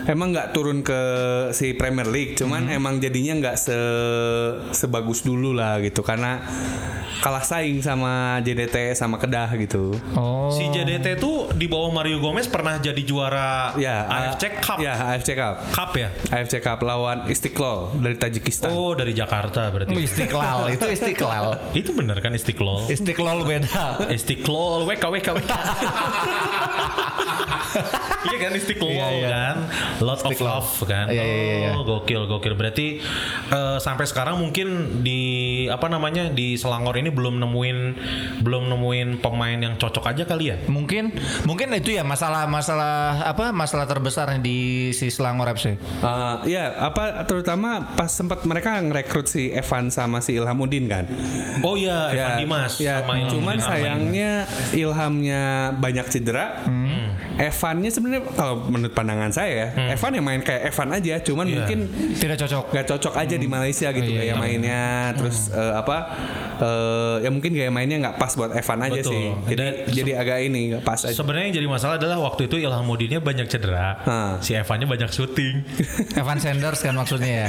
emang 0.08 0.32
nggak 0.32 0.50
turun 0.50 0.80
ke 0.80 1.00
si 1.52 1.72
Premier 1.72 2.06
League, 2.06 2.32
cuman 2.34 2.64
Hmm. 2.64 2.74
emang 2.74 2.94
jadinya 2.96 3.36
nggak 3.38 3.56
se 3.56 3.76
sebagus 4.72 5.20
dulu 5.20 5.52
lah 5.52 5.78
gitu 5.78 6.00
karena 6.00 6.40
kalah 7.18 7.42
saing 7.42 7.78
sama 7.78 8.08
JDT 8.40 8.94
sama 8.94 9.18
Kedah 9.18 9.52
gitu. 9.58 9.92
Oh. 10.14 10.48
Si 10.48 10.64
JDT 10.66 11.18
tuh 11.18 11.50
di 11.52 11.66
bawah 11.66 11.92
Mario 11.92 12.18
Gomez 12.18 12.46
pernah 12.46 12.78
jadi 12.78 13.00
juara 13.00 13.74
Ya, 13.76 14.06
AFC 14.06 14.48
Cup. 14.56 14.78
Ya, 14.78 14.94
AFC 15.12 15.34
Cup. 15.34 15.60
Cup 15.68 15.90
ya? 15.92 16.08
AFC 16.30 16.58
Cup 16.58 16.78
lawan 16.80 17.26
Istiqlal 17.26 17.92
dari 17.94 18.16
Tajikistan. 18.16 18.70
Oh, 18.70 18.94
dari 18.94 19.12
Jakarta 19.12 19.68
berarti. 19.68 19.92
Istiqlal 19.92 20.72
itu 20.72 20.84
Istiqlal. 20.86 21.46
Itu 21.78 21.90
bener 21.92 22.18
kan 22.18 22.32
Istiqlal? 22.32 22.86
Istiqlal 22.88 23.44
beda. 23.44 24.08
Istiqlal, 24.08 24.86
WK, 24.86 25.04
WK, 25.10 25.28
WK. 25.36 25.52
iya 28.24 28.36
kan 28.38 28.52
Istiqlal 28.52 28.90
Iya, 28.90 29.06
iya. 29.12 29.28
kan, 29.28 29.56
lot 30.02 30.20
of 30.22 30.32
Istiqlal. 30.32 30.62
love 30.62 30.72
kan. 30.86 31.06
Iya, 31.10 31.22
iya, 31.22 31.36
iya, 31.36 31.56
iya. 31.58 31.70
Oh, 31.74 31.82
gokil, 31.82 32.26
gokil. 32.26 32.54
Berarti 32.54 33.00
eh, 33.50 33.78
sampai 33.78 34.04
sekarang 34.06 34.38
mungkin 34.40 35.00
di 35.02 35.20
apa 35.68 35.86
namanya 35.90 36.30
di 36.30 36.54
Selangor 36.58 36.96
ini 36.98 37.10
belum 37.10 37.38
nemuin 37.40 37.78
belum 38.42 38.70
nemuin 38.70 39.08
pemain 39.22 39.58
yang 39.58 39.74
cocok 39.76 40.14
aja 40.14 40.24
kali 40.24 40.54
ya. 40.54 40.56
Mungkin 40.70 41.14
mungkin 41.44 41.74
itu 41.74 41.94
ya 41.94 42.02
masalah 42.06 42.46
masalah 42.46 43.24
apa 43.26 43.50
masalah 43.50 43.86
terbesar 43.88 44.30
di 44.38 44.90
si 44.94 45.10
Selangor 45.10 45.50
FC. 45.54 45.78
Uh, 46.00 46.42
ya, 46.46 46.74
apa 46.78 47.24
terutama 47.24 47.94
pas 47.96 48.10
sempat 48.10 48.44
mereka 48.44 48.78
ngerekrut 48.82 49.26
si 49.26 49.50
Evan 49.50 49.90
sama 49.90 50.20
si 50.22 50.36
Ilhamuddin 50.36 50.86
kan. 50.86 51.04
Oh 51.64 51.74
iya, 51.74 52.12
Evan 52.12 52.32
Dimas 52.44 52.78
ya, 52.78 53.02
sama 53.02 53.18
Ilham 53.18 53.30
cuman 53.32 53.56
sayangnya 53.58 54.30
Ilhamnya 54.72 55.42
banyak 55.76 56.06
cedera. 56.10 56.64
Hmm. 56.64 57.16
Evannya 57.38 57.90
sebenarnya 57.90 58.22
kalau 58.34 58.66
menurut 58.66 58.94
pandangan 58.94 59.30
saya 59.30 59.50
ya, 59.54 59.68
Evan 59.90 60.12
yang 60.12 60.24
main 60.24 60.40
kayak 60.40 60.62
Evan 60.66 60.88
aja, 60.90 61.14
cuman 61.20 61.44
Iya. 61.44 61.54
mungkin 61.56 61.78
Tidak 62.14 62.36
cocok. 62.38 62.64
nggak 62.70 62.86
cocok 62.88 63.14
aja 63.14 63.34
di 63.34 63.46
Malaysia 63.46 63.88
gitu 63.90 64.04
Iya, 64.06 64.18
gaya 64.18 64.26
iya. 64.26 64.34
mainnya, 64.34 64.82
terus 65.14 65.48
eh, 65.48 65.72
apa? 65.74 65.96
eh, 66.58 67.16
ya 67.22 67.30
mungkin 67.30 67.50
gaya 67.52 67.68
mainnya 67.68 67.96
nggak 68.00 68.16
pas 68.16 68.32
buat 68.32 68.50
Evan 68.50 68.78
aja 68.80 69.00
Betul. 69.00 69.12
sih. 69.12 69.26
Jadi 69.46 69.56
Dan 69.58 69.72
jadi 69.88 70.10
agak 70.16 70.38
ini 70.42 70.60
nggak 70.70 70.82
pas 70.82 71.00
aja. 71.00 71.14
Sebenarnya 71.14 71.46
yang 71.46 71.56
jadi 71.56 71.68
masalah 71.68 71.94
adalah 71.96 72.18
waktu 72.20 72.42
itu 72.44 72.56
Ilhamuddinnya 72.58 73.18
banyak 73.18 73.46
cedera, 73.46 73.88
Hah. 74.00 74.32
si 74.38 74.52
Evannya 74.52 74.84
banyak 74.84 75.08
syuting. 75.08 75.54
Evan 76.20 76.38
Sanders 76.38 76.80
kan 76.80 76.92
maksudnya 76.92 77.46
ya. 77.46 77.48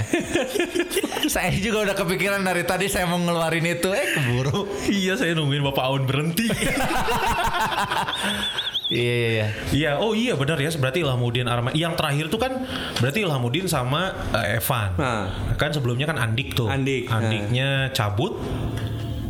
saya 1.34 1.54
juga 1.54 1.86
udah 1.86 1.96
kepikiran 1.96 2.42
dari 2.42 2.64
tadi 2.64 2.86
saya 2.86 3.06
mau 3.06 3.18
ngeluarin 3.18 3.66
itu 3.68 3.90
eh 3.90 4.08
keburu. 4.14 4.66
iya, 4.88 5.14
saya 5.14 5.34
nungguin 5.34 5.62
Bapak 5.64 5.84
Aun 5.84 6.04
berhenti. 6.06 6.50
Iya 8.90 9.14
iya 9.14 9.30
iya. 9.30 9.48
Iya, 9.70 9.92
oh 10.02 10.18
iya 10.18 10.34
benar 10.34 10.58
ya. 10.58 10.74
Berarti 10.74 11.06
Ilhamuddin 11.06 11.46
Arma. 11.46 11.70
Yang 11.78 11.94
terakhir 11.94 12.26
tuh 12.34 12.42
kan 12.42 12.52
berarti 12.98 13.22
Ilhamuddin 13.22 13.70
sama 13.70 14.18
eh, 14.34 14.58
Evan. 14.58 14.98
Nah. 14.98 15.54
Kan 15.56 15.70
sebelumnya 15.70 16.10
kan 16.10 16.18
Andik 16.18 16.58
tuh. 16.58 16.66
Andik, 16.66 17.06
Andiknya 17.08 17.94
cabut. 17.94 18.34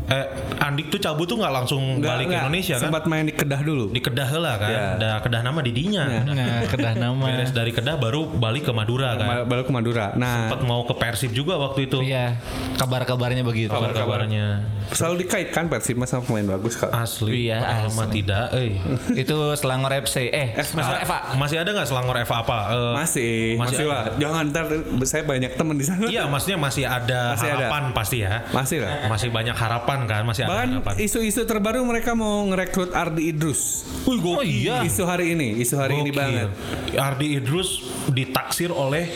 Eh, 0.09 0.25
Andik 0.59 0.89
tuh 0.89 0.97
cabut 0.97 1.23
tuh 1.23 1.37
nggak 1.37 1.53
langsung 1.53 1.81
Nggak- 1.97 2.09
balik 2.09 2.25
ke 2.25 2.29
nggak, 2.29 2.41
Indonesia 2.43 2.75
kan? 2.75 2.83
Sempat 2.83 3.03
main 3.05 3.23
di 3.23 3.33
Kedah 3.33 3.61
dulu. 3.61 3.85
Di 3.89 4.01
Kedah 4.01 4.29
lah 4.33 4.55
kan. 4.57 4.69
Ya. 4.69 4.85
Ada 4.97 5.09
Kedah 5.21 5.41
nama 5.41 5.59
di 5.61 5.71
dinya. 5.71 6.03
Nah, 6.05 6.65
kedah 6.65 6.93
nama. 6.95 7.25
Beres 7.25 7.51
dari 7.51 7.69
Kedah 7.69 7.95
baru 7.95 8.25
balik 8.27 8.65
ke 8.65 8.73
Madura 8.73 9.13
kan. 9.13 9.25
Ma- 9.25 9.45
Baru 9.45 9.63
ke 9.63 9.71
Madura. 9.71 10.13
Nah, 10.15 10.45
Sempat 10.45 10.61
mau 10.63 10.81
ke 10.83 10.93
Persib 10.93 11.31
juga 11.31 11.55
waktu 11.55 11.85
itu. 11.85 12.01
Iya, 12.01 12.41
kabar-kabarnya 12.75 13.41
begitu. 13.41 13.69
Kabar-kabarnya 13.69 14.65
selalu 14.89 15.23
dikaitkan 15.23 15.69
Persib 15.69 16.01
sama 16.03 16.25
pemain 16.25 16.57
bagus 16.57 16.73
kak. 16.75 16.89
asli. 16.89 17.45
Iya, 17.45 17.85
asli. 17.85 18.09
tidak. 18.19 18.49
Eh. 18.51 18.73
itu 19.21 19.35
Selangor 19.55 19.93
FC. 19.95 20.27
Eh, 20.27 20.57
Selangor 20.59 20.97
Eva. 20.97 21.17
Masih 21.35 21.57
ada 21.57 21.69
nggak 21.69 21.85
Selangor 21.85 22.17
Eva 22.17 22.35
apa? 22.39 22.57
Eh, 22.69 22.93
Masih, 22.95 23.33
Masih 23.55 23.59
masih, 23.59 23.85
ada. 23.85 23.93
lah. 23.93 24.03
Jangan 24.17 24.43
ntar 24.49 24.65
saya 25.05 25.23
banyak 25.23 25.51
teman 25.53 25.75
di 25.77 25.85
sana. 25.85 26.05
Iya, 26.05 26.25
maksudnya 26.25 26.57
masih 26.57 26.83
ada 26.83 27.37
Masih 27.37 27.47
ada. 27.47 27.57
harapan 27.61 27.83
pasti 27.93 28.17
ya. 28.19 28.33
Masih 28.49 28.77
lah. 28.81 28.91
Masih 29.05 29.29
banyak 29.29 29.53
harapan 29.53 29.98
kan, 30.03 30.21
masih 30.23 30.43
ada 30.43 30.51
Bahkan 30.53 30.69
harapan. 30.77 30.93
isu-isu 30.99 31.41
terbaru 31.43 31.81
mereka 31.81 32.13
mau 32.13 32.45
ngerekrut 32.45 32.91
Ardi 32.91 33.27
Idrus. 33.27 33.83
Oh 34.05 34.39
iya. 34.39 34.81
Isu 34.81 35.03
hari 35.03 35.33
ini, 35.33 35.57
isu 35.57 35.75
hari 35.75 35.97
ini 35.97 36.09
Gokil. 36.09 36.19
banget. 36.19 36.49
Ardi 36.95 37.27
Idrus 37.33 37.69
ditaksir 38.07 38.69
oleh 38.69 39.09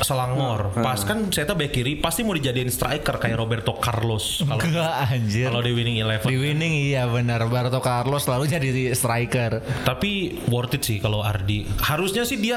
Selangor. 0.00 0.72
Pas 0.74 0.96
kan 1.00 1.28
saya 1.28 1.44
tahu 1.44 1.60
back 1.60 1.72
kiri 1.72 1.92
pasti 1.94 2.20
mau 2.20 2.32
dijadiin 2.32 2.66
striker 2.66 3.20
kayak 3.20 3.36
Roberto 3.36 3.76
Carlos 3.76 4.40
kalau 4.40 4.56
Enggak 4.58 4.92
anjir. 5.06 5.46
kalau 5.46 5.60
di 5.60 5.72
winning 5.72 6.00
eleven. 6.00 6.24
Di 6.24 6.36
winning 6.36 6.72
iya 6.88 7.04
benar. 7.04 7.36
Roberto 7.38 7.78
Carlos 7.78 8.24
lalu 8.24 8.48
jadi 8.48 8.68
striker. 8.90 9.60
Tapi 9.84 10.10
worth 10.48 10.72
it 10.72 10.82
sih 10.82 10.98
kalau 10.98 11.20
Ardi. 11.20 11.68
Harusnya 11.78 12.24
sih 12.24 12.40
dia 12.40 12.56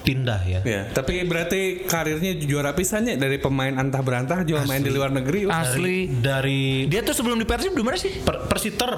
pindah 0.00 0.40
ya. 0.48 0.60
Ya, 0.64 0.82
tapi 0.90 1.20
berarti 1.24 1.84
karirnya 1.84 2.34
juara 2.40 2.72
pisannya 2.72 3.16
dari 3.16 3.36
pemain 3.36 3.76
antah 3.76 4.00
berantah 4.00 4.42
jual 4.42 4.64
main 4.64 4.80
di 4.80 4.90
luar 4.90 5.12
negeri. 5.12 5.44
Asli. 5.46 6.08
Dari 6.08 6.88
Dia 6.88 7.04
tuh 7.04 7.12
sebelum 7.12 7.36
di 7.36 7.44
Persib 7.44 7.72
di 7.72 7.84
mana 7.84 7.96
sih? 7.96 8.20
per- 8.20 8.48
Persiter 8.48 8.90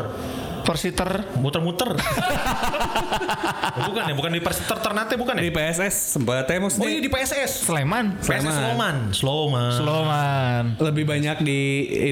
Persiter. 0.63 1.11
muter-muter. 1.39 1.91
bukan 3.89 4.03
ya, 4.07 4.15
bukan 4.15 4.31
di 4.33 4.43
Persiter 4.43 4.79
Ternate 4.79 5.15
bukan 5.17 5.35
Di 5.39 5.49
ya? 5.49 5.55
PSS 5.55 6.19
sempat 6.19 6.45
ya 6.47 6.59
Oh 6.59 6.69
maksudnya 6.69 6.89
iya 6.93 7.01
di 7.01 7.11
PSS. 7.11 7.53
Sleman. 7.67 8.07
PSS 8.21 8.53
Sloman, 8.53 8.97
Sloman. 9.11 9.73
Sloman. 9.73 10.63
lebih 10.79 11.05
banyak 11.09 11.41
di 11.41 11.61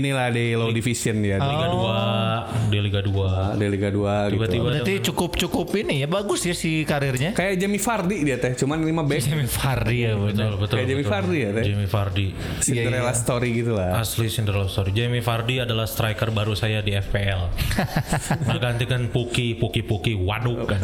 inilah 0.00 0.32
di 0.32 0.56
low 0.56 0.72
division 0.72 1.20
ya. 1.20 1.36
Liga 1.40 1.68
2, 1.68 2.72
di 2.72 2.78
Liga 2.80 3.00
2. 3.04 3.60
Di 3.60 3.66
Liga 3.68 3.88
2 3.92 4.32
gitu. 4.32 4.34
Tiba-tiba 4.40 4.64
Berarti 4.70 4.94
cukup 5.12 5.30
cukup 5.36 5.68
ini 5.76 6.00
ya 6.00 6.08
bagus 6.08 6.46
ya 6.48 6.54
si 6.56 6.82
karirnya. 6.88 7.36
Kayak 7.36 7.60
Jamie 7.60 7.82
Vardy 7.82 8.16
dia 8.24 8.36
teh, 8.40 8.52
cuman 8.56 8.80
5 8.80 9.04
back. 9.04 9.20
Jamie 9.20 9.50
Vardy 9.50 9.98
ya. 10.00 10.12
Betul, 10.16 10.52
betul. 10.56 10.76
Kayak 10.80 10.88
Jamie. 10.88 11.08
Vardy 11.10 11.38
ya, 11.42 11.50
Teh? 11.50 11.64
Jamie 11.66 11.90
Vardy. 11.90 12.26
Cinderella 12.62 13.12
story 13.12 13.48
gitu 13.52 13.72
lah. 13.74 13.90
Asli 14.00 14.26
Cinderella 14.30 14.70
Story. 14.70 14.90
Jamie 14.94 15.24
Vardy 15.24 15.60
adalah 15.60 15.86
striker 15.90 16.30
baru 16.30 16.54
saya 16.54 16.80
di 16.80 16.94
FPL. 16.94 17.42
Menggantikan 18.46 19.08
Puki, 19.12 19.56
Puki, 19.56 19.84
Puki. 19.84 20.12
Waduh 20.16 20.64
kan. 20.64 20.80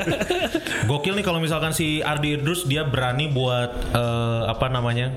Gokil 0.90 1.14
nih 1.18 1.24
kalau 1.24 1.38
misalkan 1.38 1.70
si 1.70 2.02
Ardi 2.02 2.38
Idrus 2.38 2.66
dia 2.66 2.82
berani 2.86 3.30
buat 3.30 3.70
eh, 3.94 4.42
apa 4.50 4.66
namanya 4.70 5.14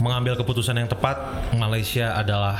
mengambil 0.00 0.36
keputusan 0.38 0.78
yang 0.78 0.88
tepat. 0.88 1.18
Malaysia 1.56 2.16
adalah 2.16 2.56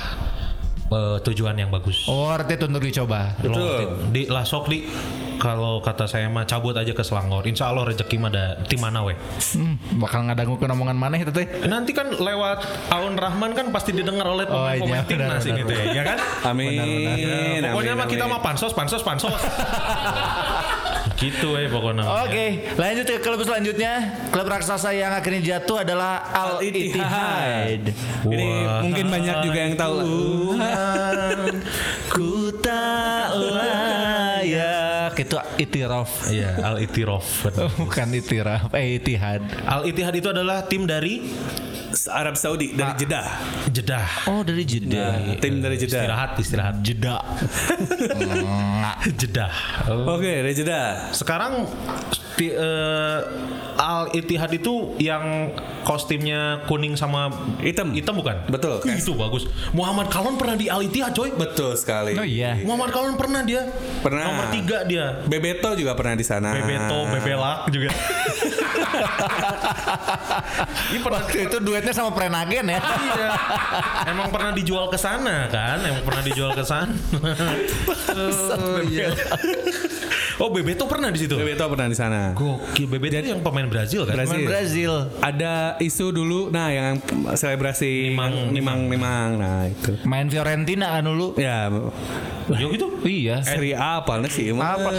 eh, 0.93 1.19
tujuan 1.25 1.57
yang 1.57 1.73
bagus. 1.73 2.05
Worth 2.09 2.53
it 2.53 2.61
untuk 2.65 2.85
dicoba. 2.85 3.37
Betul. 3.41 4.13
Di 4.13 4.29
lah 4.29 4.45
sok 4.45 4.69
di 4.69 4.85
kalau 5.39 5.79
kata 5.79 6.05
saya 6.05 6.27
mah 6.27 6.45
cabut 6.45 6.75
aja 6.75 6.91
ke 6.91 7.01
Selangor. 7.01 7.47
Insya 7.47 7.71
Allah 7.71 7.87
rezeki 7.87 8.17
mah 8.19 8.29
ada 8.29 8.59
tim 8.67 8.79
mana 8.79 9.01
weh. 9.01 9.15
Hmm, 9.55 9.79
bakal 9.97 10.27
ngadangu 10.27 10.55
ke 10.55 10.67
omongan 10.67 10.99
mana 10.99 11.15
itu 11.17 11.31
teh? 11.31 11.47
Nanti 11.65 11.91
kan 11.91 12.11
lewat 12.11 12.59
Aun 12.91 13.15
Rahman 13.15 13.55
kan 13.55 13.71
pasti 13.71 13.91
didengar 13.91 14.27
oleh 14.27 14.45
Oh, 14.45 14.67
iya, 14.67 14.79
pemain-pemain 14.79 15.07
timnas 15.07 15.41
benar, 15.41 15.49
ini 15.49 15.63
benar. 15.63 15.71
teh, 15.71 15.83
ya 15.91 16.03
kan? 16.03 16.19
Amin. 16.45 17.61
Ya, 17.63 17.71
pokoknya 17.71 17.95
amin, 17.95 18.03
mah 18.03 18.09
kita 18.09 18.25
amin. 18.25 18.35
mah 18.35 18.41
pansos, 18.43 18.73
pansos, 18.75 19.03
pansos. 19.03 19.33
gitu 21.19 21.59
eh 21.59 21.67
pokoknya. 21.67 22.07
Oke, 22.23 22.47
lanjut 22.79 23.07
ke 23.11 23.19
klub 23.19 23.43
selanjutnya. 23.43 24.23
Klub 24.31 24.47
raksasa 24.47 24.95
yang 24.95 25.11
akhirnya 25.11 25.43
jatuh 25.59 25.83
adalah 25.83 26.23
Al 26.31 26.63
Ittihad. 26.63 27.91
Ini 28.23 28.47
Wah. 28.47 28.81
mungkin 28.87 29.07
banyak 29.11 29.37
juga 29.43 29.59
yang 29.59 29.75
tahu. 29.75 29.97
Tuhan, 29.99 31.39
ku 32.07 32.55
tak 32.63 33.35
layak. 33.35 35.13
Itu 35.19 35.35
Itiraf. 35.59 36.31
Iya, 36.31 36.63
Al 36.63 36.79
Itiraf. 36.79 37.27
Bukan 37.83 38.09
Itiraf, 38.15 38.71
eh 38.79 39.03
Itihad. 39.03 39.43
Al 39.67 39.91
Ittihad 39.91 40.15
itu 40.15 40.31
adalah 40.31 40.71
tim 40.71 40.87
dari 40.87 41.27
Arab 42.07 42.39
Saudi 42.39 42.71
dari 42.71 42.95
Jeddah. 42.95 43.27
Jeddah. 43.67 44.07
Oh 44.31 44.47
dari 44.47 44.63
Jeddah. 44.63 45.35
Tim 45.43 45.59
dari 45.59 45.75
Jeddah. 45.75 46.05
Istirahat, 46.05 46.31
istirahat. 46.39 46.75
Jeddah. 46.79 47.19
Jeddah. 49.19 49.51
Oh. 49.91 50.15
Oke, 50.15 50.31
dari 50.45 50.55
Jeddah. 50.55 51.11
Sekarang 51.11 51.67
ti- 52.37 52.55
eh, 52.55 53.19
Al 53.75 54.11
Ittihad 54.11 54.51
itu 54.51 54.95
yang 54.99 55.55
kostimnya 55.83 56.67
kuning 56.67 56.95
sama 56.95 57.31
Hitam. 57.59 57.91
hitam 57.91 58.15
bukan? 58.15 58.43
Betul. 58.47 58.83
Ih, 58.85 58.99
Itu 58.99 59.15
bagus. 59.15 59.47
Muhammad 59.71 60.11
Kalon 60.11 60.35
pernah 60.35 60.55
di 60.55 60.67
Al 60.67 60.83
Ittihad, 60.83 61.15
coy. 61.15 61.31
Betul 61.33 61.75
sekali. 61.75 62.15
Oh 62.15 62.27
iya. 62.27 62.59
Muhammad 62.63 62.91
Kalon 62.91 63.15
pernah 63.15 63.43
dia. 63.43 63.67
Pernah. 64.03 64.23
Nomor 64.29 64.47
tiga 64.51 64.83
dia. 64.85 65.23
Bebeto 65.25 65.75
juga 65.75 65.95
pernah 65.95 66.15
di 66.15 66.23
sana. 66.23 66.55
Bebeto, 66.55 67.07
Bebelak 67.09 67.71
juga. 67.71 67.91
Ini 70.89 70.99
pernah 70.99 71.23
itu 71.29 71.57
duetnya 71.89 72.05
sama 72.05 72.13
Prenagen 72.13 72.67
ya. 72.69 72.81
Iya. 72.85 73.29
Emang 74.13 74.29
pernah 74.29 74.53
dijual 74.53 74.93
ke 74.93 74.99
sana 75.01 75.49
kan? 75.49 75.81
Emang 75.81 76.05
pernah 76.05 76.21
dijual 76.21 76.53
ke 76.53 76.61
sana. 76.61 76.93
oh, 78.61 78.81
iya. 78.85 79.09
Oh, 80.41 80.49
Bebeto 80.51 80.85
pernah 80.87 81.11
di 81.11 81.19
situ. 81.19 81.35
Bebeto 81.35 81.67
pernah 81.69 81.87
di 81.91 81.97
sana. 81.99 82.33
Gokil, 82.35 82.87
Bebeto 82.87 83.19
yang 83.19 83.43
pemain 83.43 83.67
Brazil 83.67 84.07
kan? 84.07 84.15
Brazil. 84.15 84.31
Pemain 84.33 84.47
Brazil. 84.47 84.93
Ada 85.23 85.55
isu 85.83 86.07
dulu, 86.15 86.41
nah 86.55 86.71
yang 86.71 86.99
selebrasi 87.35 88.11
Nimang, 88.15 88.55
nimang, 88.55 88.81
nimang, 88.89 89.31
nah 89.39 89.67
itu. 89.67 89.99
Main 90.07 90.31
Fiorentina 90.31 90.95
kan 90.99 91.05
dulu. 91.05 91.35
Ya, 91.37 91.69
Yo 92.57 92.73
gitu. 92.73 92.89
Iya. 93.05 93.45
Serie 93.45 93.77
A 93.77 94.01
apa 94.01 94.17
sih? 94.33 94.57
emang? 94.57 94.81
Apa? 94.81 94.91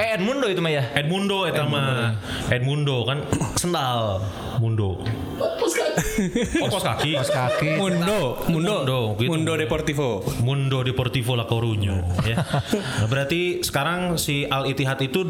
Eh 0.00 0.16
Edmundo 0.16 0.48
itu 0.48 0.64
mah 0.64 0.72
ya. 0.72 0.88
Edmundo 0.96 1.44
eta 1.44 1.68
mah. 1.68 2.16
Edmundo 2.48 3.04
kan 3.04 3.20
sendal 3.60 4.24
Mundo. 4.62 5.02
Oh, 5.34 6.70
pos 6.70 6.86
kaki. 6.86 7.18
Pas 7.18 7.26
kaki. 7.26 7.74
Mundo, 7.74 8.38
Mundo, 8.46 8.86
Mundo, 8.86 8.98
gitu. 9.18 9.30
Mundo 9.34 9.52
Deportivo. 9.58 10.22
Mundo 10.46 10.86
Deportivo 10.86 11.34
La 11.34 11.50
Coruña 11.50 12.06
ya. 12.22 12.38
Nah, 12.38 13.06
berarti 13.10 13.66
sekarang 13.66 14.14
si 14.14 14.46
Al 14.46 14.70
Ittihad 14.70 14.83
itu 15.02 15.24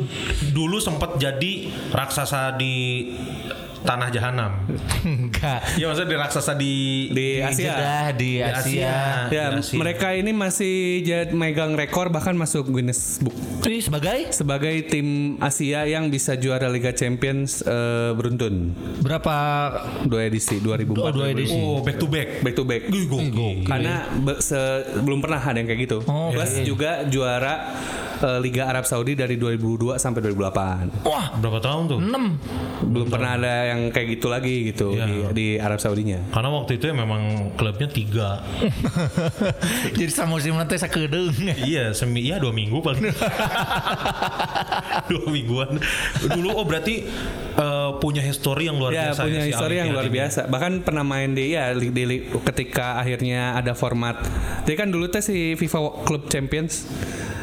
dulu 0.50 0.76
sempat 0.76 1.16
jadi 1.16 1.52
raksasa 1.90 2.54
di 2.54 2.74
tanah 3.80 4.08
jahanam. 4.08 4.64
Enggak. 5.04 5.60
Ya 5.76 5.84
maksudnya 5.84 6.08
di 6.08 6.16
raksasa 6.16 6.52
di 6.54 6.72
Di 7.06 7.26
Asia. 7.38 7.68
Jeddah 7.68 8.06
di 8.10 8.30
Di 8.32 8.40
Asia. 8.40 8.80
Ya, 8.80 9.28
Di 9.28 9.36
Asia. 9.36 9.76
mereka 9.76 10.08
ini 10.10 10.32
masih 10.32 10.74
jad, 11.02 11.28
megang 11.30 11.76
rekor 11.76 12.08
bahkan 12.08 12.32
masuk 12.32 12.64
Guinness 12.66 13.20
Book 13.20 13.36
Ini 13.60 13.84
sebagai 13.84 14.32
sebagai 14.32 14.88
tim 14.88 15.36
Asia 15.36 15.84
yang 15.84 16.08
bisa 16.08 16.32
juara 16.34 16.64
Liga 16.66 16.90
Champions 16.90 17.60
eh, 17.60 18.12
beruntun 18.12 18.72
berapa 19.04 19.36
dua 20.02 20.24
edisi 20.24 20.56
2004 20.58 20.96
Oh, 20.96 21.12
dua 21.12 21.26
edisi. 21.28 21.52
Oh, 21.54 21.84
back 21.84 22.00
to 22.00 22.08
back. 22.08 22.40
back 22.40 22.54
to 22.54 22.64
back 22.64 22.88
karena 23.64 23.94
be- 24.16 24.40
se- 24.40 24.64
belum 24.96 25.20
pernah 25.20 25.38
ada 25.38 25.56
yang 25.56 25.68
kayak 25.68 25.80
gitu 25.82 25.98
Oh, 26.04 26.32
plus 26.32 26.56
iya. 26.56 26.64
juga 26.64 26.90
juara 27.04 27.68
eh, 28.24 28.38
Liga 28.40 28.66
Arab 28.66 28.84
Saudi 28.84 29.12
dari 29.12 29.36
2002 29.36 29.94
sampai 29.94 30.20
2008 30.24 31.04
Wah, 31.04 31.24
Berapa 31.36 31.58
tahun 31.60 31.82
tuh? 31.86 31.98
6. 32.00 32.88
belum 32.88 33.06
pernah 33.06 33.36
ada 33.36 33.52
yang 33.70 33.80
kayak 33.88 34.06
gitu 34.16 34.26
lagi 34.26 34.54
gitu 34.72 34.86
Iya. 34.92 35.04
di, 35.04 35.14
di 35.32 35.46
Arab 35.56 35.78
Saudinya 35.78 36.18
Karena 36.32 36.48
waktu 36.50 36.76
itu 36.76 36.84
ya 36.86 36.94
memang 36.94 37.22
klubnya 37.54 37.86
tiga. 37.86 38.40
Jadi 39.94 40.08
sama 40.08 40.34
musim 40.34 40.54
nanti 40.54 40.74
sakedeung. 40.74 41.30
iya, 41.60 41.92
semi, 41.92 42.24
iya 42.24 42.38
dua 42.38 42.50
minggu 42.50 42.80
paling. 42.80 43.04
dua 45.10 45.24
mingguan. 45.28 45.76
Dulu 46.24 46.48
oh 46.54 46.64
berarti 46.64 47.04
eh, 47.56 47.90
punya 47.96 48.20
histori 48.20 48.64
yang 48.64 48.76
luar 48.76 48.90
ya 48.90 49.10
biasa. 49.10 49.20
punya 49.22 49.40
si 49.40 49.48
histori 49.48 49.74
yang 49.76 49.88
luar 49.88 50.02
Ittihad 50.02 50.10
ini. 50.10 50.18
biasa 50.20 50.40
bahkan 50.46 50.72
pernah 50.80 51.02
main 51.02 51.30
di 51.30 51.44
ya 51.50 51.70
di, 51.70 51.88
di- 51.88 52.24
ketika 52.44 52.98
akhirnya 52.98 53.54
ada 53.54 53.72
format 53.72 54.18
jadi 54.62 54.76
kan 54.76 54.88
dulu 54.88 55.06
teh 55.06 55.20
si 55.20 55.36
FIFA 55.54 55.78
Club 56.02 56.26
Champions 56.26 56.86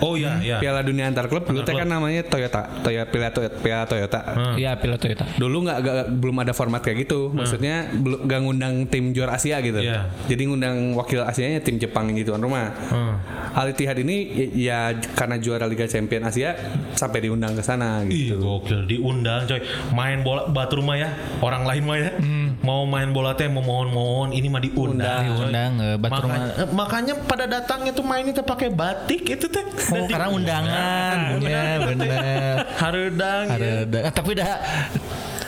Oh 0.01 0.17
iya, 0.17 0.41
iya. 0.41 0.57
Piala 0.57 0.81
Dunia 0.81 1.05
antar 1.05 1.29
klub 1.29 1.45
dulu 1.45 1.61
teh 1.61 1.71
kan 1.71 1.85
namanya 1.85 2.25
Toyota 2.25 2.65
Toyota 2.81 3.05
Piala 3.07 3.29
Toyota, 3.29 3.53
Piala 3.55 3.85
Toyota. 3.85 4.19
Iya, 4.57 4.73
pilot 4.75 4.97
Toyota. 4.97 5.25
dulu 5.31 5.61
nggak 5.61 5.77
belum 6.11 6.37
ada 6.39 6.51
format 6.51 6.81
kayak 6.81 7.05
gitu 7.05 7.29
maksudnya 7.29 7.85
belum 7.93 8.25
nggak 8.25 8.39
ngundang 8.41 8.75
tim 8.87 9.13
juara 9.13 9.37
Asia 9.37 9.61
gitu 9.61 9.77
Iya. 9.77 10.09
jadi 10.25 10.41
ngundang 10.43 10.97
wakil 10.97 11.21
Asianya 11.21 11.61
tim 11.61 11.77
Jepang 11.77 12.09
yang 12.09 12.17
tuan 12.25 12.41
rumah 12.41 12.73
Hmm. 12.89 13.13
Al 13.53 13.69
Ittihad 13.69 13.93
ini 13.95 14.17
y- 14.25 14.65
ya 14.65 14.89
karena 15.13 15.37
juara 15.37 15.63
Liga 15.63 15.85
Champion 15.85 16.23
Asia 16.23 16.57
sampai 16.91 17.21
diundang 17.21 17.53
ke 17.53 17.61
sana 17.61 18.01
Ih, 18.01 18.33
gitu 18.33 18.41
gokil 18.41 18.81
diundang 18.85 19.45
coy. 19.45 19.61
Main 20.01 20.17
bola 20.21 20.41
batu 20.47 20.73
rumah 20.75 20.97
ya. 20.97 21.09
Orang 21.37 21.63
lain 21.63 21.83
mah 21.85 21.95
ya. 21.95 22.11
Mau 22.59 22.85
main 22.85 23.09
bola 23.09 23.33
teh 23.33 23.45
mau 23.45 23.61
mohon-mohon 23.61 24.33
ini 24.33 24.45
mah 24.45 24.57
diundang. 24.59 25.21
Diundang, 25.23 25.71
eh, 25.79 25.95
batu 25.95 26.13
makanya, 26.19 26.49
rumah. 26.49 26.57
eh, 26.57 26.69
makanya 26.71 27.13
pada 27.21 27.45
datangnya 27.47 27.91
tuh 27.91 28.01
main 28.03 28.21
itu 28.23 28.41
pakai 28.41 28.69
batik 28.69 29.21
itu 29.27 29.45
teh. 29.45 29.65
Oh, 29.91 30.05
karena 30.05 30.27
undangan. 30.27 31.17
Ya, 31.39 31.65
benar. 31.79 32.55
Harudang 32.75 33.45
ya. 33.51 33.85
Ada, 33.85 33.97
eh, 33.99 34.11
tapi 34.11 34.31
dah 34.33 34.57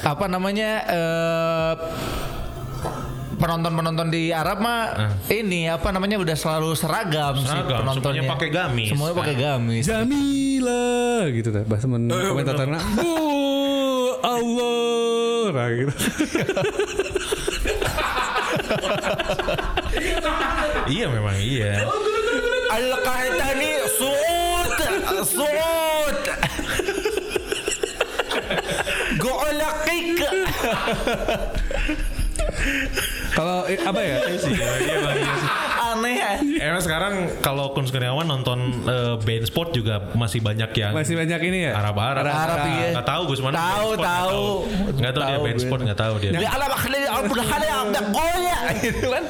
apa 0.03 0.25
namanya 0.27 0.69
eh 0.85 1.73
penonton-penonton 3.33 4.07
di 4.07 4.31
Arab 4.31 4.57
mah 4.57 4.81
ini 5.27 5.67
apa 5.67 5.91
namanya 5.91 6.15
udah 6.15 6.31
selalu 6.31 6.73
seragam, 6.73 7.35
sih 7.35 7.45
Seragam, 7.45 7.83
penontonnya. 7.83 8.21
semuanya 8.21 8.31
pakai 8.31 8.49
gamis. 8.49 8.87
Semuanya 8.89 9.15
pakai 9.17 9.35
gamis. 9.35 9.83
Jamila 9.83 10.85
gitu 11.29 11.49
dah 11.51 11.63
bahasa 11.63 11.85
men 11.85 12.07
komentatornya 12.07 12.79
Bu 12.95 13.11
Allah 14.21 15.49
nah, 15.55 15.67
gitu. 15.73 15.93
Iya 20.83 21.05
memang 21.07 21.37
iya. 21.39 21.87
Al-Qaitani 22.69 23.71
suut 23.97 24.77
suut. 25.25 26.17
Golakik. 29.17 30.19
Kalau 33.33 33.65
eh, 33.65 33.79
apa 33.79 34.01
ya? 34.01 34.17
Iya, 34.27 34.29
iya 34.29 34.37
sih. 34.37 34.53
Aneh 35.93 36.13
ya. 36.17 36.31
Emang 36.73 36.81
sekarang 36.81 37.13
kalau 37.39 37.71
Kun 37.77 37.85
Kurniawan 37.85 38.25
nonton 38.25 38.59
eh, 38.89 39.15
band 39.21 39.45
sport 39.45 39.69
juga 39.71 40.09
masih 40.17 40.41
banyak 40.41 40.69
yang 40.73 40.91
Masih 40.97 41.13
banyak 41.13 41.39
ini 41.45 41.59
ya? 41.69 41.77
Arab-Arab. 41.77 42.23
Arab, 42.25 42.59
iya. 42.65 42.89
Nggak 42.97 43.07
tahu 43.07 43.21
Gus 43.29 43.39
mana 43.45 43.55
Tahu, 43.55 43.89
tahu. 44.01 44.43
Nggak 44.97 45.13
tahu 45.13 45.23
dia 45.29 45.37
band 45.37 45.59
sport 45.61 45.79
nggak 45.85 45.99
tahu 45.99 46.13
dia. 46.17 46.31
Ya 46.33 46.49
Allah 46.49 46.69
makhluk 46.73 47.01
Allah 47.05 47.45
hal 47.45 47.61
yang 47.61 47.79
ada 47.93 48.01
goyak 48.09 48.61
gitu 48.81 49.05
kan. 49.13 49.23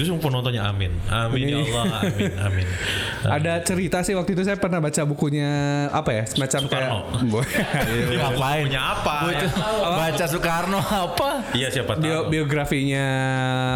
Itu 0.00 0.08
semua 0.08 0.22
penontonnya 0.22 0.64
amin. 0.64 0.88
Amin 1.06 1.44
ya 1.44 1.60
Allah. 1.60 2.00
Amin. 2.00 2.32
Amin. 2.40 2.66
Ada 3.36 3.60
cerita 3.60 4.00
sih 4.00 4.16
waktu 4.16 4.32
itu 4.32 4.42
saya 4.42 4.56
pernah 4.56 4.80
baca 4.80 4.96
bukunya 5.04 5.48
apa 5.90 6.08
ya 6.10 6.24
semacam 6.24 6.60
Soekarno. 6.64 6.98
kayak 7.12 8.16
Ngapain? 8.16 8.62
Punya 8.64 8.82
apa? 8.90 9.14
Baca, 9.22 9.44
ya? 9.44 9.48
baca 9.92 10.24
Soekarno 10.24 10.80
apa? 10.80 11.28
Iya 11.52 11.68
siapa 11.68 11.92
tahu. 11.94 12.00
bio 12.00 12.18
biografinya 12.32 13.04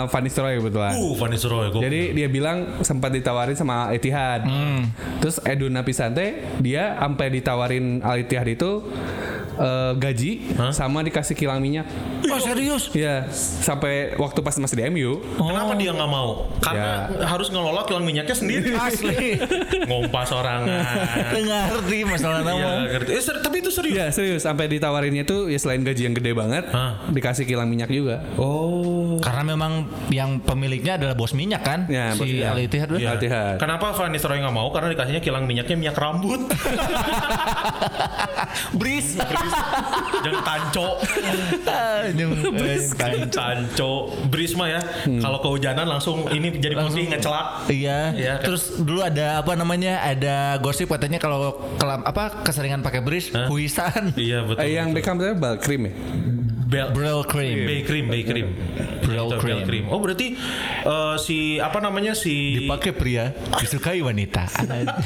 Van 0.07 0.23
Nistelrooy 0.23 0.57
kebetulan. 0.59 0.93
Uh, 0.95 1.13
Van 1.13 1.29
Nistelrooy. 1.29 1.69
gua- 1.69 1.83
Jadi 1.83 2.01
dia 2.13 2.29
bilang 2.29 2.57
sempat 2.81 3.13
ditawarin 3.13 3.53
sama 3.53 3.85
Al 3.85 3.95
Ittihad. 3.95 4.49
Terus 5.21 5.37
Edun 5.43 5.73
Napisante 5.73 6.25
dia 6.59 6.97
sampai 6.97 7.29
ditawarin 7.31 8.01
Al 8.01 8.17
Ittihad 8.19 8.49
itu 8.49 8.81
eh, 9.57 9.93
gaji 9.95 10.33
Hah? 10.55 10.71
sama 10.71 11.01
dikasih 11.01 11.33
kilang 11.33 11.59
minyak. 11.59 11.87
Oh 12.25 12.39
serius? 12.39 12.91
Ya, 12.91 13.27
sampai 13.31 14.15
waktu 14.15 14.41
pas 14.41 14.55
masih 14.55 14.75
di 14.75 14.85
MU. 14.89 15.23
Kenapa 15.35 15.73
dia 15.75 15.91
nggak 15.91 16.09
mau? 16.09 16.51
Karena 16.59 17.07
harus 17.25 17.49
ngelola 17.49 17.85
kilang 17.85 18.03
minyaknya 18.03 18.33
sendiri. 18.33 18.75
Asli. 18.81 19.39
Ngompas 19.85 20.31
orangan. 20.31 20.67
Ngerti 21.33 21.99
masalah 22.03 22.41
Iya, 22.41 22.49
nama. 22.49 22.71
ngerti. 22.89 23.11
Eh, 23.11 23.23
ser- 23.23 23.41
tapi 23.41 23.57
itu 23.59 23.71
serius. 23.71 23.95
Ya 23.95 24.07
serius 24.09 24.43
sampai 24.43 24.67
ditawarinnya 24.67 25.23
tuh 25.23 25.47
ya 25.47 25.57
selain 25.57 25.81
gaji 25.81 26.03
yang 26.05 26.15
gede 26.15 26.33
banget, 26.33 26.65
Hah? 26.69 27.07
dikasih 27.09 27.45
kilang 27.45 27.69
minyak 27.69 27.89
juga. 27.89 28.25
Oh. 28.37 29.17
Karena 29.21 29.43
memang 29.47 29.73
yang 30.11 30.39
pemiliknya 30.39 30.97
adalah 30.97 31.15
bos 31.15 31.33
minyak 31.33 31.63
kan? 31.63 31.87
Ya, 31.87 32.13
si. 32.13 32.41
Al 32.41 32.59
Ittihad. 32.59 32.89
Iya. 32.93 33.15
Al-Ittihad. 33.15 33.57
Kenapa 33.59 33.95
Van 33.95 34.11
Nistelrooy 34.11 34.41
nggak 34.41 34.53
mau? 34.53 34.69
Karena 34.69 34.91
dikasihnya 34.91 35.21
kilang 35.21 35.45
minyaknya 35.45 35.77
minyak 35.77 35.97
rambut. 35.97 36.41
Bris. 38.75 39.17
Jangan 40.25 40.43
tanco. 40.45 40.89
Bris. 42.55 42.85
tanco. 43.31 43.93
Brisma 44.29 44.65
ya. 44.71 44.81
Kalau 45.05 45.39
kehujanan 45.41 45.87
langsung 45.89 46.29
ini 46.31 46.55
jadi 46.59 46.79
putih 46.79 47.11
ngecelak. 47.11 47.69
Iya. 47.69 48.13
Kan? 48.41 48.47
Terus 48.53 48.63
dulu 48.81 49.01
ada 49.05 49.41
apa 49.45 49.53
namanya? 49.55 50.01
Ada 50.05 50.59
gosip 50.61 50.91
katanya 50.91 51.19
kalau 51.21 51.57
kelam 51.77 52.03
apa 52.05 52.45
keseringan 52.45 52.81
pakai 52.81 53.01
bris, 53.05 53.31
Hah? 53.33 53.49
huisan. 53.51 54.15
Iya 54.15 54.47
betul. 54.47 54.63
Eh, 54.65 54.77
yang 54.79 54.95
Beckham 54.95 55.17
tadi 55.21 55.35
bal 55.37 55.57
krim 55.61 55.91
ya? 55.91 55.93
Bel 56.65 56.89
Brill 56.91 57.23
cream. 57.25 57.57
Bay 57.63 57.81
cream, 57.83 58.07
bay 58.09 58.23
cream. 58.23 58.49
Brill 59.05 59.29
Itu, 59.29 59.37
cream. 59.37 59.57
Bell 59.57 59.63
cream. 59.65 59.85
Oh 59.87 60.01
berarti 60.01 60.33
eh, 60.81 61.17
si 61.19 61.57
apa 61.57 61.79
namanya 61.79 62.17
si 62.17 62.57
Dipakai 62.59 62.93
pria, 62.93 63.31
disukai 63.57 64.01
wanita. 64.01 64.49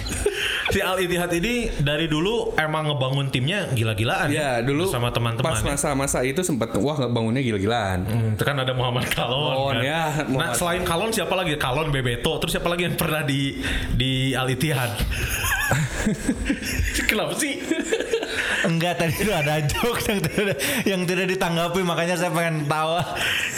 si 0.72 0.78
Al 0.78 0.98
Ittihad 0.98 1.32
ini 1.32 1.72
dari 1.76 2.06
dulu 2.06 2.54
emang 2.54 2.92
ngebangun 2.92 3.32
timnya 3.32 3.72
gila-gilaan 3.72 4.28
Ya 4.28 4.61
dulu 4.61 4.86
sama 4.86 5.11
teman-teman. 5.11 5.48
Pas 5.48 5.59
ya. 5.59 5.74
masa-masa 5.74 6.22
itu 6.22 6.40
sempat 6.40 6.70
wah 6.76 7.09
bangunnya 7.09 7.40
gila-gilaan. 7.40 8.04
Hmm, 8.04 8.30
itu 8.36 8.44
kan 8.44 8.56
ada 8.56 8.72
Muhammad 8.72 9.09
Kalon. 9.09 9.50
Kalon, 9.50 9.74
kan. 9.74 9.82
ya, 9.82 10.02
Nah, 10.09 10.26
Muhammad. 10.30 10.54
selain 10.54 10.82
Kalon 10.84 11.11
siapa 11.11 11.34
lagi? 11.34 11.59
Kalon 11.59 11.88
Bebeto. 11.90 12.38
Terus 12.38 12.52
siapa 12.54 12.68
lagi 12.68 12.86
yang 12.86 12.94
pernah 12.94 13.24
di 13.24 13.59
di 13.90 14.30
Al 14.32 14.46
Ittihad? 14.46 14.92
Kenapa 17.09 17.34
sih? 17.34 17.61
Enggak 18.68 18.94
tadi 18.96 19.16
itu 19.16 19.32
ada 19.32 19.56
jokes 19.64 20.04
yang 20.06 20.20
tidak, 20.20 20.56
yang 20.84 21.00
tidak 21.02 21.26
ditanggapi 21.26 21.80
makanya 21.80 22.14
saya 22.14 22.28
pengen 22.28 22.68
tawa. 22.68 23.00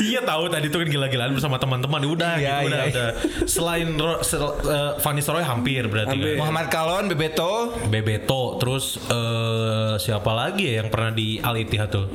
iya 0.00 0.22
tahu 0.22 0.46
tadi 0.46 0.66
itu 0.66 0.76
kan 0.76 0.88
gila-gilaan 0.88 1.32
bersama 1.32 1.58
teman-teman. 1.58 2.00
Udah 2.00 2.32
Iya, 2.32 2.62
gitu, 2.62 2.66
udah, 2.66 2.80
iya. 2.80 2.88
udah. 2.88 3.08
Selain 3.44 3.88
Ro, 3.92 4.22
sel, 4.22 4.38
eh, 4.62 4.92
Van 4.96 5.12
Nistelrooy 5.12 5.42
hampir 5.42 5.82
berarti 5.84 6.14
Hampir. 6.14 6.30
kan. 6.30 6.40
Muhammad 6.40 6.66
Kalon, 6.68 7.04
Bebeto, 7.06 7.52
Bebeto, 7.84 8.42
terus 8.56 8.96
eh, 9.02 9.94
siapa 9.96 10.30
lagi 10.30 10.70
ya 10.70 10.80
yang 10.80 10.88
pernah 10.88 11.10
di 11.10 11.36
Al 11.36 11.56
Ittihad 11.56 11.90
tuh? 11.90 12.06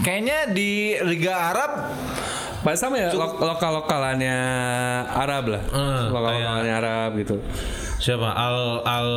kayaknya 0.00 0.48
di 0.48 0.70
Liga 1.02 1.34
Arab 1.48 1.70
Pak 2.60 2.74
sama 2.74 2.96
ya 2.98 3.08
lo- 3.10 3.40
lokal-lokalannya 3.40 4.36
Arab 5.06 5.44
lah. 5.48 5.62
Eh, 5.62 6.02
Lokal-lokalannya 6.08 6.74
Arab 6.74 7.10
gitu. 7.16 7.36
Siapa? 8.00 8.32
Al 8.32 8.56
Al 8.80 9.10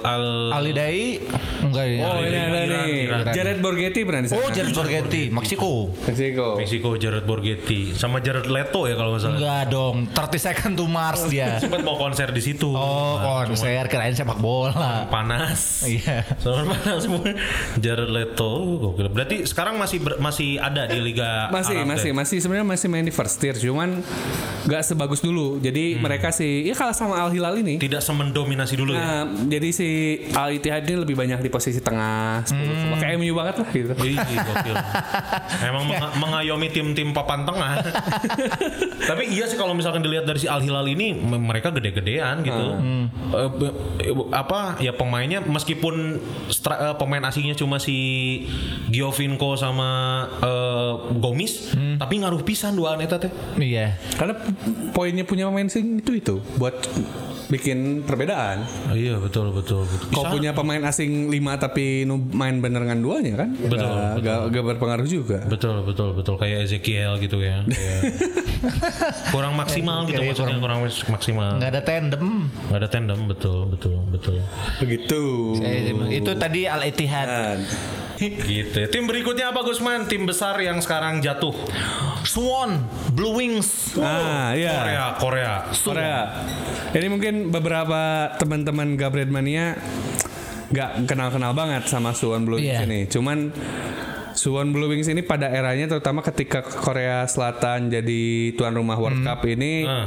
Al 0.00 0.26
Alidai 0.54 1.18
enggak 1.60 1.84
ya. 1.84 2.06
Oh, 2.06 2.22
ini 2.22 2.38
ada 2.38 2.60
nih. 2.86 3.02
Jared 3.28 3.58
Borghetti 3.58 4.00
pernah 4.02 4.22
di 4.22 4.28
sana. 4.30 4.38
Oh, 4.38 4.48
Jared 4.48 4.70
Borghetti, 4.70 5.22
Meksiko. 5.28 5.90
Meksiko. 6.06 6.46
Meksiko 6.54 6.90
Jared 6.94 7.24
Borghetti 7.24 7.92
sama 7.92 8.18
Jared 8.18 8.46
Leto 8.46 8.86
ya 8.86 8.94
kalau 8.94 9.12
nggak 9.12 9.22
salah. 9.24 9.36
Enggak 9.36 9.62
dong, 9.68 9.96
30 10.08 10.38
second 10.40 10.72
to 10.72 10.86
Mars 10.86 11.26
dia. 11.26 11.58
Sempat 11.62 11.82
mau 11.82 11.98
konser 11.98 12.30
di 12.30 12.38
situ. 12.38 12.70
Oh, 12.70 13.18
konser 13.18 13.84
kirain 13.86 14.14
sepak 14.14 14.38
bola. 14.38 15.10
panas. 15.10 15.82
Iya. 15.82 16.22
Sama 16.38 16.62
panas 16.70 17.02
semua. 17.02 17.26
Jared 17.76 18.06
Leto, 18.08 18.50
gokil. 18.78 19.10
Berarti 19.10 19.42
sekarang 19.44 19.76
masih 19.76 19.98
ber- 19.98 20.18
masih 20.18 20.56
ada 20.56 20.86
di 20.86 20.98
Liga 20.98 21.50
Masih, 21.50 21.82
Arab 21.82 21.90
masih, 21.90 22.10
deh? 22.10 22.16
masih 22.16 22.36
sebenarnya 22.38 22.66
masih 22.68 22.86
main 22.86 23.02
di 23.02 23.10
first 23.10 23.36
tier, 23.36 23.58
cuman 23.58 23.98
nggak 24.64 24.82
sebagus 24.84 25.18
dulu. 25.18 25.58
Jadi 25.58 25.98
mereka 25.98 26.30
sih, 26.30 26.62
ya 26.62 26.74
kalah 26.74 26.94
sama 26.94 27.18
Al 27.18 27.34
Hilal 27.34 27.58
ini. 27.58 27.76
Tidak 27.78 27.98
semendominasi 28.28 28.74
dulu 28.76 28.92
ya. 28.92 29.00
Nah, 29.00 29.22
jadi 29.48 29.68
si 29.72 29.88
Al 30.30 30.52
Ittihad 30.52 30.84
ini 30.84 31.00
lebih 31.00 31.16
banyak 31.16 31.40
di 31.40 31.48
posisi 31.48 31.80
tengah, 31.80 32.44
10, 32.44 33.00
kayak 33.00 33.16
MU 33.16 33.32
banget 33.32 33.54
lah 33.56 33.68
gitu. 33.72 33.92
Ih, 33.96 34.16
gokil. 34.20 34.76
Emang 35.64 35.84
menga- 35.90 36.14
mengayomi 36.14 36.68
tim-tim 36.68 37.10
papan 37.10 37.42
tengah. 37.42 37.80
Tapi 39.08 39.32
iya 39.32 39.48
sih 39.48 39.56
kalau 39.56 39.72
misalkan 39.72 40.04
dilihat 40.04 40.28
dari 40.28 40.36
si 40.36 40.46
Al 40.46 40.60
Hilal 40.60 40.84
ini 40.86 41.16
mereka 41.16 41.72
gede-gedean 41.72 42.44
gitu. 42.44 42.62
Eh, 43.32 43.48
be- 43.50 43.74
eh, 44.04 44.14
apa 44.30 44.76
ya 44.78 44.92
pemainnya 44.92 45.40
meskipun 45.40 46.20
stra- 46.48 46.92
eh, 46.92 46.96
pemain 46.96 47.24
asingnya 47.24 47.56
cuma 47.56 47.80
si 47.80 47.96
Giovinco 48.86 49.56
sama 49.56 49.88
eh, 50.38 50.92
Gomis, 51.16 51.72
tapi 51.96 52.20
ngaruh 52.20 52.44
pisan 52.44 52.76
duaan 52.76 53.00
eta 53.00 53.16
teh. 53.16 53.32
Iya. 53.56 53.96
Karena 54.14 54.36
poinnya 54.92 55.24
punya 55.24 55.48
pemain 55.48 55.64
asing 55.64 56.00
itu 56.00 56.12
itu 56.14 56.34
buat 56.54 56.74
bikin 57.48 58.04
perbedaan. 58.04 58.60
Oh, 58.88 58.96
iya 58.96 59.16
betul 59.16 59.50
betul 59.56 59.88
betul. 59.88 60.12
Kau 60.12 60.28
punya 60.28 60.52
pemain 60.52 60.84
asing 60.84 61.32
5 61.32 61.64
tapi 61.64 62.04
nu 62.04 62.20
main 62.32 62.60
bener 62.60 62.84
dengan 62.84 63.00
duanya 63.00 63.34
kan? 63.44 63.50
Betul, 63.56 63.80
Gak, 63.80 64.12
betul. 64.20 64.24
gak, 64.24 64.38
gak 64.52 64.64
berpengaruh 64.76 65.08
juga. 65.08 65.38
Betul 65.48 65.80
betul 65.82 66.08
betul 66.12 66.34
kayak 66.36 66.68
Ezekiel 66.68 67.16
gitu 67.18 67.40
ya. 67.40 67.64
Kayak 67.64 68.00
kurang 69.34 69.56
maksimal 69.56 70.04
gitu 70.04 70.20
Iya, 70.20 70.30
maksudnya 70.36 70.58
kurang 70.60 70.80
maksimal. 70.84 71.50
Enggak 71.56 71.70
ada 71.72 71.82
tandem. 71.82 72.24
Nggak 72.68 72.78
ada 72.84 72.88
tandem 72.88 73.20
betul 73.24 73.58
betul 73.72 73.96
betul. 74.12 74.36
Begitu. 74.84 75.22
Itu 76.12 76.30
tadi 76.36 76.68
Al 76.68 76.84
Ittihad. 76.84 77.58
Gitu. 78.18 78.76
ya. 78.76 78.86
Tim 78.90 79.06
berikutnya 79.06 79.54
apa 79.54 79.62
Gusman? 79.62 80.04
Tim 80.04 80.26
besar 80.26 80.58
yang 80.58 80.82
sekarang 80.82 81.22
jatuh. 81.22 81.54
Swan, 82.22 82.82
Blue 83.14 83.32
Wings. 83.32 83.94
Ah, 83.94 84.50
iya. 84.52 84.74
Korea, 84.74 85.04
Korea. 85.16 85.52
Korea. 85.72 86.20
Ini 86.90 87.06
mungkin 87.06 87.34
beberapa 87.48 88.00
teman-teman 88.36 88.98
Gabriel 88.98 89.30
Mania 89.30 89.78
nggak 90.68 91.06
kenal-kenal 91.06 91.54
banget 91.54 91.86
sama 91.86 92.12
Suwon 92.12 92.42
Blue 92.42 92.58
Wings 92.58 92.74
Iya. 92.74 92.84
ini. 92.84 93.06
Cuman 93.06 93.54
Suwon 94.34 94.70
Blue 94.70 94.86
Wings 94.86 95.06
ini 95.06 95.22
pada 95.22 95.48
eranya 95.48 95.88
terutama 95.88 96.20
ketika 96.20 96.60
Korea 96.60 97.24
Selatan 97.24 97.88
jadi 97.88 98.22
tuan 98.54 98.70
rumah 98.70 98.94
World 98.94 99.22
Cup 99.22 99.42
ini 99.44 99.82
Ah. 99.82 100.06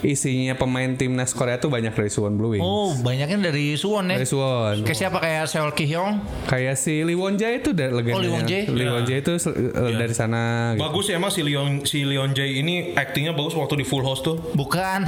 Isinya 0.00 0.56
pemain 0.56 0.96
timnas 0.96 1.36
Korea 1.36 1.60
tuh 1.60 1.68
banyak 1.68 1.92
dari 1.92 2.10
Suwon 2.10 2.34
Blue 2.36 2.56
Wings. 2.56 2.64
Oh, 2.64 2.96
banyaknya 3.00 3.52
dari 3.52 3.76
Suwon 3.76 4.08
ya. 4.10 4.16
Dari 4.16 4.28
Suwon. 4.28 4.82
Kayak 4.84 4.98
siapa 4.98 5.18
kayak 5.20 5.44
Seol 5.46 5.72
Ki 5.76 5.84
Hyung? 5.86 6.24
Kayak 6.48 6.76
si 6.80 7.04
Lee 7.04 7.18
Won 7.18 7.36
Jae 7.36 7.60
itu 7.60 7.70
dari 7.76 7.92
legendanya. 7.92 8.24
Lee 8.24 8.32
Won 8.32 8.44
Jae? 8.48 8.62
Lee 8.68 8.88
Won 8.88 9.04
Jae 9.04 9.18
itu 9.20 9.32
eh, 9.36 9.94
dari 9.96 10.14
sana. 10.16 10.74
gitu. 10.74 10.82
Bagus 10.86 11.04
ya 11.10 11.14
emang 11.20 11.32
si 11.32 11.40
Leon 11.44 11.84
si 11.84 11.98
Leon 12.04 12.30
Jae 12.32 12.60
ini 12.60 12.96
aktingnya 12.96 13.36
bagus 13.36 13.52
waktu 13.54 13.80
di 13.80 13.84
Full 13.84 14.04
House 14.04 14.24
tuh. 14.24 14.40
Bukan. 14.56 15.06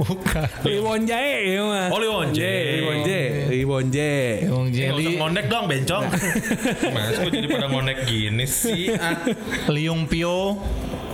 Bukan. 0.00 0.48
Lee 0.64 0.80
Won 0.80 1.04
Jae 1.04 1.58
ya 1.58 1.62
mah. 1.64 1.86
Oh, 1.92 1.98
Lee 2.00 2.10
Won 2.10 2.30
Jae. 2.32 2.58
Lee 2.80 2.84
Won 2.86 2.98
Jae. 3.04 3.24
Lee 3.50 3.66
Won 3.66 3.86
Jae. 3.92 4.14
Eh, 4.34 4.48
nggak 4.48 4.70
usah 4.70 4.72
Jelly, 4.74 5.06
ngondek 5.18 5.46
dong 5.50 5.64
bencong. 5.68 6.04
Mas 6.94 7.16
kok 7.18 7.30
jadi 7.30 7.46
pada 7.50 7.66
ngondek 7.68 7.98
gini 8.08 8.44
sih? 8.48 8.90
Ah. 8.94 9.18
Liung 9.70 10.06
Pyo. 10.08 10.58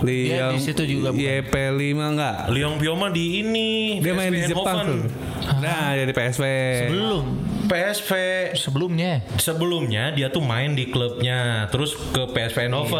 Lee 0.01 0.33
Dia 0.33 0.49
di 0.49 0.59
situ 0.59 0.81
juga 0.83 1.13
bukan? 1.13 1.21
YP5 1.21 1.97
enggak? 1.97 2.35
Leong 2.49 2.75
Pyo 2.81 2.93
mah 2.97 3.09
di 3.13 3.45
ini. 3.45 4.01
Dia 4.01 4.13
main 4.17 4.33
di 4.33 4.41
PSV 4.41 4.49
Jepang 4.49 4.77
Eindhoven. 4.81 4.97
tuh. 5.05 5.61
Nah, 5.61 5.85
dia 5.93 6.05
di 6.09 6.13
PSV. 6.13 6.43
Belum. 6.89 7.25
PSV 7.71 8.11
Sebelumnya. 8.53 9.23
sebelumnya 9.37 10.11
dia 10.11 10.27
tuh 10.27 10.43
main 10.43 10.75
di 10.75 10.85
klubnya 10.85 11.71
terus 11.71 11.95
ke 11.95 12.27
PSV 12.27 12.67
Eindhoven 12.67 12.99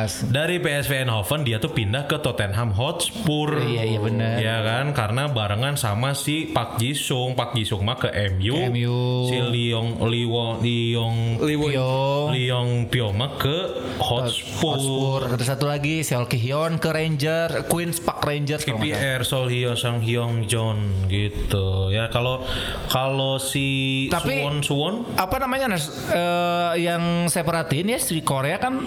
Yes. 0.00 0.26
dari 0.26 0.58
PSV 0.58 1.06
Eindhoven 1.06 1.40
dia 1.40 1.56
tuh 1.56 1.70
pindah 1.70 2.04
ke 2.04 2.18
Tottenham 2.18 2.74
Hotspur 2.74 3.54
Iya, 3.56 3.82
iya, 3.86 3.98
bener. 3.98 4.34
ya 4.36 4.56
kan 4.60 4.90
karena 4.90 5.30
barengan 5.30 5.78
sama 5.78 6.10
si 6.12 6.50
Pak 6.50 6.76
Jisung 6.76 7.32
Pak 7.32 7.54
Jisung 7.54 7.86
mah 7.86 7.94
ke 7.94 8.10
MU, 8.32 8.50
Ke 8.50 8.66
MU. 8.68 8.98
si 9.26 9.36
Liong 9.38 10.02
Liong 10.02 11.38
Liwon. 11.38 11.70
Yo. 11.70 11.94
Liong 12.30 12.70
Pyo 12.88 13.12
mah 13.12 13.36
ke 13.36 13.56
Hotspur, 14.00 14.74
Hotspur. 14.74 15.20
Ada 15.30 15.44
satu 15.46 15.64
lagi 15.64 16.02
Seol 16.02 16.26
Ki-hyun 16.26 16.80
ke 16.80 16.90
Ranger, 16.90 17.68
Queens 17.68 18.00
Park 18.00 18.24
Rangers. 18.24 18.64
KPR 18.64 19.22
Sol 19.22 19.46
Hyo 19.46 19.76
Sang 19.76 20.00
Hyung 20.00 20.48
John 20.48 21.06
gitu 21.06 21.90
ya 21.90 22.08
kalau 22.08 22.42
kalau 22.88 23.38
si 23.38 23.99
Tapi- 24.08 24.40
Suwon 24.40 24.56
Suwon 24.62 24.94
apa 25.14 25.36
namanya 25.36 25.66
Nas? 25.68 25.84
Eh, 26.08 26.80
yang 26.80 27.02
saya 27.26 27.42
perhatiin 27.42 27.90
ya 27.90 27.98
di 28.00 28.22
Korea 28.22 28.56
kan 28.56 28.80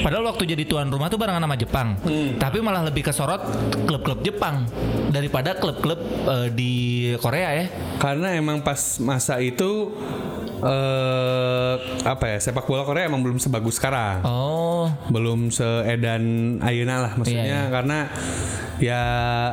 padahal 0.00 0.26
waktu 0.26 0.44
jadi 0.46 0.64
tuan 0.64 0.88
rumah 0.88 1.06
tuh 1.06 1.16
barengan 1.16 1.40
sama 1.40 1.54
Jepang 1.54 1.96
tapi 2.36 2.58
malah 2.58 2.82
lebih 2.82 3.00
kesorot 3.02 3.40
klub-klub 3.82 4.20
Jepang 4.20 4.66
daripada 5.08 5.54
klub-klub 5.54 6.00
eh, 6.26 6.48
di 6.50 6.72
Korea 7.16 7.48
ya 7.54 7.66
Karena 7.96 8.32
emang 8.32 8.60
pas 8.60 8.76
masa 8.98 9.38
itu 9.38 9.94
eh 10.60 11.74
apa 12.02 12.24
ya 12.26 12.38
sepak 12.38 12.64
bola 12.64 12.84
Korea 12.84 13.06
emang 13.06 13.20
belum 13.20 13.38
sebagus 13.38 13.76
sekarang. 13.76 14.20
oh 14.22 14.92
belum 15.08 15.48
seedan 15.48 16.24
Ayeuna 16.60 16.96
lah 17.00 17.12
maksudnya 17.14 17.44
Iya, 17.44 17.56
iya. 17.58 17.62
karena 17.70 17.98
ya 18.80 19.02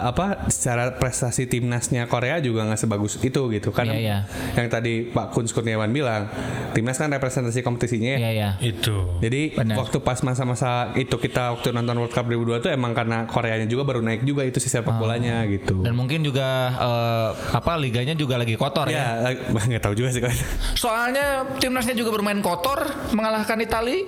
apa 0.01 0.47
secara 0.47 0.95
prestasi 0.95 1.43
timnasnya 1.45 2.07
Korea 2.07 2.39
juga 2.39 2.63
nggak 2.63 2.79
sebagus 2.79 3.19
itu 3.19 3.41
gitu 3.49 3.69
kan 3.71 3.83
Iya, 3.85 3.97
iya. 3.97 4.17
yang 4.55 4.67
tadi 4.67 4.96
Pak 5.05 5.31
Kun 5.31 5.45
Kurniawan 5.45 5.93
bilang 5.93 6.25
timnas 6.73 6.97
kan 6.97 7.09
representasi 7.09 7.61
kompetisinya 7.61 8.17
ya. 8.17 8.19
Iya 8.19 8.31
ya 8.33 8.49
itu. 8.59 9.21
Jadi 9.21 9.53
Benar. 9.55 9.75
waktu 9.79 9.97
pas 10.01 10.19
masa-masa 10.25 10.91
itu 10.93 11.15
kita 11.15 11.53
waktu 11.53 11.71
nonton 11.71 12.01
World 12.01 12.13
Cup 12.13 12.25
2002 12.25 12.63
tuh 12.65 12.71
emang 12.73 12.97
karena 12.97 13.29
Koreanya 13.29 13.69
juga 13.69 13.85
baru 13.85 14.01
naik 14.01 14.25
juga 14.25 14.41
itu 14.43 14.57
si 14.57 14.67
sepak 14.67 14.93
Ah. 14.93 14.99
bolanya 14.99 15.45
gitu. 15.45 15.85
Dan 15.85 15.93
mungkin 15.93 16.25
juga 16.25 16.73
eh, 16.73 17.29
apa 17.53 17.77
liganya 17.77 18.17
juga 18.17 18.39
lagi 18.41 18.57
kotor 18.57 18.89
ya 18.89 19.29
ya? 19.29 19.37
nggak 19.67 19.83
tahu 19.83 19.93
juga 19.99 20.09
sih 20.15 20.23
kan 20.23 20.31
soalnya 20.73 21.43
timnasnya 21.59 21.93
juga 21.93 22.15
bermain 22.15 22.39
kotor 22.39 22.87
mengalahkan 23.11 23.59
Itali 23.59 24.07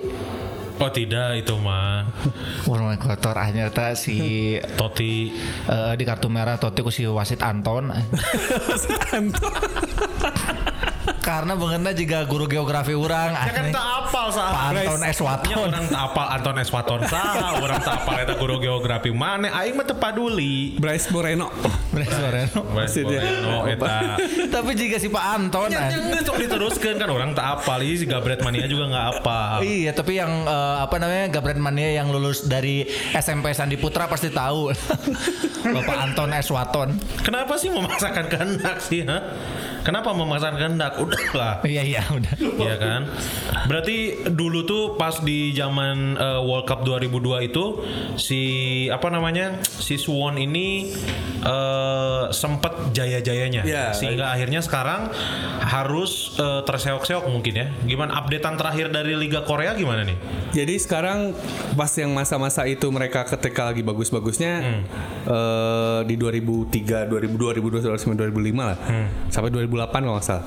oh 0.80 0.90
tidak 0.90 1.44
itu 1.44 1.54
mah. 1.60 2.08
Bermain 2.64 2.96
kotor 2.96 3.36
akhirnya 3.36 3.68
ta 3.68 3.92
si 3.92 4.56
Toti. 4.80 5.30
Eh, 5.68 5.92
di 6.00 6.04
kartu 6.08 6.32
merah 6.32 6.56
Totti 6.56 6.80
ku 6.80 6.88
si 6.88 7.04
wasit 7.04 7.44
Anton 7.44 7.92
karena 11.30 11.52
bengenna 11.54 11.90
juga 11.94 12.18
guru 12.26 12.44
geografi 12.50 12.94
orang 12.98 13.30
Ya 13.30 13.52
kan 13.54 13.66
tak 13.70 13.86
apal 13.86 14.10
Pak 14.20 14.36
sah. 14.36 14.70
Anton 14.70 15.00
S. 15.06 15.18
Waton. 15.18 15.50
Ya, 15.50 15.56
orang 15.58 15.84
tak 15.88 16.02
apal 16.12 16.26
Anton 16.30 16.56
S. 16.60 16.70
Waton 16.70 17.00
sah. 17.08 17.56
Orang 17.58 17.80
tak 17.82 17.94
apal 18.02 18.14
eta 18.22 18.34
guru 18.38 18.56
geografi 18.62 19.10
mana. 19.10 19.48
Aing 19.58 19.74
mah 19.74 19.86
teu 19.86 19.96
paduli. 19.98 20.76
Bryce 20.78 21.10
Moreno 21.10 21.50
Beres 21.90 22.14
Moreno. 22.14 22.60
Maksudnya. 22.70 23.20
Oh 23.48 23.62
eta. 23.66 24.20
Tapi 24.54 24.70
jika 24.78 24.96
si 25.02 25.08
Pak 25.10 25.24
Anton 25.38 25.68
Ya 25.70 25.90
jangan 25.90 26.22
sok 26.22 26.36
diteruskan 26.38 26.94
kan 26.98 27.08
orang 27.10 27.30
tak 27.34 27.46
apal. 27.60 27.82
Ini 27.82 27.96
si 27.98 28.06
Gabret 28.06 28.40
Mania 28.42 28.66
juga 28.70 28.90
nggak 28.90 29.06
apal. 29.18 29.56
Iya, 29.64 29.90
tapi 29.94 30.18
yang 30.18 30.32
eh, 30.46 30.76
apa 30.82 30.96
namanya 30.98 31.26
Gabret 31.32 31.58
Mania 31.58 31.90
yang 31.90 32.12
lulus 32.12 32.46
dari 32.46 32.86
SMP 33.14 33.50
Sandi 33.54 33.78
Putra 33.80 34.06
pasti 34.06 34.30
tahu. 34.30 34.70
Bapak 35.74 35.96
Anton 35.96 36.30
S. 36.34 36.48
Waton. 36.50 36.98
Kenapa 37.22 37.56
sih 37.58 37.70
memaksakan 37.70 38.26
kehendak 38.30 38.78
sih? 38.82 39.02
Ha? 39.06 39.18
Kenapa 39.80 40.12
memaksakan 40.12 40.56
kehendak? 40.60 40.92
Udahlah. 41.22 41.54
Iya 41.62 41.82
iya 41.82 42.02
udah. 42.06 42.34
Iya 42.40 42.74
kan? 42.76 43.00
Berarti 43.64 43.96
dulu 44.26 44.62
tuh 44.62 44.82
pas 44.94 45.20
di 45.20 45.52
zaman 45.52 46.14
eh, 46.14 46.40
World 46.40 46.64
Cup 46.64 46.80
2002 46.82 47.12
itu 47.44 47.64
si 48.16 48.40
apa 48.86 49.08
namanya? 49.08 49.60
Si 49.62 49.94
Suwon 49.94 50.36
ini 50.36 50.90
eh 51.40 52.22
sempat 52.30 52.90
jaya-jayanya 52.90 53.62
Iya. 53.62 53.84
sehingga 53.92 54.28
akhirnya 54.28 54.60
sekarang 54.60 55.08
harus 55.60 56.34
eh, 56.36 56.60
terseok-seok 56.62 57.24
mungkin 57.26 57.54
ya. 57.54 57.66
Gimana 57.82 58.16
updatean 58.16 58.54
terakhir 58.54 58.86
dari 58.88 59.14
Liga 59.14 59.42
Korea 59.42 59.72
gimana 59.72 60.02
nih? 60.02 60.16
Jadi 60.52 60.74
sekarang 60.76 61.32
pas 61.72 61.90
yang 61.94 62.10
masa-masa 62.10 62.64
itu 62.64 62.86
mereka 62.88 63.22
ketika 63.24 63.66
lagi 63.66 63.80
bagus-bagusnya 63.80 64.52
Hmm. 64.60 64.82
eh, 65.24 66.00
di 66.04 66.14
2003, 66.14 67.06
2002, 67.06 67.54
2002, 67.54 67.96
2005 68.14 68.64
lah. 68.66 68.78
Hmm. 68.80 69.06
Sampai 69.28 69.48
2008 69.48 70.00
kalau 70.00 70.14
nggak 70.14 70.26
salah. 70.26 70.44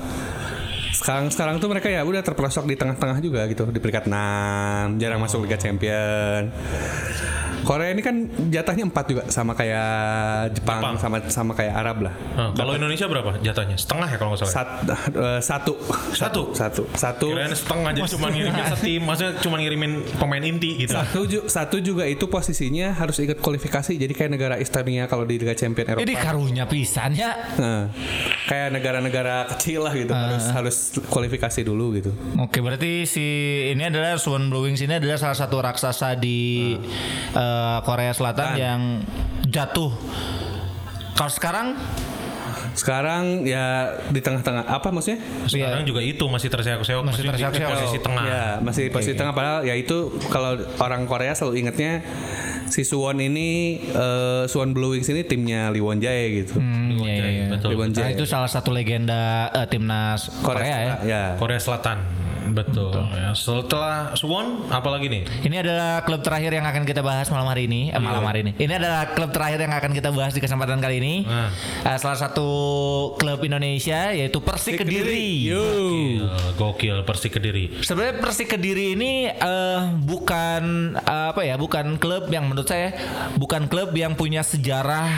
Sekarang 0.94 1.26
sekarang 1.28 1.58
tuh 1.58 1.66
mereka 1.66 1.90
ya 1.90 2.00
udah 2.00 2.22
terpelosok 2.22 2.64
di 2.64 2.78
tengah-tengah 2.78 3.18
juga 3.18 3.44
gitu 3.50 3.66
di 3.66 3.78
peringkat 3.78 4.06
6, 4.06 5.02
jarang 5.02 5.18
masuk 5.18 5.42
Liga 5.42 5.58
Champion. 5.58 6.54
Korea 7.64 7.96
ini 7.96 8.04
kan 8.04 8.28
jatahnya 8.52 8.84
4 8.84 9.08
juga 9.08 9.22
sama 9.32 9.56
kayak 9.56 10.52
Jepang, 10.52 10.84
Jepang. 10.84 10.94
sama 11.00 11.16
sama 11.32 11.52
kayak 11.56 11.72
Arab 11.72 12.04
lah. 12.04 12.14
Nah, 12.36 12.52
kalau 12.52 12.76
Indonesia 12.76 13.08
berapa 13.08 13.40
jatahnya? 13.40 13.80
Setengah 13.80 14.04
ya 14.12 14.16
kalau 14.20 14.36
nggak 14.36 14.44
salah. 14.44 14.52
Sat, 14.52 14.68
eh, 15.16 15.40
satu. 15.40 15.72
Satu? 16.12 16.42
Satu. 16.52 16.82
Satu. 16.92 17.26
Kirain 17.32 17.48
setengah 17.56 17.90
jadi 17.96 18.10
cuma 18.12 18.28
ngirimin 18.28 18.64
setim, 18.68 19.00
maksudnya 19.08 19.32
cuma 19.40 19.56
ngirimin 19.56 19.92
pemain 20.20 20.44
inti 20.44 20.70
gitu. 20.76 20.92
Satu, 20.92 21.20
ju- 21.24 21.48
satu 21.48 21.76
juga 21.80 22.04
itu 22.04 22.28
posisinya 22.28 22.92
harus 22.92 23.16
ikut 23.16 23.40
kualifikasi 23.40 23.96
jadi 23.96 24.12
kayak 24.12 24.30
negara 24.36 24.54
Estonia 24.60 25.08
kalau 25.08 25.24
di 25.24 25.40
Liga 25.40 25.56
Champion 25.56 25.88
Eropa. 25.88 26.04
Ini 26.04 26.14
karunya 26.20 26.64
pisan 26.68 27.16
ya. 27.16 27.32
Nah, 27.56 27.88
kayak 28.44 28.76
negara-negara 28.76 29.48
kecil 29.56 29.88
lah 29.88 29.96
gitu 29.96 30.12
harus 30.12 30.44
harus 30.52 30.76
kualifikasi 31.06 31.60
dulu 31.62 31.94
gitu. 31.94 32.10
Oke, 32.36 32.58
berarti 32.58 33.04
si 33.04 33.24
ini 33.70 33.84
adalah 33.84 34.16
Swan 34.16 34.48
Blue 34.48 34.64
Wings 34.64 34.80
ini 34.80 34.96
adalah 34.96 35.16
salah 35.16 35.36
satu 35.36 35.60
raksasa 35.60 36.14
di 36.14 36.74
eh, 37.32 37.78
Korea 37.82 38.12
Selatan 38.12 38.48
yang 38.54 38.80
jatuh. 39.46 39.92
Kalau 41.14 41.30
sekarang 41.30 41.68
Sekarang 42.74 43.46
ya 43.46 43.94
di 44.10 44.18
tengah-tengah 44.18 44.66
apa 44.66 44.90
maksudnya? 44.90 45.22
Sekarang 45.46 45.86
juga 45.86 46.02
itu 46.02 46.26
masih 46.26 46.50
terseok-seok, 46.50 47.06
Masih 47.06 47.22
masih, 47.22 47.22
di 47.22 47.30
terseok-seok. 47.30 47.70
posisi 47.70 47.98
tengah. 48.02 48.24
Ya 48.26 48.44
masih 48.58 48.84
posisi 48.90 49.14
tengah 49.14 49.30
padahal 49.30 49.62
ya 49.62 49.78
itu 49.78 50.10
kalau 50.26 50.58
orang 50.82 51.06
Korea 51.06 51.38
selalu 51.38 51.62
ingetnya 51.62 52.02
si 52.66 52.82
Suwon 52.82 53.22
ini 53.22 53.78
eh, 53.78 54.50
Suwon 54.50 54.74
Blue 54.74 54.90
Wings 54.90 55.06
ini 55.06 55.22
timnya 55.22 55.70
Lee 55.70 55.78
Won 55.78 56.02
Jae 56.02 56.42
gitu. 56.42 56.58
hmm, 56.58 56.98
iya, 56.98 57.12
iya, 57.14 57.26
iya. 57.30 57.33
Betul. 57.58 57.70
Lee 57.74 57.78
Won 57.78 57.88
Nah, 57.94 58.10
Jae. 58.10 58.14
itu 58.18 58.24
salah 58.26 58.50
satu 58.50 58.74
legenda 58.74 59.48
eh, 59.54 59.66
timnas 59.70 60.30
Korea, 60.42 60.76
ya. 60.76 60.94
ya. 61.04 61.22
Korea 61.38 61.60
Selatan. 61.60 62.24
Betul. 62.44 62.92
Ya, 63.16 63.32
setelah 63.32 64.12
Suwon 64.12 64.68
apalagi 64.68 65.08
nih? 65.08 65.24
Ini 65.48 65.64
adalah 65.64 66.04
klub 66.04 66.20
terakhir 66.20 66.52
yang 66.52 66.68
akan 66.68 66.84
kita 66.84 67.00
bahas 67.00 67.32
malam 67.32 67.48
hari 67.48 67.64
ini. 67.64 67.88
Eh, 67.88 67.96
malam 67.96 68.20
hari 68.20 68.44
ini. 68.44 68.52
Ini 68.60 68.76
adalah 68.76 69.16
klub 69.16 69.32
terakhir 69.32 69.64
yang 69.64 69.72
akan 69.72 69.96
kita 69.96 70.12
bahas 70.12 70.36
di 70.36 70.44
kesempatan 70.44 70.76
kali 70.76 71.00
ini. 71.00 71.14
Nah. 71.24 71.48
Eh, 71.88 71.96
salah 71.96 72.20
satu 72.20 72.48
klub 73.16 73.40
Indonesia 73.40 74.12
yaitu 74.12 74.44
Persik 74.44 74.76
Kediri. 74.76 75.48
Yo. 75.48 75.64
Gokil, 75.64 76.20
gokil 76.60 76.96
Persik 77.08 77.32
Kediri. 77.40 77.80
Sebenarnya 77.80 78.20
Persik 78.20 78.52
Kediri 78.52 78.92
ini 78.92 79.32
eh, 79.32 79.80
bukan 80.04 80.94
eh, 81.00 81.26
apa 81.32 81.48
ya, 81.48 81.56
bukan 81.56 81.96
klub 81.96 82.28
yang 82.28 82.44
menurut 82.44 82.68
saya 82.68 82.92
bukan 83.40 83.72
klub 83.72 83.96
yang 83.96 84.12
punya 84.12 84.44
sejarah 84.44 85.08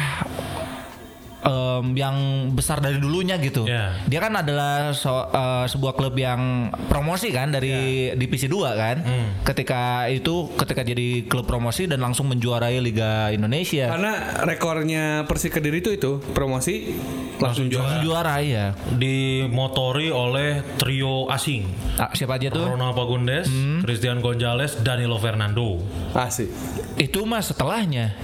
em, 1.46 1.94
yang 1.94 2.16
besar 2.50 2.78
dari 2.78 2.98
dulunya 2.98 3.38
gitu. 3.38 3.62
Ya. 3.64 3.94
Dia 4.02 4.18
kan 4.18 4.34
adalah 4.34 4.90
so- 4.90 5.28
eh, 5.28 5.66
sebuah 5.66 5.94
klub 5.94 6.12
yang 6.12 6.40
promosi 6.86 7.30
kan 7.30 7.48
dari 7.48 7.72
divisi 8.12 8.44
2 8.44 8.74
kan. 8.74 8.96
Ketika 9.42 9.82
itu 10.08 10.50
ketika 10.52 10.82
jadi 10.82 11.22
klub 11.24 11.46
promosi 11.46 11.86
dan 11.86 12.02
langsung 12.02 12.26
menjuarai 12.26 12.78
Liga 12.78 13.30
Indonesia. 13.30 13.86
Karena 13.88 14.12
rekornya 14.42 15.04
Persik 15.24 15.54
Kediri 15.54 15.78
itu 15.78 15.92
itu 15.92 16.18
promosi 16.32 16.90
langsung 17.38 17.68
juara. 17.68 17.86
Langsung 17.86 18.02
juara 18.02 18.34
ya. 18.40 18.74
Dimotori 18.90 20.08
oleh 20.08 20.66
trio 20.74 21.28
asing. 21.28 21.62
Ah, 21.94 22.10
siapa 22.10 22.36
aja 22.36 22.48
tuh? 22.48 22.66
Ronald 22.66 22.92
Pagundes, 22.92 23.46
Christian 23.80 24.18
Gonzalez, 24.18 24.80
Danilo 24.80 25.16
Fernando. 25.16 25.78
Asik. 26.10 26.50
Itu 26.96 27.22
mah 27.22 27.38
setelahnya. 27.38 28.16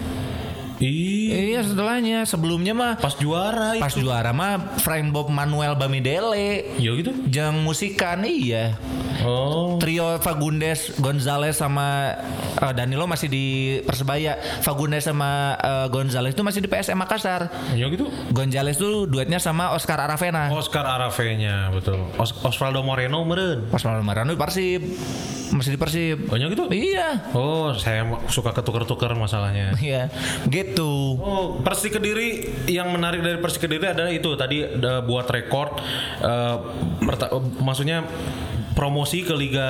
Ih, 0.83 1.55
Iya 1.55 1.63
setelahnya. 1.63 2.27
Sebelumnya 2.27 2.75
mah 2.75 2.93
pas 2.99 3.15
juara 3.15 3.79
pas 3.79 3.89
itu. 3.89 4.03
juara 4.03 4.35
mah 4.35 4.75
Frank 4.77 5.09
Bob 5.09 5.31
Manuel 5.31 5.79
Bamidele 5.79 6.75
Ya 6.77 6.91
gitu. 6.93 7.15
Jang 7.31 7.63
musikan 7.63 8.21
iya 8.23 8.75
Oh. 9.23 9.79
Trio 9.79 10.19
Fagundes 10.19 10.99
Gonzales 10.99 11.55
sama 11.55 12.19
eh, 12.59 12.73
Danilo 12.75 13.07
masih 13.07 13.31
di 13.31 13.45
Persebaya 13.83 14.35
Fagundes 14.61 15.07
sama 15.07 15.55
eh, 15.55 15.87
Gonzales 15.87 16.35
itu 16.35 16.43
masih 16.43 16.59
di 16.59 16.67
PSM 16.67 16.99
Makassar 16.99 17.47
Ya 17.73 17.87
gitu. 17.87 18.11
Gonzales 18.33 18.75
tuh 18.75 19.07
duetnya 19.07 19.39
sama 19.39 19.71
Oscar 19.71 20.03
Aravena 20.03 20.51
Oscar 20.51 20.83
Aravena 20.85 21.71
betul. 21.71 22.03
Os- 22.19 22.35
Osvaldo 22.43 22.83
Moreno 22.83 23.23
meren. 23.23 23.71
Marano 24.03 24.35
di 24.35 24.41
Persib 24.41 24.83
Masih 25.53 25.77
di 25.77 25.79
Persib. 25.79 26.33
Banyak 26.33 26.49
gitu? 26.49 26.65
Iya. 26.73 27.29
Oh, 27.37 27.77
saya 27.77 28.09
suka 28.27 28.51
ketukar-tukar 28.51 29.13
masalahnya. 29.13 29.77
Iya. 29.77 30.09
Gitu. 30.73 30.93
Oh, 31.15 31.61
Persik 31.61 31.93
Kediri 31.93 32.29
yang 32.67 32.89
menarik 32.89 33.21
dari 33.21 33.37
Persik 33.37 33.63
Kediri 33.63 33.87
adalah 33.87 34.09
itu 34.09 34.33
tadi 34.35 34.65
ada 34.65 35.01
buat 35.01 35.25
rekor 35.27 35.77
eh, 36.19 36.57
eh, 37.05 37.31
maksudnya 37.59 38.03
promosi 38.73 39.21
ke 39.21 39.37
liga 39.37 39.69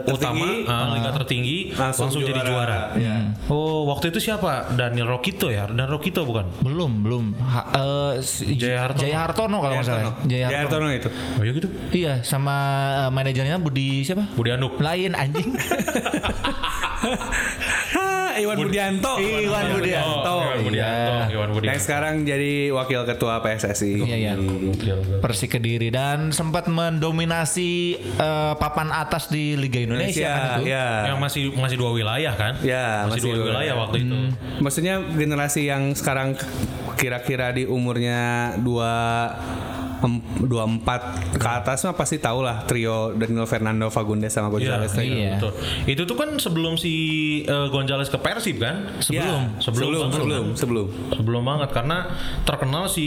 tertinggi. 0.00 0.64
utama, 0.64 0.72
ah, 0.72 0.96
liga 0.96 1.12
tertinggi 1.12 1.58
langsung, 1.70 2.08
Langsung 2.08 2.24
jadi 2.24 2.40
juara. 2.40 2.48
juara. 2.48 2.80
Iya. 2.96 3.16
Oh, 3.46 3.84
waktu 3.84 4.08
itu 4.08 4.18
siapa? 4.18 4.72
Daniel 4.72 5.04
Rokito 5.06 5.52
ya? 5.52 5.68
Dan 5.68 5.84
Rokito 5.84 6.24
bukan? 6.24 6.48
Belum, 6.58 7.04
belum. 7.04 7.36
Ha- 7.36 7.68
eh, 7.70 8.12
si- 8.24 8.56
Jaya 8.56 8.88
Hartono. 8.88 9.02
Jaya 9.04 9.18
Hartono 9.20 9.56
kalau 9.60 9.74
nggak 9.76 9.84
salah. 9.86 10.16
Jaya 10.24 10.48
Jaya 10.48 10.64
Hartono. 10.64 10.88
Hartono 10.88 10.96
itu. 10.96 11.08
Oh 11.12 11.42
iya 11.44 11.52
gitu. 11.52 11.68
Iya, 11.92 12.12
sama 12.24 12.56
eh, 12.98 13.10
manajernya 13.12 13.60
Budi 13.60 14.00
siapa? 14.02 14.24
Budi 14.32 14.50
Anduk. 14.50 14.80
Lain 14.80 15.12
anjing. 15.12 15.50
Iwan 18.38 18.56
Budianto. 18.58 19.12
Iwan 19.18 19.64
Budianto. 19.72 20.30
Oh, 20.30 20.42
Iwan 20.44 20.60
Budianto. 20.62 21.12
Iya. 21.12 21.32
Iwan 21.32 21.48
Yang 21.48 21.56
Budianto. 21.56 21.82
sekarang 21.82 22.14
jadi 22.22 22.52
wakil 22.70 23.00
ketua 23.04 23.34
PSSI. 23.40 23.92
Iya, 24.02 24.16
iya. 24.16 24.32
Persik 25.20 25.54
Kediri 25.54 25.88
dan 25.88 26.30
sempat 26.30 26.66
mendominasi 26.66 27.70
eh, 28.00 28.54
papan 28.56 28.90
atas 28.90 29.28
di 29.28 29.54
Liga 29.54 29.78
Indonesia 29.78 30.30
kan 30.30 30.60
itu. 30.60 30.70
ya. 30.70 30.86
Yang 31.12 31.18
masih 31.20 31.42
masih 31.54 31.76
dua 31.76 31.90
wilayah 31.92 32.34
kan? 32.34 32.52
Ya, 32.60 33.06
masih, 33.06 33.10
masih 33.10 33.20
dua 33.24 33.34
dua 33.34 33.46
wilayah 33.52 33.74
waktu 33.78 33.96
itu. 34.02 34.16
Maksudnya 34.60 34.94
generasi 35.00 35.60
yang 35.66 35.94
sekarang 35.94 36.34
kira-kira 36.94 37.50
di 37.50 37.66
umurnya 37.66 38.54
dua 38.58 38.92
em- 40.04 40.20
dua 40.40 40.64
empat 40.64 41.00
ke 41.34 41.48
atas 41.50 41.82
mah 41.82 41.94
pasti 41.94 42.16
tahu 42.16 42.40
lah 42.40 42.62
trio 42.62 43.12
Danilo 43.12 43.44
Fernando 43.44 43.88
Fagundes 43.88 44.30
sama 44.30 44.46
Iya, 44.46 44.76
Gonzalez. 44.78 44.92
iya. 45.00 45.34
betul. 45.34 45.52
Itu 45.84 46.02
tuh 46.04 46.14
kan 46.14 46.28
sebelum 46.36 46.76
si 46.76 46.92
eh, 47.42 47.68
Gonzales 47.68 48.06
ke 48.06 48.16
Persib 48.16 48.58
kan? 48.58 48.92
Sebelum. 48.98 49.58
sebelum 49.58 49.82
Sebelum, 49.84 50.06
sebelum 50.06 50.12
sebelum, 50.12 50.44
sebelum. 50.54 50.86
Sebelum 51.14 51.42
banget 51.42 51.70
karena 51.72 51.98
terkenal 52.42 52.86
si 52.86 53.06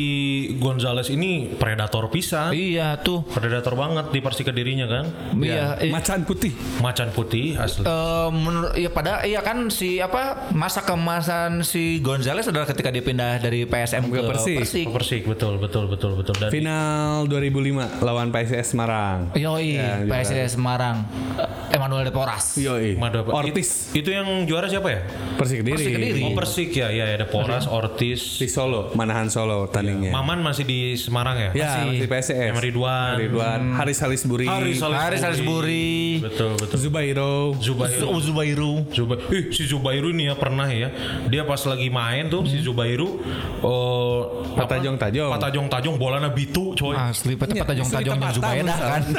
Gonzales 0.56 1.08
ini 1.08 1.54
predator 1.54 2.10
pisan. 2.10 2.50
Iya 2.50 2.98
tuh. 2.98 3.22
Predator 3.24 3.74
banget 3.74 4.10
di 4.10 4.20
Persik 4.20 4.48
Kedirinya 4.48 4.86
kan. 4.86 5.06
Iya. 5.38 5.78
eh, 5.78 5.90
Macan 5.90 6.24
putih. 6.24 6.52
Macan 6.80 7.10
putih 7.12 7.56
asli. 7.56 7.84
Eh, 7.84 8.30
menurut 8.30 8.74
ya 8.74 8.90
pada 8.90 9.22
iya 9.22 9.40
kan 9.40 9.70
si 9.70 10.00
apa 10.00 10.50
masa 10.52 10.82
kemasan 10.82 11.62
si 11.62 12.00
Gonzales 12.00 12.46
adalah 12.46 12.66
ketika 12.66 12.90
dia 12.90 13.02
pindah 13.02 13.38
dari 13.38 13.64
PSM 13.64 14.08
ke, 14.08 14.18
Ke 14.18 14.22
Persik. 14.26 14.58
Persik. 14.58 14.86
Persik 14.90 15.24
betul 15.26 15.54
betul 15.58 15.86
betul 15.86 16.16
betul 16.16 16.36
dan 16.38 16.50
Final 16.50 16.87
2005 17.26 18.02
lawan 18.02 18.28
PSS 18.30 18.74
Semarang. 18.74 19.32
Yoi, 19.34 19.76
Ya, 19.76 20.02
juara. 20.02 20.22
PSS 20.22 20.56
Semarang. 20.56 20.98
Eh, 21.38 21.76
Emmanuel 21.76 22.06
Deporas. 22.06 22.58
Yoi. 22.58 22.96
Ortiz 23.28 23.92
Itu, 23.92 24.00
itu 24.02 24.10
yang 24.12 24.26
juara 24.44 24.66
siapa 24.66 24.88
ya? 24.90 25.00
Persik 25.36 25.62
Kediri. 25.62 25.74
Persik 25.76 25.92
Kediri. 25.94 26.22
Oh 26.24 26.32
Persik 26.34 26.70
ya, 26.74 26.88
ya 26.90 27.06
ada 27.10 27.28
Poras, 27.28 27.68
Ortiz, 27.68 28.40
Di 28.40 28.48
Solo, 28.48 28.90
Manahan 28.94 29.28
Solo 29.28 29.68
tandingnya. 29.68 30.10
Maman 30.10 30.40
masih 30.42 30.64
di 30.64 30.96
Semarang 30.96 31.38
ya? 31.38 31.50
Ya, 31.54 31.70
Masih. 31.84 31.88
masih 31.92 32.08
PSS. 32.08 32.50
Sama 32.56 32.62
Ridwan. 32.64 33.14
Ridwan. 33.20 33.62
Haris 33.76 33.98
Salisbury. 33.98 34.48
Haris 34.48 34.80
Salisbury. 34.80 35.04
Haris 35.04 35.20
Salisbury. 35.22 35.92
Betul 36.24 36.52
betul. 36.56 36.78
Zubairo. 36.80 37.34
Zubairu. 37.60 38.06
Oh, 38.08 38.20
Zubairu. 38.20 38.72
Zuba 38.90 39.16
Ih, 39.30 39.52
si 39.52 39.68
Zubairu 39.68 40.10
nih 40.16 40.32
ya 40.32 40.36
pernah 40.38 40.68
ya. 40.72 40.90
Dia 41.28 41.44
pas 41.44 41.60
lagi 41.68 41.92
main 41.92 42.32
tuh 42.32 42.48
si 42.48 42.64
Zubairu 42.64 43.20
oh 43.62 44.46
apa? 44.56 44.66
Patajong-tajong. 44.78 45.30
Patajong-tajong 45.36 45.96
bolana 45.98 46.30
bitu 46.32 46.74
coy. 46.78 46.96
Asli 46.96 47.34
peta 47.34 47.54
Iya, 47.58 47.64
peta 47.66 47.74
jong 47.74 47.90
tajong 47.90 47.90
istri 47.90 48.06
yang 48.06 48.22
tempatan, 48.22 48.36
Zubaida 48.38 48.74
kan. 48.78 49.04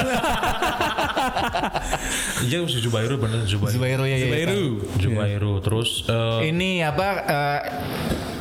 Iya 2.48 2.64
si 2.70 2.78
Zubairu 2.80 3.18
bener 3.18 3.42
Zubairu. 3.44 3.74
Zubairu 3.74 4.04
ya. 4.06 4.14
ya, 4.14 4.16
ya. 4.16 4.24
Zubairu. 4.24 4.62
Zubairu 5.02 5.52
terus 5.61 5.90
eh, 6.06 6.48
Ini 6.54 6.70
apa 6.86 7.09
eh, 7.26 7.61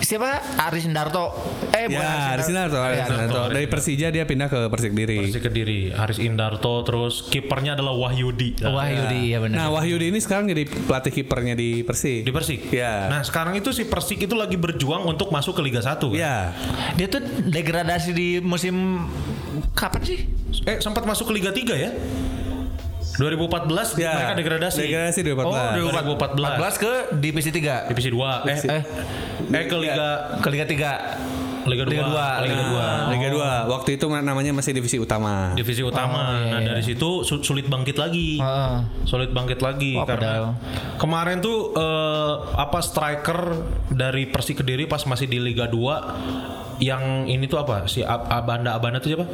siapa 0.07 0.39
Aris 0.71 0.87
Indarto? 0.87 1.35
Eh 1.75 1.91
bukan 1.91 1.99
Ya, 1.99 2.31
Aris 2.39 2.47
Indarto, 2.47 2.79
Aris 2.79 3.03
Indarto. 3.03 3.51
Aris 3.51 3.55
Dari 3.59 3.67
Persija 3.67 4.07
dia 4.07 4.23
pindah 4.23 4.47
ke 4.47 4.71
Persik 4.71 4.95
Kediri. 4.95 5.19
Persik 5.27 5.43
Kediri, 5.51 5.79
Haris 5.91 6.19
Indarto 6.23 6.79
terus 6.87 7.27
kipernya 7.27 7.75
adalah 7.75 7.91
Wahyudi. 7.91 8.63
Wah 8.63 8.87
Yudi 8.87 9.35
ya 9.35 9.43
benar. 9.43 9.55
Nah, 9.59 9.67
Wahyudi 9.75 10.07
ini 10.07 10.23
sekarang 10.23 10.47
jadi 10.47 10.63
pelatih 10.63 11.11
kipernya 11.11 11.59
di 11.59 11.83
Persik. 11.83 12.23
di 12.23 12.31
Persik. 12.31 12.71
Ya. 12.71 13.11
Nah, 13.11 13.27
sekarang 13.27 13.59
itu 13.59 13.75
si 13.75 13.83
Persik 13.83 14.23
itu 14.23 14.35
lagi 14.39 14.55
berjuang 14.55 15.03
untuk 15.03 15.27
masuk 15.27 15.59
ke 15.59 15.61
Liga 15.67 15.83
1 15.83 15.99
kan? 15.99 16.15
Ya. 16.15 16.55
Dia 16.95 17.11
tuh 17.11 17.19
degradasi 17.43 18.15
di 18.15 18.39
musim 18.39 19.03
kapan 19.75 20.07
sih? 20.07 20.23
Eh, 20.63 20.79
sempat 20.79 21.03
masuk 21.03 21.27
ke 21.29 21.33
Liga 21.35 21.51
3 21.51 21.75
ya? 21.75 21.91
2014 23.17 23.97
Ya. 23.97 24.13
mereka 24.13 24.33
degradasi. 24.37 24.79
Degradasi 24.79 25.19
2014. 25.25 25.49
Oh, 25.49 25.67
2014. 25.75 26.55
14 26.55 26.75
ke 26.77 26.91
divisi 27.17 27.49
3. 27.49 27.89
Divisi 27.89 28.09
2. 28.13 28.45
Eh, 28.45 28.57
Eh, 28.61 28.83
eh 29.51 29.63
ke 29.65 29.75
Liga 29.75 30.09
ke 30.37 30.47
Liga 30.47 30.65
3. 30.65 30.91
Liga 31.67 31.83
2. 31.83 31.91
Liga 31.91 32.05
dua, 32.07 32.27
Liga 32.39 32.55
dua. 32.63 32.87
Liga 33.11 33.27
2. 33.27 33.51
Waktu 33.67 33.99
itu 33.99 34.07
namanya 34.07 34.55
masih 34.55 34.71
divisi 34.71 34.95
utama. 34.95 35.51
Divisi 35.51 35.83
utama. 35.83 36.15
Oh, 36.15 36.39
iya, 36.39 36.47
nah, 36.47 36.59
iya. 36.63 36.67
dari 36.71 36.79
situ 36.81 37.27
su- 37.27 37.43
sulit 37.43 37.67
bangkit 37.67 37.99
lagi. 37.99 38.39
Heeh. 38.39 38.75
Sulit 39.03 39.35
bangkit 39.35 39.59
lagi 39.59 39.99
Wah, 39.99 40.07
karena 40.07 40.55
kemarin 40.95 41.43
tuh 41.43 41.75
eh, 41.75 42.33
apa 42.55 42.79
striker 42.79 43.39
dari 43.91 44.31
Persik 44.31 44.63
Kediri 44.63 44.87
pas 44.87 45.03
masih 45.03 45.27
di 45.27 45.43
Liga 45.43 45.67
2 45.67 46.66
yang 46.79 47.25
ini 47.25 47.45
tuh 47.45 47.57
apa? 47.57 47.85
Si 47.85 47.99
Ab- 47.99 48.27
Abanda 48.27 48.73
Abanda 48.73 48.97
tuh 48.97 49.11
siapa? 49.11 49.25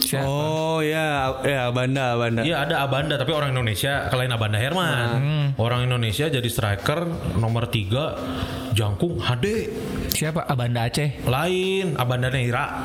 Siapa? 0.00 0.24
Oh 0.24 0.80
ya, 0.80 1.28
ya 1.40 1.68
Banda, 1.68 2.16
Banda. 2.16 2.40
Iya 2.40 2.64
ada 2.64 2.80
Abanda 2.80 3.14
tapi 3.14 3.30
orang 3.30 3.52
Indonesia 3.52 4.08
kalian 4.08 4.32
Abanda 4.32 4.56
Herman. 4.56 5.08
Orang 5.54 5.84
Indonesia 5.84 6.26
jadi 6.26 6.44
striker 6.44 7.04
nomor 7.36 7.68
3 7.68 8.72
Jangkung 8.72 9.18
HD. 9.18 9.68
Siapa? 10.10 10.42
Abanda 10.44 10.84
Aceh. 10.84 11.20
Lain 11.24 11.94
Abanda 11.94 12.26
Neira. 12.28 12.80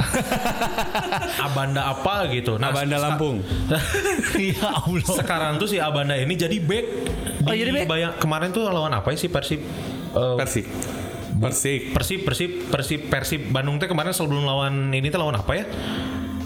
Abanda 1.48 1.88
apa 1.88 2.28
gitu. 2.30 2.58
Nah, 2.58 2.70
Banda 2.70 2.98
seka- 2.98 3.06
Lampung. 3.08 3.38
Ya 4.36 4.68
Allah. 4.76 5.16
Sekarang 5.16 5.54
tuh 5.56 5.66
si 5.66 5.78
Abanda 5.78 6.14
ini 6.14 6.36
jadi 6.36 6.58
back. 6.60 6.86
Oh, 7.44 7.54
jadi 7.54 7.72
back? 7.72 7.86
Bayang- 7.88 8.18
kemarin 8.18 8.52
tuh 8.52 8.66
lawan 8.66 8.92
apa 8.92 9.08
ya 9.10 9.18
sih 9.18 9.30
Persib? 9.30 9.62
Eh, 10.12 10.36
Persik. 10.36 10.66
Persik. 11.36 11.92
Persib, 11.92 12.20
Persib, 12.24 12.52
Persib, 12.70 13.02
Persib 13.08 13.42
Bandung 13.50 13.76
teh 13.76 13.86
kemarin 13.86 14.12
sebelum 14.12 14.44
lawan 14.44 14.90
ini 14.90 15.08
teh 15.08 15.18
lawan 15.18 15.36
apa 15.36 15.52
ya? 15.54 15.66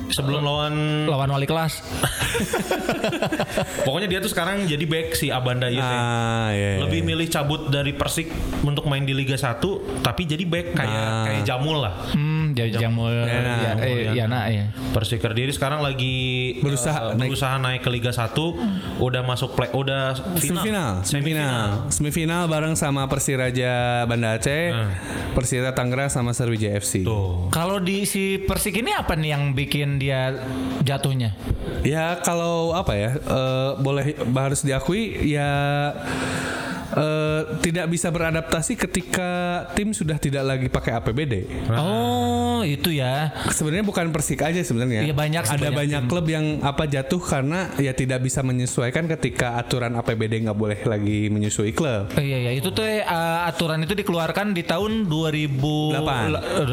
Sebelum 0.09 0.41
lawan 0.41 0.73
Lawan 1.05 1.29
wali 1.29 1.45
kelas. 1.45 1.85
pokoknya 3.85 4.07
dia 4.09 4.19
tuh 4.19 4.31
sekarang 4.31 4.65
jadi 4.65 4.81
back 4.81 5.13
si 5.13 5.29
Abanda 5.29 5.69
itu. 5.69 5.77
Ah, 5.79 6.49
iya. 6.49 6.77
iya. 6.77 6.81
Lebih 6.81 7.05
milih 7.05 7.29
cabut 7.29 7.69
dari 7.69 7.93
Persik 7.93 8.33
untuk 8.65 8.89
main 8.89 9.05
di 9.05 9.13
Liga 9.13 9.37
1 9.37 9.61
tapi 10.01 10.25
jadi 10.25 10.43
back 10.45 10.67
kayak 10.73 10.89
Ah. 10.99 11.23
kayak 11.29 11.41
Jamul 11.45 11.77
lah. 11.79 11.93
Hmm, 12.13 12.48
jamul. 12.67 13.13
Yana. 13.13 13.53
Ya, 13.55 13.71
eh, 13.79 14.11
Yana 14.11 14.39
ya. 14.49 14.65
Persik 14.91 15.21
Kediri 15.21 15.49
sekarang 15.49 15.79
lagi 15.79 16.57
Berusaha 16.59 17.13
eh, 17.13 17.15
naik. 17.15 17.29
berusaha 17.31 17.55
naik 17.55 17.81
ke 17.81 17.89
Liga 17.89 18.11
1 18.11 18.33
udah 18.99 19.21
masuk 19.23 19.55
play 19.55 19.69
udah 19.71 20.17
Semifinal, 20.35 21.05
semifinal, 21.05 21.87
semifinal 21.87 22.43
bareng 22.45 22.73
sama 22.73 23.05
Persiraja 23.05 24.03
Banda 24.03 24.35
Aceh, 24.35 24.71
Hmm. 24.71 24.91
Persira 25.31 25.71
Tangerang 25.71 26.09
sama 26.09 26.33
Sriwijaya 26.33 26.75
FC. 26.75 27.05
Tuh. 27.05 27.47
Kalau 27.49 27.77
di 27.77 28.03
si 28.03 28.41
Persik 28.41 28.75
ini 28.75 28.91
apa 28.91 29.13
nih 29.13 29.29
yang 29.31 29.53
bikin 29.53 29.95
dia 29.95 30.33
jatuhnya? 30.81 31.37
Ya 31.85 32.17
kalau 32.19 32.73
apa 32.73 32.93
ya, 32.93 33.11
eh, 33.13 33.69
boleh 33.77 34.17
harus 34.33 34.65
diakui 34.65 35.13
ya 35.29 35.93
eh, 36.91 37.41
tidak 37.59 37.85
bisa 37.87 38.07
beradaptasi 38.07 38.73
ketika 38.75 39.29
tim 39.73 39.91
sudah 39.91 40.15
tidak 40.15 40.43
lagi 40.43 40.67
pakai 40.67 40.91
APBD. 40.95 41.33
Oh, 41.71 42.61
itu 42.61 42.91
ya. 42.91 43.31
Sebenarnya 43.49 43.83
bukan 43.83 44.05
Persik 44.09 44.41
aja 44.41 44.59
sebenarnya. 44.59 45.05
Iya, 45.05 45.13
banyak 45.13 45.43
Ada 45.43 45.57
banyak 45.59 45.73
banyak 45.75 46.01
tim. 46.03 46.09
klub 46.09 46.25
yang 46.25 46.45
apa 46.59 46.83
jatuh 46.83 47.21
karena 47.21 47.71
ya 47.77 47.93
tidak 47.93 48.19
bisa 48.19 48.41
menyesuaikan 48.41 49.05
ketika 49.07 49.55
aturan 49.55 49.93
APBD 49.93 50.43
nggak 50.43 50.57
boleh 50.57 50.79
lagi 50.83 51.29
menyusui 51.29 51.71
klub. 51.71 52.09
Oh, 52.09 52.21
iya 52.21 52.37
iya 52.39 52.51
itu 52.51 52.69
tuh 52.69 52.83
eh, 52.83 53.01
aturan 53.45 53.79
itu 53.79 53.93
dikeluarkan 53.93 54.51
di 54.51 54.63
tahun 54.63 55.05
2000 55.05 55.93
Delapan. 55.93 56.21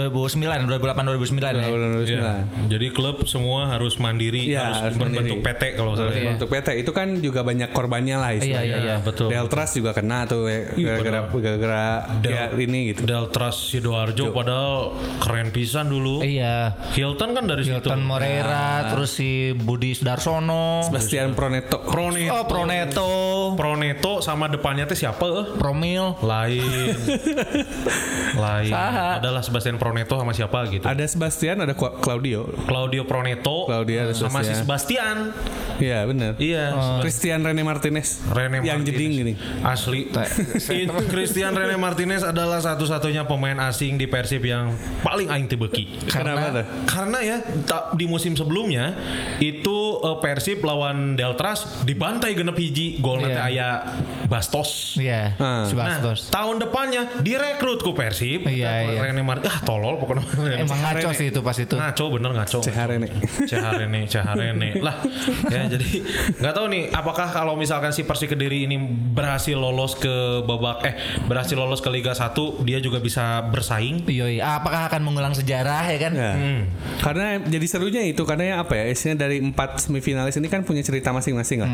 2009 0.09 0.67
2008 0.67 1.07
2009 1.07 1.55
ya. 1.55 1.67
Iya. 2.07 2.33
Jadi 2.67 2.87
klub 2.91 3.23
semua 3.27 3.69
harus 3.69 3.97
mandiri, 3.97 4.49
Iya, 4.49 4.63
harus, 4.65 4.79
harus 4.91 4.97
berbentuk 4.97 5.39
mandiri. 5.39 5.55
PT 5.55 5.63
kalau 5.77 5.93
salah. 5.95 6.13
Iya. 6.13 6.31
Untuk 6.37 6.49
PT 6.49 6.69
itu 6.81 6.91
kan 6.91 7.09
juga 7.19 7.41
banyak 7.43 7.71
korbannya 7.71 8.17
lah 8.17 8.31
Iya 8.33 8.39
istilahnya. 8.41 8.67
iya 8.67 8.79
iya. 8.83 8.97
betul. 9.01 9.29
Deltras 9.29 9.71
juga 9.73 9.91
kena 10.07 10.23
tuh 10.31 10.47
ya, 10.47 10.71
gara-gara 10.71 11.27
gara-gara 11.27 11.85
ya 12.23 12.55
ini 12.55 12.95
gitu. 12.95 13.03
Deltras 13.03 13.59
Sidoarjo 13.75 14.31
padahal 14.31 14.95
keren 15.19 15.51
pisan 15.51 15.91
dulu. 15.91 16.23
Iya. 16.23 16.79
Hilton 16.95 17.35
kan 17.35 17.51
dari 17.51 17.67
situ. 17.67 17.83
Hilton 17.83 18.07
Moreira, 18.07 18.87
terus 18.95 19.19
si 19.19 19.51
Budi 19.51 19.99
Sudarsono. 19.99 20.87
Sebastian 20.87 21.35
Proneto. 21.35 21.83
Proneto. 21.83 22.31
Oh, 22.31 22.45
Proneto. 22.47 23.11
Proneto 23.59 24.13
sama 24.23 24.47
depannya 24.47 24.87
teh 24.87 24.95
siapa 24.95 25.27
eh? 25.27 25.47
Promil. 25.59 26.15
Lain. 26.23 26.95
Lain. 28.47 28.71
Saha. 28.71 29.19
Adalah 29.19 29.43
Sebastian 29.43 29.83
Proneto 29.83 30.15
sama 30.23 30.31
siapa 30.31 30.71
gitu. 30.71 30.87
Ada 30.87 31.03
Sebastian, 31.11 31.67
ada 31.67 31.75
Claudio. 31.75 32.47
Claudio 32.71 33.03
Proneto 33.11 33.57
Claudia 33.65 34.07
ada 34.07 34.15
sama 34.15 34.45
si 34.45 34.53
Sebastian. 34.53 35.33
Iya 35.81 36.05
benar. 36.05 36.33
Iya. 36.37 36.65
Christian 37.01 37.41
Rene 37.43 37.65
Martinez. 37.65 38.23
Rene 38.29 38.61
yang 38.63 38.85
Martinez. 38.85 38.89
jeding 38.93 39.11
gini. 39.17 39.33
Asli. 39.65 39.96
Itu 40.67 40.93
Christian 41.07 41.53
Rene 41.53 41.77
Martinez 41.77 42.23
adalah 42.23 42.59
satu-satunya 42.59 43.25
pemain 43.25 43.57
asing 43.63 43.95
di 43.95 44.05
Persib 44.05 44.43
yang 44.43 44.73
paling 45.01 45.27
aing 45.27 45.47
tebeki. 45.47 46.05
Kenapa 46.07 46.53
tuh? 46.53 46.65
Karena 46.85 47.19
ya 47.21 47.37
ta- 47.63 47.93
di 47.93 48.05
musim 48.05 48.33
sebelumnya 48.33 48.93
itu 49.39 49.79
eh, 49.99 50.17
Persib 50.19 50.61
lawan 50.61 51.15
Deltras 51.15 51.83
dibantai 51.83 52.33
genep 52.33 52.55
hiji 52.55 52.99
gol 52.99 53.21
nanti 53.21 53.33
Iya. 53.33 53.47
aya 53.47 53.69
Bastos. 54.27 54.97
Iya, 54.97 55.37
Ah. 55.37 55.65
si 55.65 55.73
Nah, 55.73 55.87
Bastos. 55.95 56.29
tahun 56.29 56.59
depannya 56.59 57.21
direkrut 57.21 57.81
ku 57.81 57.93
Persib. 57.93 58.45
Iya, 58.45 58.91
iya. 58.91 59.01
Rene 59.03 59.23
Martinez 59.23 59.49
ah 59.49 59.61
tolol 59.63 59.97
pokoknya. 59.97 60.25
Emang 60.59 60.79
ngaco 60.81 61.11
sih 61.13 61.31
itu 61.31 61.41
pas 61.41 61.55
itu. 61.55 61.73
Ngaco 61.73 62.05
bener 62.11 62.31
ngaco. 62.35 62.59
CH 62.61 62.79
Rene. 62.85 63.09
Caharene, 63.47 64.01
Caharene 64.07 64.71
lah 64.87 64.99
ya 65.47 65.69
jadi 65.69 65.87
nggak 66.37 66.53
tahu 66.53 66.67
nih 66.67 66.83
apakah 66.91 67.29
kalau 67.29 67.55
misalkan 67.55 67.91
si 67.91 68.03
Persi 68.03 68.27
Kediri 68.27 68.65
ini 68.65 68.75
berhasil 68.89 69.55
lolos 69.55 69.86
ke 69.95 70.11
babak 70.43 70.83
eh 70.83 70.95
berhasil 71.23 71.55
lolos 71.55 71.79
ke 71.79 71.87
Liga 71.87 72.11
1 72.11 72.35
dia 72.65 72.81
juga 72.81 72.99
bisa 72.99 73.47
bersaing 73.47 74.03
Yoi, 74.09 74.41
apakah 74.41 74.89
akan 74.89 75.03
mengulang 75.03 75.31
sejarah 75.31 75.87
ya 75.87 75.99
kan? 76.01 76.13
Ya. 76.13 76.33
Hmm. 76.33 76.61
Karena 76.99 77.27
jadi 77.39 77.67
serunya 77.67 78.03
itu 78.03 78.25
karena 78.25 78.45
ya 78.49 78.55
apa 78.59 78.75
ya 78.75 78.85
isinya 78.89 79.21
dari 79.21 79.39
empat 79.39 79.79
semifinalis 79.79 80.35
ini 80.35 80.49
kan 80.49 80.65
punya 80.65 80.81
cerita 80.81 81.13
masing-masing 81.13 81.61
lah. 81.61 81.71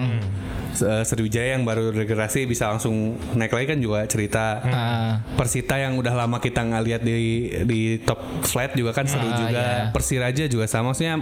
Se- 0.73 0.83
eh, 0.83 1.05
Sriwijaya 1.05 1.55
yang 1.55 1.63
baru 1.63 1.89
regenerasi 1.89 2.45
bisa 2.45 2.67
langsung 2.67 3.15
naik 3.33 3.53
lagi 3.53 3.67
kan 3.69 3.79
juga 3.79 4.03
cerita. 4.05 4.59
Ah. 4.63 5.13
Persita 5.33 5.77
yang 5.77 5.95
udah 5.95 6.13
lama 6.13 6.37
kita 6.37 6.61
nggak 6.61 6.83
lihat 6.83 7.01
di 7.01 7.15
di 7.63 7.81
top 7.99 8.19
flight 8.43 8.73
juga 8.73 8.91
kan 8.91 9.05
seru 9.05 9.25
Ah, 9.25 9.37
juga. 9.39 9.63
iya. 9.63 9.79
Persiraja 9.89 10.45
juga 10.47 10.65
sama. 10.65 10.91
Maksudnya 10.91 11.21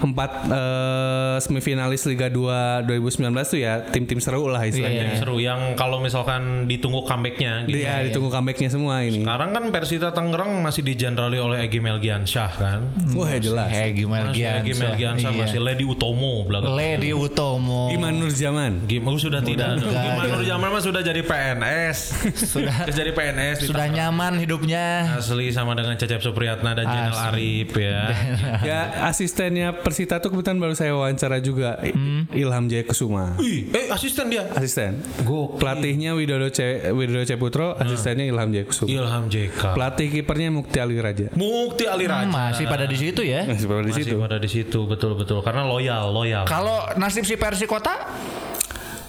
empat 0.00 0.30
eh, 0.46 1.36
semifinalis 1.40 2.04
Liga 2.04 2.28
2 2.28 2.84
2019 2.86 3.24
tuh 3.46 3.58
ya 3.58 3.80
tim-tim 3.82 4.20
seru 4.20 4.46
lah 4.46 4.62
istilahnya. 4.62 5.02
Iya. 5.06 5.16
seru 5.16 5.36
yang 5.38 5.74
kalau 5.74 5.98
misalkan 6.14 6.70
ditunggu 6.70 7.02
comebacknya 7.02 7.66
gitu 7.66 7.74
Dia 7.76 8.06
ditunggu 8.06 8.30
comebacknya 8.30 8.70
semua 8.70 9.02
ini. 9.02 9.18
sekarang 9.18 9.50
kan 9.50 9.64
Persita 9.68 10.08
Tangerang 10.08 10.62
masih 10.62 10.86
dijenderali 10.86 11.36
oleh 11.36 11.58
Egy 11.60 11.82
Melgiansyah 11.82 12.50
kan 12.54 12.80
Wah 13.12 13.34
jelas. 13.34 13.66
Kayak 13.66 13.92
gimana 13.96 14.30
masih 14.30 14.46
Egy 14.46 14.72
Melgiansyah 14.72 15.26
Iya. 15.26 15.40
masih 15.42 15.58
Lady 15.58 15.82
Utomo 15.82 16.46
belakang 16.46 16.70
Lady 16.72 17.10
Utomo. 17.10 17.90
Iman 17.90 18.14
Nurjaman. 18.14 18.86
Gimana 18.86 19.16
sudah 19.16 19.40
tidak 19.40 19.74
enggak, 19.74 19.90
Gimana. 19.90 20.30
Nur 20.30 20.42
Jamal 20.44 20.68
mah 20.70 20.78
sudah 20.78 21.00
jadi 21.00 21.18
PNS 21.20 21.98
Sudah 22.54 22.74
Sudah 22.84 22.94
jadi 22.94 23.10
PNS 23.10 23.56
sudah 23.66 23.86
nyaman 23.88 24.38
hidupnya. 24.38 25.18
Asli 25.18 25.50
sama 25.50 25.74
dengan 25.74 25.96
Cecep 25.96 26.20
Supriyatna 26.20 26.76
dan 26.76 26.86
Jenal. 26.86 27.16
Arif 27.26 27.74
ya. 27.74 28.00
ya 28.68 28.78
asistennya 29.04 29.74
Persita 29.74 30.20
tuh 30.20 30.30
kebetulan 30.30 30.60
baru 30.60 30.74
saya 30.74 30.92
wawancara 30.92 31.40
juga 31.40 31.80
I- 31.80 31.96
Ilham 32.36 32.68
Jaya 32.68 32.84
Kesuma 32.84 33.34
Ih, 33.40 33.66
eh 33.68 33.86
asisten 33.88 34.28
dia. 34.28 34.44
asisten 34.52 35.00
Gokil. 35.22 35.58
pelatihnya 35.58 36.03
Widodo 36.12 36.52
C 36.52 36.92
Widodo 36.92 37.24
Ceputro 37.24 37.72
asistennya 37.72 38.28
Ilham 38.28 38.52
Kesuma 38.52 38.92
Ilham 38.92 39.32
JK. 39.32 39.72
pelatih 39.72 40.12
kipernya 40.12 40.52
Mukti 40.52 40.76
Ali 40.76 41.00
Raja. 41.00 41.32
Mukti 41.32 41.88
Ali 41.88 42.04
Raja. 42.04 42.28
Hmm, 42.28 42.36
masih 42.52 42.68
pada 42.68 42.84
di 42.84 42.96
situ 43.00 43.24
ya. 43.24 43.48
masih 43.48 43.64
pada 43.64 43.80
di 43.80 43.92
Masih 43.96 44.04
situ. 44.04 44.16
pada 44.20 44.36
di 44.36 44.48
situ 44.52 44.78
betul 44.84 45.16
betul. 45.16 45.40
Karena 45.40 45.64
loyal 45.64 46.12
loyal. 46.12 46.44
Kalau 46.44 46.84
nasib 47.00 47.24
si 47.24 47.40
Persi 47.40 47.64
Kota? 47.64 47.96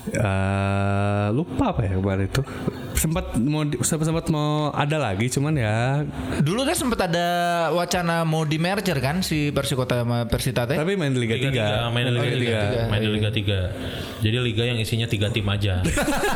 Eh, 0.05 1.27
lupa 1.33 1.73
apa 1.73 1.81
ya 1.81 1.97
kemarin 1.97 2.29
itu 2.29 2.41
sempat 2.95 3.25
mau 3.35 3.61
di- 3.61 3.77
sempat 3.79 4.05
sempat 4.05 4.25
mau 4.27 4.47
ada 4.71 4.97
lagi 4.97 5.27
cuman 5.27 5.53
ya 5.53 6.01
dulu 6.39 6.63
kan 6.63 6.73
sempat 6.73 6.99
ada 7.05 7.27
wacana 7.69 8.23
mau 8.23 8.41
di 8.41 8.55
merger 8.55 8.97
kan 8.97 9.19
si 9.19 9.49
Persi 9.49 9.73
Kota 9.73 10.01
sama 10.01 10.23
Persita 10.25 10.63
teh. 10.63 10.73
tapi 10.73 10.95
main 10.95 11.09
di 11.09 11.19
Liga, 11.19 11.35
Liga 11.35 11.49
3 11.85 11.91
3, 11.91 11.93
main 11.93 12.03
di 12.03 12.11
Liga, 12.11 12.23
Liga 12.25 12.31
3, 12.31 12.39
tiga. 12.39 12.81
main 12.87 12.99
di 12.99 13.09
Liga 13.09 13.29
3. 13.29 14.23
Jadi 14.23 14.37
liga 14.41 14.63
yang 14.63 14.77
isinya 14.77 15.05
tiga 15.05 15.27
tim 15.29 15.45
aja. 15.45 15.83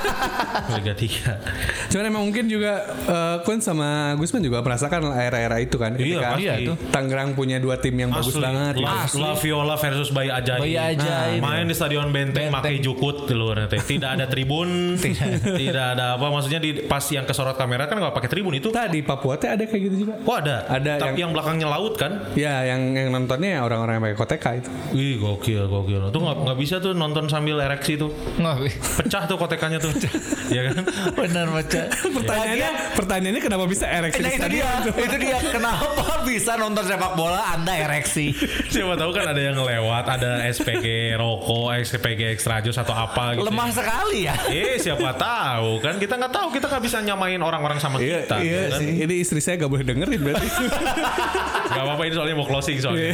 liga 0.75 0.93
3. 0.93 1.89
Cuman 1.89 2.03
emang 2.05 2.23
mungkin 2.23 2.45
juga 2.45 2.73
eh, 2.85 3.37
Kun 3.41 3.59
sama 3.59 4.13
Gusman 4.13 4.41
juga 4.41 4.61
merasakan 4.61 5.09
era-era 5.11 5.57
itu 5.57 5.75
kan 5.75 5.93
Iya, 5.93 5.97
ketika 5.97 6.27
pasti. 6.29 6.43
Iya, 6.43 6.53
tuh. 6.65 6.75
Tangerang 6.89 7.29
punya 7.33 7.57
dua 7.57 7.75
tim 7.77 7.95
yang 7.95 8.11
bagus 8.11 8.35
Asli. 8.35 8.43
banget 8.43 8.73
gitu. 8.75 8.85
La, 9.17 9.25
La 9.25 9.31
Viola 9.33 9.75
versus 9.75 10.09
Bayi 10.09 10.29
Ajaib. 10.29 10.61
Bayi 10.61 10.75
Ajaib. 10.77 11.39
Main 11.39 11.65
di 11.65 11.73
Stadion 11.73 12.09
Benteng, 12.09 12.49
Benteng. 12.49 12.53
pakai 12.53 12.77
jukut 12.77 13.25
di 13.25 13.33
luar 13.33 13.65
nanti. 13.65 13.77
Tidak 13.79 14.09
ada 14.09 14.25
tribun, 14.25 14.99
tidak 15.57 15.85
ada 15.95 16.15
apa. 16.15 16.25
Maksudnya 16.49 16.65
di 16.65 16.81
pas 16.89 17.05
yang 17.13 17.29
kesorot 17.29 17.53
kamera 17.53 17.85
kan 17.85 18.01
nggak 18.01 18.09
pakai 18.09 18.25
tribun 18.25 18.57
itu. 18.57 18.73
Nah, 18.73 18.89
di 18.89 19.05
Papua 19.05 19.37
teh 19.37 19.53
ada 19.53 19.61
kayak 19.69 19.81
gitu 19.85 19.95
juga. 20.09 20.17
Oh 20.25 20.33
ada. 20.33 20.65
Ada 20.65 20.97
Tapi 20.97 21.21
yang, 21.21 21.29
belakangnya 21.29 21.69
laut 21.69 21.93
kan? 21.93 22.33
Ya, 22.33 22.65
yang 22.65 22.97
yang 22.97 23.13
nontonnya 23.13 23.49
ya 23.53 23.59
orang-orang 23.61 24.01
yang 24.01 24.03
pakai 24.09 24.17
koteka 24.17 24.49
itu. 24.57 24.69
Wih 24.97 25.21
gokil 25.21 25.69
gokil. 25.69 26.09
Tuh 26.09 26.17
nggak 26.25 26.37
nggak 26.49 26.57
bisa 26.57 26.81
tuh 26.81 26.97
nonton 26.97 27.29
sambil 27.29 27.61
ereksi 27.61 28.01
tuh. 28.01 28.09
Nggak, 28.41 28.65
Pecah 29.05 29.29
tuh 29.29 29.37
kotekannya 29.37 29.77
tuh. 29.77 29.93
Iya 30.49 30.73
kan? 30.73 30.81
benar 31.13 31.45
baca. 31.53 31.81
Pertanyaannya, 31.93 32.71
pertanyaannya 32.97 33.41
kenapa 33.45 33.69
bisa 33.69 33.85
ereksi 33.85 34.25
Nah 34.25 34.33
itu 34.33 34.47
dia, 34.49 34.69
itu 34.97 35.17
dia 35.21 35.37
kenapa 35.45 36.25
bisa 36.25 36.57
nonton 36.57 36.89
sepak 36.89 37.13
bola 37.13 37.53
Anda 37.53 37.77
ereksi? 37.77 38.33
Siapa 38.73 38.97
tahu 38.97 39.13
kan 39.13 39.29
ada 39.29 39.37
yang 39.37 39.61
lewat, 39.61 40.09
ada 40.09 40.41
SPG 40.49 41.13
rokok, 41.21 41.77
SPG 41.85 42.33
extra 42.33 42.65
jus 42.65 42.73
atau 42.81 42.97
apa 42.97 43.37
gitu. 43.37 43.45
Lemah 43.45 43.69
sekali 43.69 44.25
ya. 44.25 44.33
Eh 44.49 44.81
siapa 44.81 45.13
tahu 45.13 45.77
kan 45.85 46.01
kita 46.01 46.17
nggak 46.17 46.33
tahu 46.33 46.38
kita 46.47 46.65
nggak 46.65 46.81
bisa 46.81 46.97
nyamain 46.99 47.37
orang-orang 47.37 47.77
sama 47.77 47.99
Iya, 47.99 48.23
kita. 48.23 48.35
iya 48.39 48.61
kan? 48.67 48.79
sih. 48.79 48.89
Ini 49.01 49.15
istri 49.17 49.39
saya 49.39 49.55
gak 49.57 49.67
boleh 49.67 49.83
dengerin 49.83 50.19
berarti. 50.21 50.47
Gak 51.69 51.83
apa-apa 51.83 52.03
ini 52.03 52.13
soalnya 52.13 52.35
mau 52.35 52.45
closing 52.45 52.77
soalnya. 52.77 53.13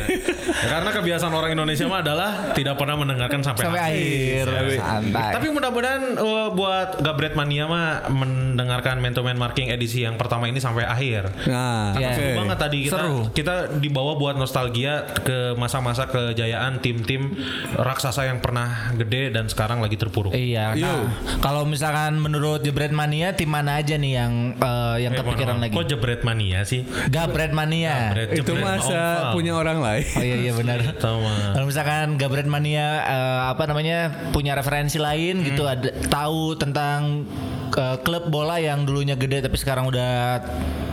Ya, 0.55 0.67
karena 0.71 0.89
kebiasaan 0.91 1.29
orang 1.29 1.51
Indonesia 1.51 1.85
mah 1.85 1.99
adalah 1.99 2.29
tidak 2.53 2.75
pernah 2.75 2.95
mendengarkan 2.95 3.41
sampai, 3.41 3.63
Sampai 3.63 3.81
akhir. 3.81 4.45
Santai. 4.75 5.31
Tapi 5.33 5.47
mudah-mudahan 5.49 6.01
uh, 6.15 6.49
buat 6.51 6.99
Gabret 6.99 7.33
Mania 7.33 7.65
mah 7.65 7.87
mendengarkan 8.07 8.97
Man 8.97 9.11
to 9.11 9.21
Man 9.21 9.35
Marking 9.35 9.67
edisi 9.67 10.01
yang 10.01 10.15
pertama 10.15 10.45
ini 10.45 10.57
sampai 10.57 10.83
akhir. 10.83 11.29
Nah, 11.45 11.93
Iya. 11.93 12.07
oke. 12.07 12.15
Seru 12.15 12.29
banget 12.37 12.57
tadi 12.57 12.77
kita 12.83 12.97
Seru. 12.97 13.17
kita 13.31 13.55
dibawa 13.75 14.11
buat 14.15 14.35
nostalgia 14.35 14.93
ke 15.17 15.53
masa-masa 15.55 16.05
kejayaan 16.05 16.79
tim-tim 16.79 17.35
raksasa 17.71 18.25
yang 18.25 18.39
pernah 18.39 18.65
gede 18.93 19.29
dan 19.29 19.45
sekarang 19.45 19.79
lagi 19.79 19.95
terpuruk. 19.95 20.31
Iya. 20.31 20.75
Nah, 20.75 21.11
kalau 21.39 21.63
misalkan 21.65 22.17
menurut 22.17 22.61
Jebret 22.61 22.91
Mania 22.91 23.14
tim 23.31 23.47
mana 23.47 23.77
aja 23.77 23.95
nih 23.95 24.13
yang 24.13 24.33
eh, 24.53 24.95
yang 24.99 25.11
Eh, 25.11 25.17
kepikiran 25.17 25.57
lagi? 25.57 25.71
Kok 25.71 25.85
jebret 25.87 26.21
mania 26.21 26.59
sih? 26.61 26.83
Gabret 27.07 27.49
Mania. 27.49 28.11
Jebret- 28.11 28.35
Itu 28.37 28.51
masa 28.55 28.91
oval. 28.91 29.33
punya 29.33 29.53
orang 29.53 29.79
lain. 29.79 30.05
Oh 30.11 30.21
iya 30.21 30.35
iya 30.39 30.51
benar. 30.51 30.77
Kalau 31.53 31.65
misalkan 31.65 32.15
Gabret 32.15 32.45
Mania 32.45 32.87
eh, 33.01 33.39
apa 33.47 33.63
namanya 33.63 33.97
punya 34.29 34.53
referensi 34.53 34.97
lain 34.97 35.41
gitu 35.41 35.63
ada 35.63 35.87
tahu 36.05 36.53
tentang 36.55 37.23
eh, 37.71 37.97
klub 37.99 38.27
bola 38.27 38.57
yang 38.57 38.83
dulunya 38.83 39.13
gede 39.13 39.41
tapi 39.41 39.55
sekarang 39.55 39.85
udah 39.85 40.41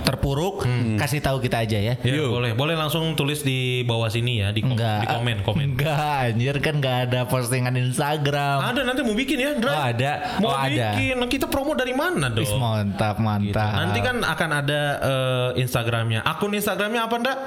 terpuruk, 0.02 0.66
kasih 0.96 1.18
tahu 1.18 1.38
kita 1.38 1.60
aja 1.60 1.78
ya. 1.78 1.94
Ya, 1.96 2.22
boleh, 2.22 2.52
boleh 2.52 2.74
langsung 2.74 3.14
tulis 3.14 3.40
di 3.40 3.82
bawah 3.82 4.06
sini 4.06 4.38
ya 4.38 4.50
di, 4.50 4.60
kom- 4.60 4.74
Enggak. 4.74 4.98
di 4.98 5.08
komen, 5.08 5.36
komen. 5.42 5.66
Enggak, 5.72 5.98
anjir 6.28 6.56
kan 6.58 6.74
enggak 6.76 6.98
ada 7.06 7.20
postingan 7.24 7.74
Instagram. 7.76 8.58
Ada 8.64 8.80
nanti 8.82 9.00
mau 9.00 9.14
bikin 9.14 9.38
ya, 9.38 9.50
Dra? 9.54 9.70
Oh, 9.70 9.84
ada. 9.84 10.12
Mau 10.38 10.50
Oh, 10.50 10.56
ada. 10.56 10.88
bikin. 10.92 11.14
Nah, 11.14 11.28
kita 11.28 11.46
promo 11.46 11.72
dari 11.72 11.92
mana 11.92 12.26
dong? 12.28 12.42
Wis, 12.42 12.50
mantap, 12.52 13.14
Gitu. 13.14 13.24
mantap. 13.24 13.72
Nanti 13.72 13.98
kan 14.00 14.16
akan 14.20 14.50
ada 14.52 14.80
eh, 14.98 15.62
Instagramnya. 15.62 16.20
Akun 16.22 16.50
Instagramnya 16.50 17.02
apa, 17.02 17.14
Ndak? 17.16 17.38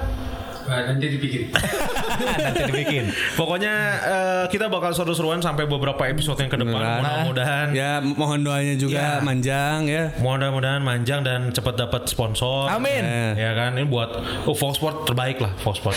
Nanti 0.66 1.06
dipikirin. 1.08 1.48
nanti 2.44 2.62
dibikin. 2.66 3.04
Pokoknya 3.34 3.74
eh, 4.02 4.44
kita 4.48 4.66
bakal 4.66 4.92
seru-seruan 4.92 5.38
sampai 5.38 5.64
beberapa 5.64 5.98
episode 6.04 6.36
yang 6.36 6.50
ke 6.50 6.58
depan. 6.58 6.74
Mudah-mudahan 7.00 7.66
Ya, 7.72 7.98
mohon 8.02 8.42
doanya 8.42 8.74
juga 8.74 8.94
Ya. 8.96 9.10
manjang 9.20 9.86
ya. 9.86 10.10
mudah-mudahan 10.18 10.80
manjang 10.80 11.20
dan 11.22 11.50
cepat 11.50 11.76
dapat 11.76 12.08
sponsor. 12.08 12.66
Amin. 12.68 13.02
Eh. 13.02 13.32
Ya 13.38 13.52
kan 13.52 13.76
ini 13.76 13.86
buat 13.86 14.10
oh 14.44 14.56
Fox 14.56 14.76
Sport 14.76 15.06
terbaik 15.06 15.38
lah 15.38 15.52
Fox 15.60 15.78
Sport. 15.78 15.96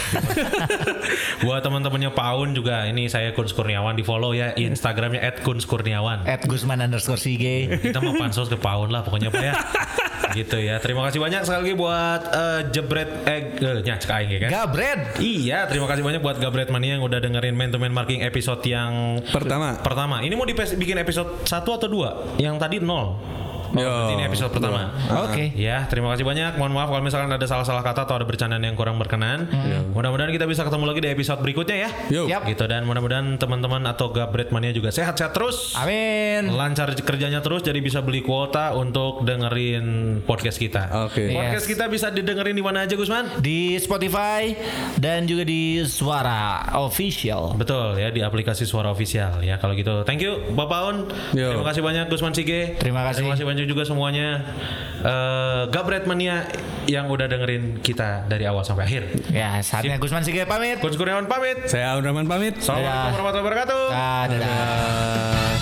buat 1.45 1.61
teman-temannya 1.61 2.11
Paun 2.11 2.51
juga 2.53 2.85
ini 2.85 3.07
saya 3.07 3.31
Kun 3.33 3.47
Kurniawan 3.49 3.95
di 3.95 4.03
follow 4.05 4.31
ya 4.31 4.53
Instagramnya 4.53 5.23
@kunskurniawan. 5.41 6.27
At 6.27 6.45
Gusman 6.45 6.79
underscore 6.79 7.17
Sige. 7.17 7.79
Kita 7.79 7.99
mau 7.99 8.13
pansos 8.15 8.47
ke 8.47 8.55
Paun 8.55 8.91
lah 8.91 9.01
pokoknya 9.01 9.31
Pak 9.31 9.43
ya. 9.43 9.53
gitu 10.37 10.57
ya. 10.57 10.77
Terima 10.77 11.05
kasih 11.05 11.17
banyak 11.17 11.41
sekali 11.43 11.59
lagi 11.63 11.75
buat 11.75 12.21
eh, 12.29 12.61
jebret 12.69 13.09
eh 13.23 13.39
nya 13.81 13.95
cek 13.95 14.09
aing 14.09 14.29
ya 14.29 14.39
kan. 14.39 14.49
Gabret. 14.51 14.99
Iya, 15.17 15.65
terima 15.65 15.85
kasih 15.85 16.01
banyak 16.01 16.19
buat 16.19 16.37
Gabret 16.37 16.69
Mania 16.69 16.95
yang 16.95 17.03
udah 17.03 17.19
dengerin 17.19 17.53
Man 17.53 17.69
to 17.69 17.77
Man 17.77 17.91
Marking 17.91 18.21
episode 18.21 18.61
yang 18.63 19.21
Pertama. 19.25 19.79
pertama. 19.79 20.21
Ini 20.21 20.33
mau 20.33 20.43
dipes- 20.43 20.73
bikin 20.73 20.97
episode 20.97 21.43
1 21.43 21.51
atau 21.71 21.87
2? 21.87 22.37
Yang 22.37 22.55
tadi 22.57 22.77
0. 22.79 23.48
Oh, 23.69 23.77
berarti 23.77 24.13
ini 24.15 24.23
episode 24.25 24.51
pertama. 24.51 24.89
Oke. 25.25 25.53
Ya, 25.55 25.85
terima 25.85 26.11
kasih 26.13 26.25
banyak. 26.25 26.57
Mohon 26.57 26.73
maaf 26.75 26.87
kalau 26.89 27.03
misalkan 27.03 27.29
ada 27.29 27.45
salah-salah 27.45 27.83
kata 27.83 28.05
atau 28.05 28.15
ada 28.17 28.25
bercandaan 28.25 28.63
yang 28.63 28.73
kurang 28.73 28.97
berkenan. 28.97 29.45
Mudah-mudahan 29.93 30.31
kita 30.31 30.45
bisa 30.45 30.65
ketemu 30.65 30.83
lagi 30.85 30.99
di 31.01 31.09
episode 31.09 31.39
berikutnya 31.39 31.77
ya. 31.85 31.89
Yo. 32.09 32.23
Yap. 32.27 32.45
Gitu 32.45 32.63
dan 32.65 32.85
mudah-mudahan 32.85 33.37
teman-teman 33.37 33.81
atau 33.85 34.09
Gabret 34.09 34.49
Mania 34.49 34.69
juga 34.71 34.89
sehat-sehat 34.89 35.31
terus. 35.33 35.73
Amin. 35.75 36.49
Lancar 36.51 36.91
kerjanya 36.95 37.39
terus 37.39 37.61
jadi 37.61 37.77
bisa 37.79 38.01
beli 38.01 38.21
kuota 38.21 38.73
untuk 38.73 39.23
dengerin 39.23 40.19
podcast 40.23 40.57
kita. 40.57 41.09
Oke. 41.09 41.31
Podcast 41.31 41.65
Yes. 41.65 41.71
kita 41.71 41.85
bisa 41.87 42.07
didengerin 42.09 42.53
di 42.53 42.63
mana 42.63 42.85
aja 42.85 42.93
Gusman? 42.93 43.41
Di 43.41 43.77
Spotify 43.77 44.53
dan 44.95 45.25
juga 45.25 45.43
di 45.45 45.81
Suara 45.83 46.73
Official. 46.77 47.53
Betul 47.55 47.97
ya 47.97 48.09
di 48.09 48.21
aplikasi 48.21 48.63
Suara 48.63 48.89
Official 48.89 49.41
ya 49.41 49.57
kalau 49.57 49.73
gitu. 49.73 50.03
Thank 50.05 50.21
you 50.21 50.39
Bapak 50.53 50.79
Un. 50.89 50.97
Yo. 51.33 51.53
Terima 51.53 51.65
kasih 51.67 51.81
banyak 51.81 52.05
Gusman 52.07 52.33
Sige. 52.33 52.77
Terima 52.77 53.05
kasih. 53.09 53.25
Terima 53.25 53.33
kasih 53.35 53.45
banyak 53.47 53.58
juga 53.65 53.83
semuanya. 53.87 54.45
Eh 54.99 55.63
Gabret 55.71 56.05
Mania 56.05 56.45
yang 56.87 57.07
udah 57.07 57.27
dengerin 57.27 57.79
kita 57.79 58.27
dari 58.27 58.45
awal 58.45 58.63
sampai 58.63 58.85
akhir. 58.87 59.03
Ya, 59.31 59.59
saatnya 59.63 59.97
Gusman 59.97 60.23
Sige 60.23 60.45
pamit. 60.45 60.79
Coach 60.83 60.95
Kurniawan 60.99 61.25
pamit. 61.25 61.67
Saya 61.67 61.95
Aun 61.95 62.03
Rahman 62.03 62.27
pamit. 62.27 62.59
Assalamualaikum 62.59 63.15
warahmatullahi 63.19 63.45
wabarakatuh. 63.45 63.83
Dadah. 63.91 64.39
Dadah. 64.39 65.58